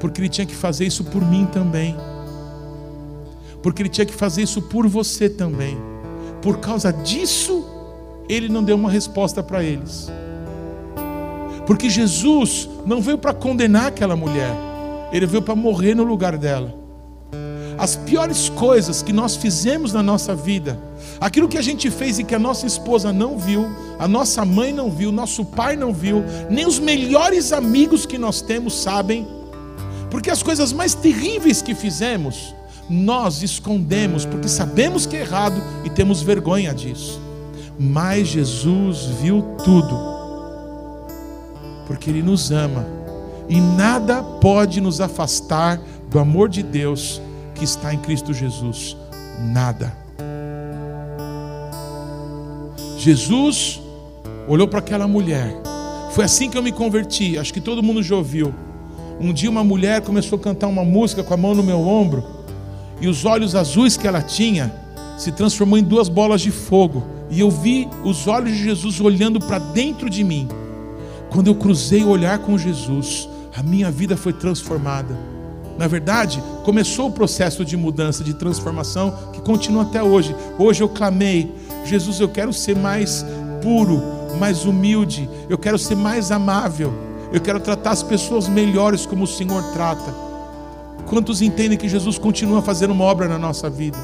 Porque 0.00 0.20
ele 0.20 0.28
tinha 0.28 0.46
que 0.46 0.54
fazer 0.54 0.86
isso 0.86 1.04
por 1.04 1.24
mim 1.24 1.46
também. 1.46 1.96
Porque 3.62 3.82
ele 3.82 3.88
tinha 3.88 4.04
que 4.04 4.12
fazer 4.12 4.42
isso 4.42 4.60
por 4.62 4.88
você 4.88 5.28
também. 5.28 5.78
Por 6.42 6.58
causa 6.58 6.92
disso, 6.92 7.64
ele 8.28 8.48
não 8.48 8.64
deu 8.64 8.74
uma 8.74 8.90
resposta 8.90 9.42
para 9.44 9.62
eles. 9.62 10.10
Porque 11.66 11.88
Jesus 11.88 12.68
não 12.84 13.00
veio 13.00 13.16
para 13.16 13.32
condenar 13.32 13.86
aquela 13.86 14.16
mulher, 14.16 14.52
ele 15.12 15.26
veio 15.26 15.42
para 15.42 15.54
morrer 15.54 15.94
no 15.94 16.02
lugar 16.02 16.36
dela. 16.36 16.81
As 17.82 17.96
piores 17.96 18.48
coisas 18.48 19.02
que 19.02 19.12
nós 19.12 19.34
fizemos 19.34 19.92
na 19.92 20.02
nossa 20.02 20.36
vida, 20.36 20.78
Aquilo 21.20 21.48
que 21.48 21.58
a 21.58 21.62
gente 21.62 21.90
fez 21.90 22.18
e 22.18 22.24
que 22.24 22.34
a 22.34 22.38
nossa 22.38 22.66
esposa 22.66 23.12
não 23.12 23.38
viu, 23.38 23.64
a 23.96 24.08
nossa 24.08 24.44
mãe 24.44 24.72
não 24.72 24.90
viu, 24.90 25.12
nosso 25.12 25.44
pai 25.44 25.76
não 25.76 25.92
viu, 25.92 26.24
nem 26.50 26.66
os 26.66 26.80
melhores 26.80 27.52
amigos 27.52 28.04
que 28.04 28.18
nós 28.18 28.42
temos 28.42 28.82
sabem, 28.82 29.26
porque 30.10 30.30
as 30.30 30.42
coisas 30.42 30.72
mais 30.72 30.94
terríveis 30.94 31.62
que 31.62 31.76
fizemos, 31.76 32.54
nós 32.90 33.40
escondemos, 33.42 34.24
porque 34.24 34.48
sabemos 34.48 35.06
que 35.06 35.16
é 35.16 35.20
errado 35.20 35.62
e 35.84 35.90
temos 35.90 36.22
vergonha 36.22 36.74
disso. 36.74 37.20
Mas 37.78 38.26
Jesus 38.26 39.04
viu 39.22 39.42
tudo, 39.64 39.96
porque 41.86 42.10
Ele 42.10 42.22
nos 42.22 42.50
ama, 42.50 42.84
e 43.48 43.60
nada 43.60 44.22
pode 44.22 44.80
nos 44.80 45.00
afastar 45.00 45.80
do 46.10 46.18
amor 46.18 46.48
de 46.48 46.64
Deus 46.64 47.20
que 47.62 47.64
está 47.64 47.94
em 47.94 47.98
Cristo 47.98 48.34
Jesus. 48.34 48.96
Nada. 49.38 49.96
Jesus 52.98 53.80
olhou 54.48 54.66
para 54.66 54.80
aquela 54.80 55.06
mulher. 55.06 55.54
Foi 56.10 56.24
assim 56.24 56.50
que 56.50 56.58
eu 56.58 56.62
me 56.62 56.72
converti. 56.72 57.38
Acho 57.38 57.54
que 57.54 57.60
todo 57.60 57.80
mundo 57.80 58.02
já 58.02 58.16
ouviu. 58.16 58.52
Um 59.20 59.32
dia 59.32 59.48
uma 59.48 59.62
mulher 59.62 60.00
começou 60.00 60.40
a 60.40 60.42
cantar 60.42 60.66
uma 60.66 60.84
música 60.84 61.22
com 61.22 61.32
a 61.32 61.36
mão 61.36 61.54
no 61.54 61.62
meu 61.62 61.78
ombro 61.78 62.24
e 63.00 63.06
os 63.06 63.24
olhos 63.24 63.54
azuis 63.54 63.96
que 63.96 64.08
ela 64.08 64.20
tinha 64.20 64.74
se 65.16 65.30
transformou 65.30 65.78
em 65.78 65.84
duas 65.84 66.08
bolas 66.08 66.40
de 66.40 66.50
fogo 66.50 67.04
e 67.30 67.38
eu 67.38 67.50
vi 67.50 67.88
os 68.02 68.26
olhos 68.26 68.50
de 68.56 68.64
Jesus 68.64 69.00
olhando 69.00 69.38
para 69.38 69.60
dentro 69.60 70.10
de 70.10 70.24
mim. 70.24 70.48
Quando 71.30 71.46
eu 71.46 71.54
cruzei 71.54 72.02
o 72.02 72.08
olhar 72.08 72.40
com 72.40 72.58
Jesus, 72.58 73.28
a 73.54 73.62
minha 73.62 73.88
vida 73.88 74.16
foi 74.16 74.32
transformada. 74.32 75.31
Na 75.78 75.86
verdade, 75.86 76.42
começou 76.64 77.08
o 77.08 77.12
processo 77.12 77.64
de 77.64 77.76
mudança, 77.76 78.22
de 78.22 78.34
transformação 78.34 79.16
que 79.32 79.40
continua 79.40 79.82
até 79.82 80.02
hoje. 80.02 80.34
Hoje 80.58 80.82
eu 80.82 80.88
clamei, 80.88 81.52
Jesus, 81.84 82.20
eu 82.20 82.28
quero 82.28 82.52
ser 82.52 82.76
mais 82.76 83.24
puro, 83.62 84.02
mais 84.38 84.64
humilde, 84.64 85.28
eu 85.48 85.58
quero 85.58 85.78
ser 85.78 85.96
mais 85.96 86.30
amável, 86.30 86.92
eu 87.32 87.40
quero 87.40 87.60
tratar 87.60 87.92
as 87.92 88.02
pessoas 88.02 88.48
melhores 88.48 89.06
como 89.06 89.24
o 89.24 89.26
Senhor 89.26 89.62
trata. 89.72 90.14
Quantos 91.06 91.42
entendem 91.42 91.78
que 91.78 91.88
Jesus 91.88 92.18
continua 92.18 92.62
fazendo 92.62 92.92
uma 92.92 93.04
obra 93.04 93.26
na 93.26 93.38
nossa 93.38 93.68
vida? 93.68 93.98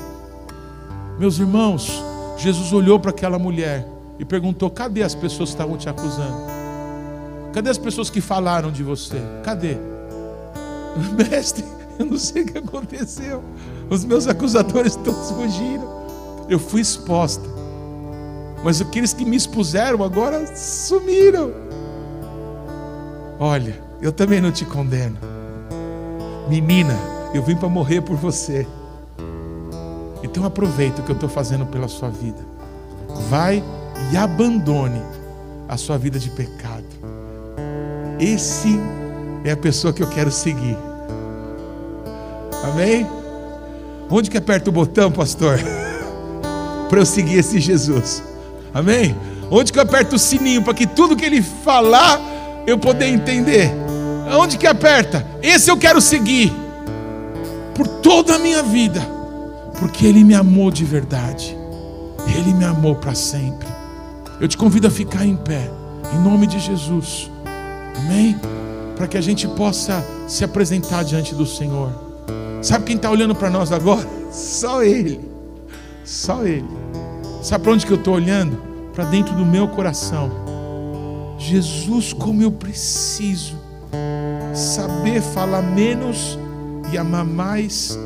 Meus 1.18 1.38
irmãos, 1.38 2.02
Jesus 2.36 2.72
olhou 2.72 2.98
para 2.98 3.10
aquela 3.10 3.38
mulher 3.38 3.86
e 4.18 4.24
perguntou: 4.24 4.70
cadê 4.70 5.02
as 5.02 5.14
pessoas 5.14 5.50
que 5.50 5.54
estavam 5.54 5.76
te 5.76 5.88
acusando? 5.88 6.58
Cadê 7.52 7.70
as 7.70 7.78
pessoas 7.78 8.10
que 8.10 8.20
falaram 8.20 8.70
de 8.70 8.82
você? 8.82 9.20
Cadê? 9.42 9.97
Mestre, 11.16 11.64
eu 11.99 12.07
não 12.07 12.18
sei 12.18 12.42
o 12.42 12.46
que 12.46 12.59
aconteceu. 12.59 13.42
Os 13.90 14.05
meus 14.05 14.26
acusadores 14.26 14.96
todos 14.96 15.30
fugiram. 15.30 15.99
Eu 16.49 16.59
fui 16.59 16.80
exposta. 16.80 17.44
Mas 18.64 18.80
aqueles 18.80 19.12
que 19.12 19.24
me 19.24 19.36
expuseram 19.36 20.03
agora 20.03 20.57
sumiram. 20.57 21.53
Olha, 23.38 23.80
eu 24.03 24.12
também 24.12 24.40
não 24.40 24.51
te 24.51 24.64
condeno. 24.64 25.16
Menina, 26.49 26.96
eu 27.32 27.42
vim 27.42 27.57
para 27.57 27.68
morrer 27.68 28.01
por 28.01 28.16
você. 28.16 28.66
Então 30.22 30.44
aproveita 30.44 31.01
o 31.01 31.05
que 31.05 31.11
eu 31.11 31.14
estou 31.14 31.28
fazendo 31.28 31.66
pela 31.66 31.88
sua 31.88 32.09
vida. 32.09 32.44
Vai 33.28 33.62
e 34.12 34.16
abandone 34.16 35.03
a 35.68 35.76
sua 35.76 35.99
vida 35.99 36.18
de 36.18 36.30
pecado. 36.30 36.86
Esse 38.18 38.80
é 39.44 39.53
a 39.53 39.57
pessoa 39.57 39.92
que 39.92 40.03
eu 40.03 40.09
quero 40.09 40.30
seguir. 40.30 40.76
Amém? 42.64 43.06
Onde 44.11 44.30
que 44.30 44.38
aperta 44.38 44.70
o 44.70 44.72
botão, 44.72 45.11
pastor? 45.11 45.59
para 46.88 47.00
eu 47.00 47.06
seguir 47.06 47.38
esse 47.38 47.61
Jesus. 47.61 48.22
Amém? 48.72 49.14
Onde 49.50 49.72
que 49.72 49.78
eu 49.78 49.82
aperto 49.82 50.16
o 50.16 50.18
sininho 50.18 50.62
para 50.62 50.74
que 50.74 50.86
tudo 50.86 51.16
que 51.16 51.24
ele 51.24 51.42
falar 51.42 52.20
eu 52.66 52.78
poder 52.78 53.06
entender? 53.06 53.70
Onde 54.38 54.59
que 54.59 54.66
aperta? 54.66 55.26
Esse 55.42 55.70
eu 55.70 55.76
quero 55.76 56.00
seguir 56.00 56.52
por 57.74 57.86
toda 57.86 58.34
a 58.34 58.38
minha 58.38 58.62
vida, 58.62 59.00
porque 59.78 60.06
ele 60.06 60.24
me 60.24 60.34
amou 60.34 60.70
de 60.70 60.84
verdade. 60.84 61.56
Ele 62.36 62.52
me 62.52 62.64
amou 62.64 62.96
para 62.96 63.14
sempre. 63.14 63.68
Eu 64.40 64.46
te 64.46 64.56
convido 64.56 64.86
a 64.86 64.90
ficar 64.90 65.24
em 65.24 65.36
pé, 65.36 65.70
em 66.12 66.18
nome 66.18 66.46
de 66.46 66.59
Jesus. 66.59 67.30
Amém? 67.96 68.38
Para 68.96 69.06
que 69.06 69.16
a 69.16 69.20
gente 69.20 69.48
possa 69.48 70.04
se 70.26 70.44
apresentar 70.44 71.04
diante 71.04 71.34
do 71.34 71.46
Senhor. 71.46 72.07
Sabe 72.61 72.84
quem 72.84 72.96
está 72.96 73.11
olhando 73.11 73.34
para 73.34 73.50
nós 73.50 73.70
agora? 73.70 74.06
Só 74.30 74.82
Ele. 74.82 75.20
Só 76.04 76.44
Ele. 76.44 76.68
Sabe 77.42 77.64
para 77.64 77.72
onde 77.72 77.86
que 77.86 77.92
eu 77.92 77.98
estou 77.98 78.14
olhando? 78.14 78.61
Para 78.92 79.04
dentro 79.04 79.34
do 79.34 79.44
meu 79.44 79.68
coração. 79.68 80.30
Jesus, 81.38 82.12
como 82.12 82.42
eu 82.42 82.50
preciso 82.50 83.56
saber 84.52 85.22
falar 85.22 85.62
menos 85.62 86.38
e 86.92 86.98
amar 86.98 87.24
mais, 87.24 87.96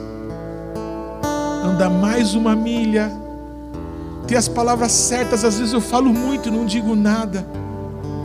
andar 1.64 1.88
mais 1.88 2.34
uma 2.34 2.54
milha, 2.54 3.10
ter 4.26 4.36
as 4.36 4.48
palavras 4.48 4.92
certas. 4.92 5.44
Às 5.44 5.58
vezes 5.58 5.72
eu 5.72 5.80
falo 5.80 6.12
muito 6.12 6.48
e 6.48 6.52
não 6.52 6.66
digo 6.66 6.94
nada. 6.94 7.46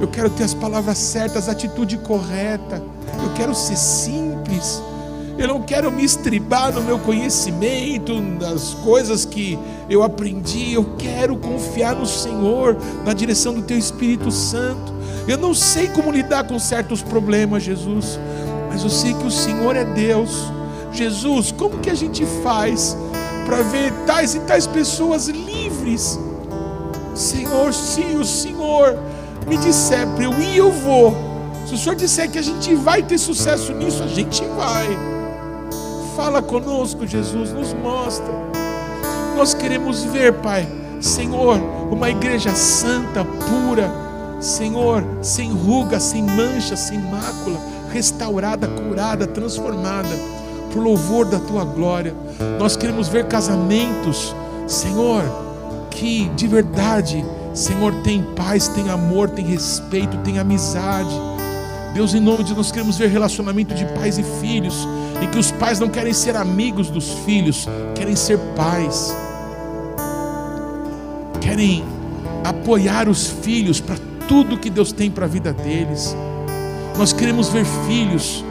Eu 0.01 0.07
quero 0.07 0.29
ter 0.29 0.43
as 0.43 0.53
palavras 0.53 0.97
certas, 0.97 1.47
a 1.47 1.53
atitude 1.53 1.97
correta. 1.99 2.83
Eu 3.23 3.33
quero 3.33 3.55
ser 3.55 3.77
simples. 3.77 4.81
Eu 5.37 5.47
não 5.47 5.61
quero 5.61 5.91
me 5.91 6.03
estribar 6.03 6.73
no 6.73 6.81
meu 6.81 6.97
conhecimento, 6.97 8.19
das 8.39 8.73
coisas 8.73 9.23
que 9.23 9.57
eu 9.87 10.01
aprendi. 10.01 10.73
Eu 10.73 10.95
quero 10.97 11.37
confiar 11.37 11.95
no 11.95 12.07
Senhor, 12.07 12.75
na 13.05 13.13
direção 13.13 13.53
do 13.53 13.61
Teu 13.61 13.77
Espírito 13.77 14.31
Santo. 14.31 14.91
Eu 15.27 15.37
não 15.37 15.53
sei 15.53 15.89
como 15.89 16.11
lidar 16.11 16.45
com 16.45 16.57
certos 16.57 17.03
problemas, 17.03 17.61
Jesus, 17.61 18.19
mas 18.69 18.83
eu 18.83 18.89
sei 18.89 19.13
que 19.13 19.27
o 19.27 19.31
Senhor 19.31 19.75
é 19.75 19.85
Deus. 19.85 20.31
Jesus, 20.91 21.51
como 21.51 21.77
que 21.79 21.89
a 21.89 21.95
gente 21.95 22.25
faz 22.41 22.97
para 23.45 23.61
ver 23.61 23.93
tais 24.07 24.33
e 24.33 24.39
tais 24.39 24.65
pessoas 24.65 25.27
livres? 25.27 26.19
Senhor, 27.13 27.73
se 27.73 28.01
o 28.01 28.25
Senhor 28.25 28.97
me 29.47 29.57
disser 29.57 30.07
para 30.15 30.23
eu 30.23 30.33
ir, 30.39 30.57
eu 30.57 30.71
vou. 30.71 31.15
Se 31.67 31.75
o 31.75 31.77
Senhor 31.77 31.95
disser 31.95 32.31
que 32.31 32.39
a 32.39 32.41
gente 32.41 32.73
vai 32.73 33.03
ter 33.03 33.17
sucesso 33.17 33.73
nisso, 33.73 34.01
a 34.01 34.07
gente 34.07 34.43
vai. 34.55 35.16
Fala 36.17 36.41
conosco, 36.41 37.05
Jesus, 37.05 37.53
nos 37.53 37.73
mostra. 37.75 38.33
Nós 39.37 39.53
queremos 39.53 40.03
ver, 40.03 40.33
Pai, 40.33 40.67
Senhor, 40.99 41.59
uma 41.91 42.09
igreja 42.09 42.55
santa, 42.55 43.23
pura, 43.23 43.87
Senhor, 44.41 45.03
sem 45.21 45.51
ruga, 45.51 45.99
sem 45.99 46.23
mancha, 46.23 46.75
sem 46.75 46.97
mácula, 46.97 47.59
restaurada, 47.93 48.67
curada, 48.67 49.27
transformada, 49.27 50.09
por 50.73 50.81
louvor 50.81 51.27
da 51.27 51.37
tua 51.37 51.63
glória. 51.63 52.15
Nós 52.57 52.75
queremos 52.75 53.07
ver 53.07 53.27
casamentos, 53.27 54.35
Senhor, 54.65 55.23
que 55.91 56.29
de 56.29 56.47
verdade, 56.47 57.23
Senhor, 57.53 57.93
tem 58.01 58.23
paz, 58.35 58.67
tem 58.67 58.89
amor, 58.89 59.29
tem 59.29 59.45
respeito, 59.45 60.17
tem 60.23 60.39
amizade. 60.39 61.13
Deus, 61.93 62.15
em 62.15 62.19
nome 62.19 62.39
de 62.39 62.45
Deus, 62.45 62.57
nós 62.57 62.71
queremos 62.71 62.97
ver 62.97 63.07
relacionamento 63.09 63.75
de 63.75 63.85
pais 63.93 64.17
e 64.17 64.23
filhos 64.41 64.87
e 65.21 65.27
que 65.27 65.37
os 65.37 65.51
pais 65.51 65.79
não 65.79 65.89
querem 65.89 66.13
ser 66.13 66.35
amigos 66.35 66.89
dos 66.89 67.11
filhos, 67.25 67.67
querem 67.95 68.15
ser 68.15 68.37
pais, 68.55 69.15
querem 71.41 71.83
apoiar 72.43 73.09
os 73.09 73.27
filhos 73.27 73.79
para 73.79 73.95
tudo 74.27 74.57
que 74.57 74.69
Deus 74.69 74.91
tem 74.91 75.09
para 75.09 75.25
a 75.25 75.27
vida 75.27 75.53
deles. 75.53 76.15
Nós 76.97 77.13
queremos 77.13 77.49
ver 77.49 77.65
filhos 77.87 78.43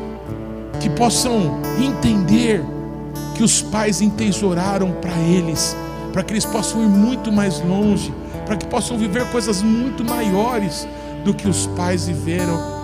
que 0.81 0.89
possam 0.91 1.61
entender 1.79 2.65
que 3.35 3.43
os 3.43 3.61
pais 3.61 4.01
entesouraram 4.01 4.93
para 4.93 5.17
eles, 5.19 5.77
para 6.13 6.23
que 6.23 6.33
eles 6.33 6.45
possam 6.45 6.83
ir 6.83 6.89
muito 6.89 7.31
mais 7.31 7.61
longe, 7.61 8.13
para 8.47 8.57
que 8.57 8.67
possam 8.67 8.97
viver 8.97 9.27
coisas 9.31 9.63
muito 9.63 10.05
maiores 10.05 10.89
do 11.25 11.35
que 11.35 11.49
os 11.49 11.67
pais 11.69 12.07
viveram. 12.07 12.77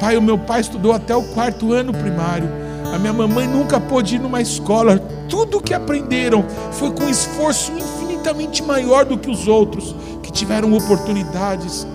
Pai, 0.00 0.16
o 0.16 0.22
meu 0.22 0.38
pai 0.38 0.60
estudou 0.60 0.92
até 0.92 1.14
o 1.14 1.22
quarto 1.22 1.72
ano 1.72 1.92
primário. 1.92 2.61
A 2.92 2.98
minha 2.98 3.12
mamãe 3.12 3.48
nunca 3.48 3.80
pôde 3.80 4.16
ir 4.16 4.18
numa 4.18 4.42
escola. 4.42 4.98
Tudo 5.26 5.62
que 5.62 5.72
aprenderam 5.72 6.44
foi 6.72 6.90
com 6.90 7.08
esforço 7.08 7.72
infinitamente 7.72 8.62
maior 8.62 9.06
do 9.06 9.16
que 9.16 9.30
os 9.30 9.48
outros 9.48 9.96
que 10.22 10.30
tiveram 10.30 10.74
oportunidades. 10.74 11.86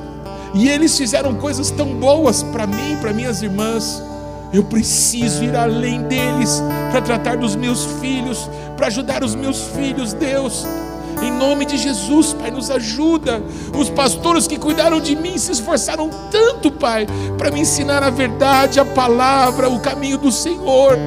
E 0.55 0.67
eles 0.67 0.97
fizeram 0.97 1.35
coisas 1.35 1.69
tão 1.69 1.93
boas 1.95 2.41
para 2.41 2.65
mim, 2.65 2.97
para 2.99 3.13
minhas 3.13 3.43
irmãs. 3.43 4.01
Eu 4.51 4.63
preciso 4.63 5.43
ir 5.43 5.55
além 5.55 6.01
deles 6.03 6.63
para 6.89 7.01
tratar 7.01 7.37
dos 7.37 7.55
meus 7.55 7.85
filhos, 8.01 8.49
para 8.75 8.87
ajudar 8.87 9.23
os 9.23 9.35
meus 9.35 9.61
filhos, 9.67 10.13
Deus. 10.13 10.65
Em 11.21 11.31
nome 11.31 11.65
de 11.65 11.77
Jesus, 11.77 12.33
Pai, 12.33 12.51
nos 12.51 12.69
ajuda. 12.69 13.41
Os 13.77 13.89
pastores 13.89 14.47
que 14.47 14.57
cuidaram 14.57 14.99
de 14.99 15.15
mim 15.15 15.37
se 15.37 15.51
esforçaram 15.51 16.09
tanto, 16.31 16.71
Pai, 16.71 17.07
para 17.37 17.51
me 17.51 17.61
ensinar 17.61 18.03
a 18.03 18.09
verdade, 18.09 18.79
a 18.79 18.85
palavra, 18.85 19.69
o 19.69 19.79
caminho 19.79 20.17
do 20.17 20.31
Senhor. 20.31 20.97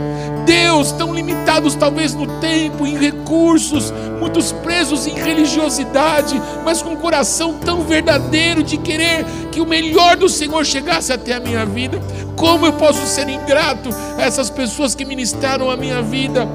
Deus, 0.45 0.93
tão 0.93 1.15
limitados 1.15 1.75
talvez 1.75 2.15
no 2.15 2.27
tempo, 2.41 2.87
em 2.87 2.97
recursos, 2.97 3.93
muitos 4.19 4.53
presos 4.53 5.07
em 5.07 5.15
religiosidade, 5.15 6.41
mas 6.65 6.83
com 6.83 6.91
um 6.91 6.97
coração 6.97 7.55
tão 7.55 7.83
verdadeiro 7.83 8.63
de 8.63 8.77
querer 8.77 9.25
que 9.53 9.61
o 9.61 9.67
melhor 9.67 10.17
do 10.17 10.29
Senhor 10.29 10.65
chegasse 10.65 11.13
até 11.13 11.35
a 11.35 11.41
minha 11.41 11.65
vida. 11.65 12.01
Como 12.37 12.67
eu 12.67 12.73
posso 12.73 13.07
ser 13.07 13.29
ingrato 13.29 13.91
a 14.19 14.23
essas 14.23 14.51
pessoas 14.51 14.95
que 14.95 15.05
ministraram 15.05 15.71
a 15.71 15.77
minha 15.77 16.03
vida? 16.03 16.49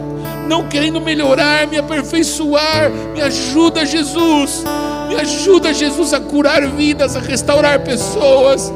Não 0.48 0.68
querendo 0.68 1.02
melhorar, 1.02 1.68
me 1.68 1.78
aperfeiçoar. 1.78 2.90
Me 3.14 3.22
ajuda, 3.22 3.86
Jesus. 3.86 4.64
Me 5.08 5.16
ajuda, 5.16 5.74
Jesus, 5.74 6.14
a 6.14 6.20
curar 6.20 6.66
vidas, 6.68 7.16
a 7.16 7.20
restaurar 7.20 7.80
pessoas. 7.80 8.72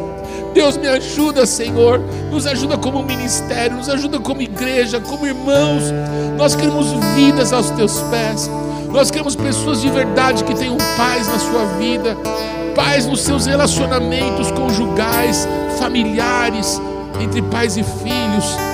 Deus 0.53 0.77
me 0.77 0.87
ajuda, 0.87 1.45
Senhor. 1.45 1.99
Nos 2.31 2.45
ajuda 2.45 2.77
como 2.77 3.03
ministério, 3.03 3.77
nos 3.77 3.89
ajuda 3.89 4.19
como 4.19 4.41
igreja, 4.41 4.99
como 4.99 5.25
irmãos. 5.25 5.83
Nós 6.37 6.55
queremos 6.55 6.87
vidas 7.15 7.53
aos 7.53 7.69
teus 7.71 8.01
pés. 8.03 8.49
Nós 8.91 9.11
queremos 9.11 9.35
pessoas 9.35 9.81
de 9.81 9.89
verdade 9.89 10.43
que 10.43 10.55
tenham 10.55 10.77
paz 10.97 11.27
na 11.27 11.37
sua 11.37 11.65
vida, 11.77 12.17
paz 12.75 13.05
nos 13.05 13.21
seus 13.21 13.45
relacionamentos 13.45 14.49
conjugais, 14.51 15.47
familiares, 15.77 16.81
entre 17.21 17.41
pais 17.43 17.77
e 17.77 17.83
filhos 17.83 18.68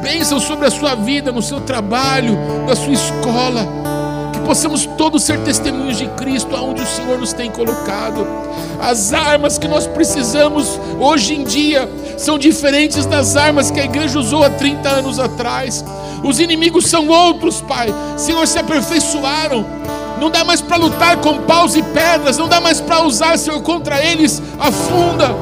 bênção 0.00 0.40
sobre 0.40 0.66
a 0.66 0.70
sua 0.70 0.94
vida, 0.94 1.30
no 1.30 1.42
seu 1.42 1.60
trabalho, 1.60 2.36
na 2.66 2.74
sua 2.74 2.92
escola. 2.92 3.66
Que 4.32 4.40
possamos 4.40 4.86
todos 4.96 5.22
ser 5.22 5.38
testemunhos 5.40 5.98
de 5.98 6.06
Cristo 6.10 6.56
aonde 6.56 6.82
o 6.82 6.86
Senhor 6.86 7.18
nos 7.18 7.32
tem 7.32 7.50
colocado. 7.50 8.26
As 8.80 9.12
armas 9.12 9.58
que 9.58 9.68
nós 9.68 9.86
precisamos 9.86 10.80
hoje 10.98 11.34
em 11.34 11.44
dia 11.44 11.88
são 12.16 12.38
diferentes 12.38 13.06
das 13.06 13.36
armas 13.36 13.70
que 13.70 13.80
a 13.80 13.84
igreja 13.84 14.18
usou 14.18 14.42
há 14.42 14.50
30 14.50 14.88
anos 14.88 15.18
atrás. 15.18 15.84
Os 16.24 16.38
inimigos 16.40 16.86
são 16.86 17.08
outros, 17.08 17.60
Pai. 17.60 17.88
Senhor, 18.16 18.46
se 18.46 18.58
aperfeiçoaram. 18.58 19.64
Não 20.20 20.30
dá 20.30 20.44
mais 20.44 20.60
para 20.60 20.76
lutar 20.76 21.16
com 21.18 21.38
paus 21.38 21.74
e 21.74 21.82
pedras, 21.82 22.36
não 22.36 22.46
dá 22.46 22.60
mais 22.60 22.78
para 22.78 23.02
usar, 23.02 23.38
Senhor, 23.38 23.62
contra 23.62 24.04
eles 24.04 24.42
a 24.58 24.70
funda. 24.70 25.34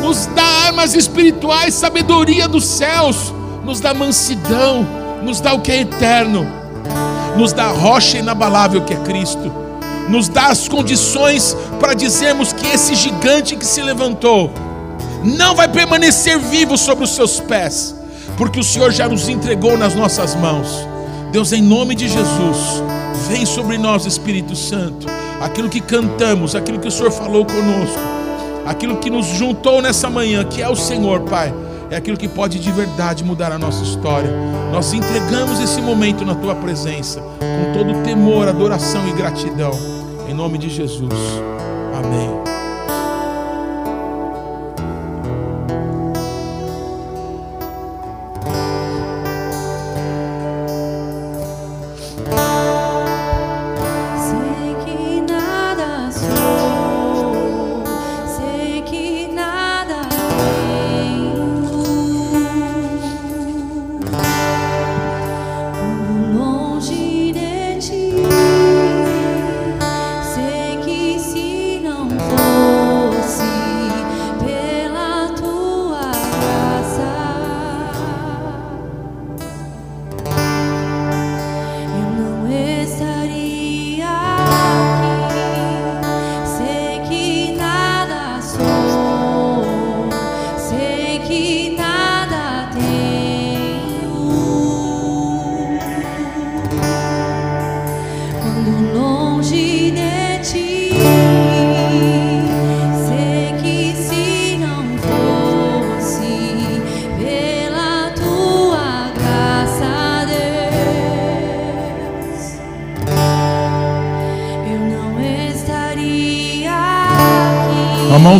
Nos 0.00 0.26
dá 0.26 0.44
armas 0.66 0.94
espirituais, 0.94 1.74
sabedoria 1.74 2.46
dos 2.46 2.64
céus 2.64 3.34
nos 3.64 3.80
dá 3.80 3.92
mansidão, 3.92 4.86
nos 5.22 5.40
dá 5.40 5.52
o 5.52 5.60
que 5.60 5.70
é 5.70 5.80
eterno, 5.80 6.46
nos 7.36 7.52
dá 7.52 7.66
a 7.66 7.72
rocha 7.72 8.18
inabalável 8.18 8.82
que 8.82 8.94
é 8.94 8.96
Cristo, 8.96 9.52
nos 10.08 10.28
dá 10.28 10.48
as 10.48 10.68
condições 10.68 11.56
para 11.78 11.94
dizermos 11.94 12.52
que 12.52 12.66
esse 12.66 12.94
gigante 12.94 13.56
que 13.56 13.66
se 13.66 13.80
levantou 13.82 14.50
não 15.22 15.54
vai 15.54 15.68
permanecer 15.68 16.38
vivo 16.38 16.76
sobre 16.76 17.04
os 17.04 17.10
seus 17.10 17.38
pés, 17.38 17.94
porque 18.36 18.58
o 18.58 18.64
Senhor 18.64 18.90
já 18.90 19.08
nos 19.08 19.28
entregou 19.28 19.76
nas 19.76 19.94
nossas 19.94 20.34
mãos. 20.34 20.88
Deus, 21.30 21.52
em 21.52 21.62
nome 21.62 21.94
de 21.94 22.08
Jesus, 22.08 22.82
vem 23.28 23.46
sobre 23.46 23.78
nós, 23.78 24.06
Espírito 24.06 24.56
Santo, 24.56 25.06
aquilo 25.40 25.68
que 25.68 25.80
cantamos, 25.80 26.56
aquilo 26.56 26.80
que 26.80 26.88
o 26.88 26.90
Senhor 26.90 27.12
falou 27.12 27.44
conosco, 27.44 28.00
aquilo 28.66 28.96
que 28.96 29.10
nos 29.10 29.26
juntou 29.26 29.80
nessa 29.80 30.10
manhã, 30.10 30.42
que 30.44 30.60
é 30.60 30.68
o 30.68 30.74
Senhor, 30.74 31.20
Pai 31.20 31.54
é 31.90 31.96
aquilo 31.96 32.16
que 32.16 32.28
pode 32.28 32.60
de 32.60 32.70
verdade 32.70 33.24
mudar 33.24 33.50
a 33.52 33.58
nossa 33.58 33.82
história. 33.82 34.30
Nós 34.70 34.92
entregamos 34.92 35.60
esse 35.60 35.82
momento 35.82 36.24
na 36.24 36.34
tua 36.34 36.54
presença, 36.54 37.20
com 37.20 37.72
todo 37.72 38.02
temor, 38.04 38.48
adoração 38.48 39.06
e 39.08 39.12
gratidão, 39.12 39.72
em 40.28 40.32
nome 40.32 40.56
de 40.56 40.68
Jesus. 40.68 41.12
Amém. 41.92 42.59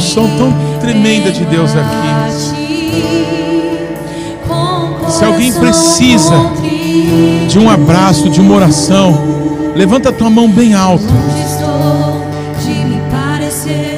Unção 0.01 0.26
tão 0.38 0.51
tremenda 0.80 1.30
de 1.30 1.44
Deus 1.44 1.72
aqui. 1.76 2.09
Se 5.11 5.24
alguém 5.24 5.53
precisa 5.53 6.34
de 7.46 7.59
um 7.59 7.68
abraço, 7.68 8.30
de 8.30 8.40
uma 8.40 8.55
oração, 8.55 9.22
levanta 9.76 10.09
a 10.09 10.12
tua 10.12 10.30
mão 10.30 10.48
bem 10.48 10.72
alto. 10.72 11.05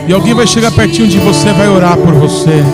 E 0.09 0.13
alguém 0.13 0.35
vai 0.35 0.47
chegar 0.47 0.73
pertinho 0.73 1.07
de 1.07 1.19
você, 1.19 1.53
vai 1.53 1.69
orar 1.69 1.97
por 1.97 2.13
você. 2.15 2.65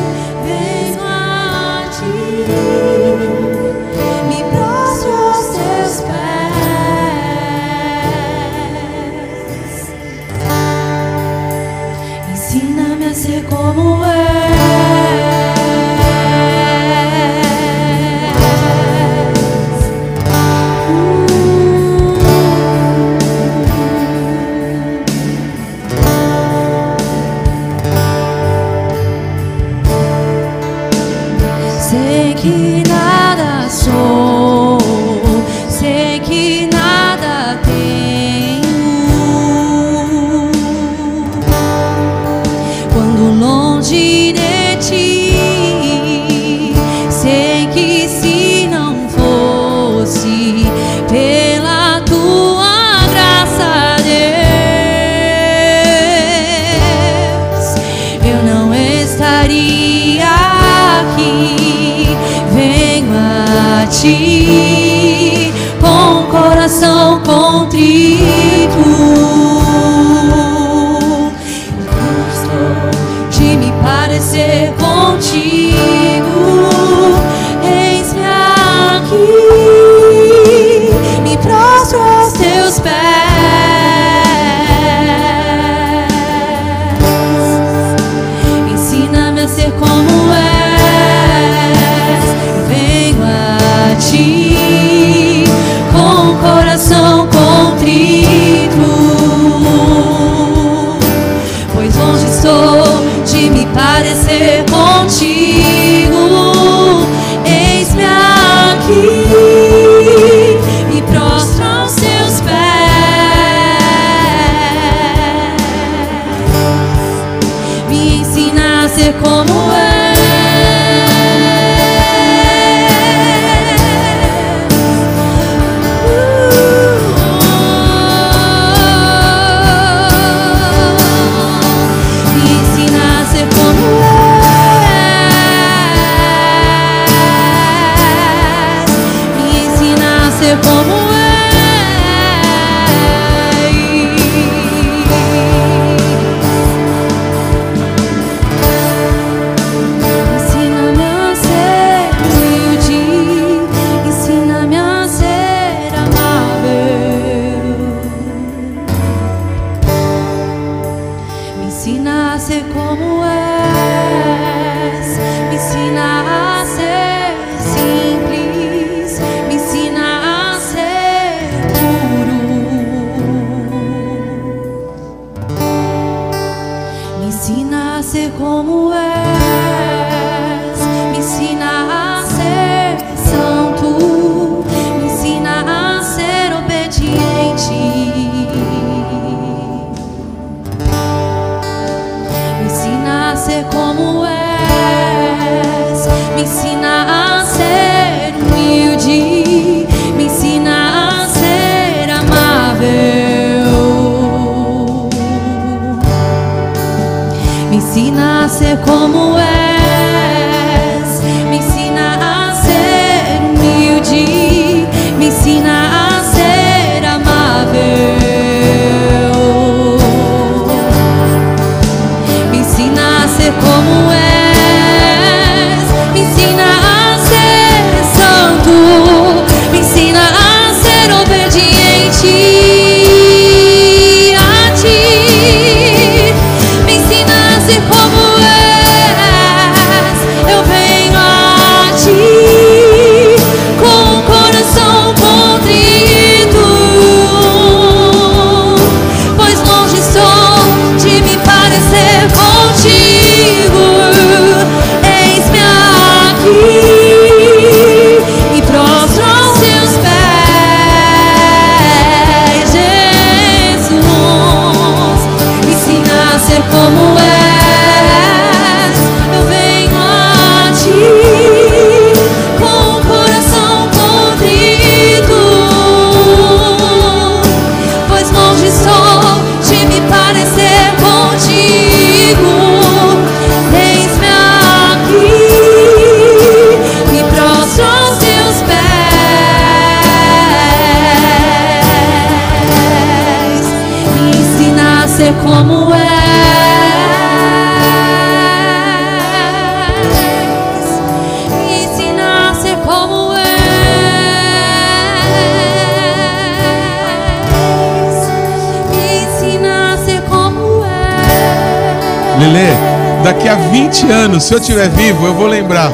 20 314.08 314.10
anos, 314.10 314.44
se 314.44 314.54
eu 314.54 314.58
estiver 314.58 314.88
vivo, 314.88 315.26
eu 315.26 315.34
vou 315.34 315.46
lembrar 315.46 315.92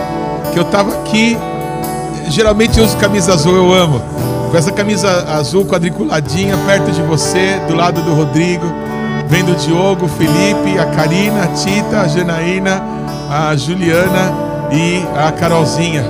que 0.53 0.59
eu 0.59 0.62
estava 0.62 0.95
aqui. 1.01 1.37
Geralmente 2.29 2.79
eu 2.79 2.85
uso 2.85 2.97
camisa 2.97 3.35
azul, 3.35 3.57
eu 3.57 3.75
amo. 3.75 4.01
Com 4.51 4.57
essa 4.57 4.71
camisa 4.71 5.09
azul 5.33 5.65
quadriculadinha, 5.65 6.57
perto 6.59 6.93
de 6.93 7.03
você, 7.03 7.59
do 7.67 7.75
lado 7.75 8.01
do 8.03 8.15
Rodrigo. 8.15 8.65
Vendo 9.27 9.51
o 9.51 9.57
Diogo, 9.57 10.07
o 10.07 10.09
Felipe, 10.09 10.79
a 10.79 10.87
Karina, 10.95 11.43
a 11.43 11.47
Tita, 11.49 12.03
a 12.03 12.07
Janaína, 12.07 12.83
a 13.29 13.57
Juliana 13.57 14.33
e 14.71 15.05
a 15.19 15.33
Carolzinha. 15.33 16.05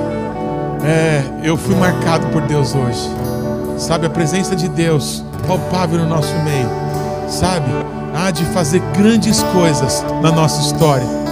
É, 0.85 1.23
eu 1.43 1.57
fui 1.57 1.75
marcado 1.75 2.27
por 2.27 2.43
Deus 2.43 2.75
hoje. 2.75 3.09
Sabe, 3.79 4.07
a 4.07 4.11
presença 4.11 4.55
de 4.55 4.69
Deus 4.69 5.25
palpável 5.49 5.99
no 6.01 6.07
nosso 6.07 6.35
meio. 6.45 6.69
Sabe, 7.31 7.71
há 8.15 8.31
de 8.31 8.45
fazer 8.47 8.83
grandes 8.95 9.43
coisas 9.55 10.05
na 10.21 10.31
nossa 10.31 10.61
história. 10.61 11.24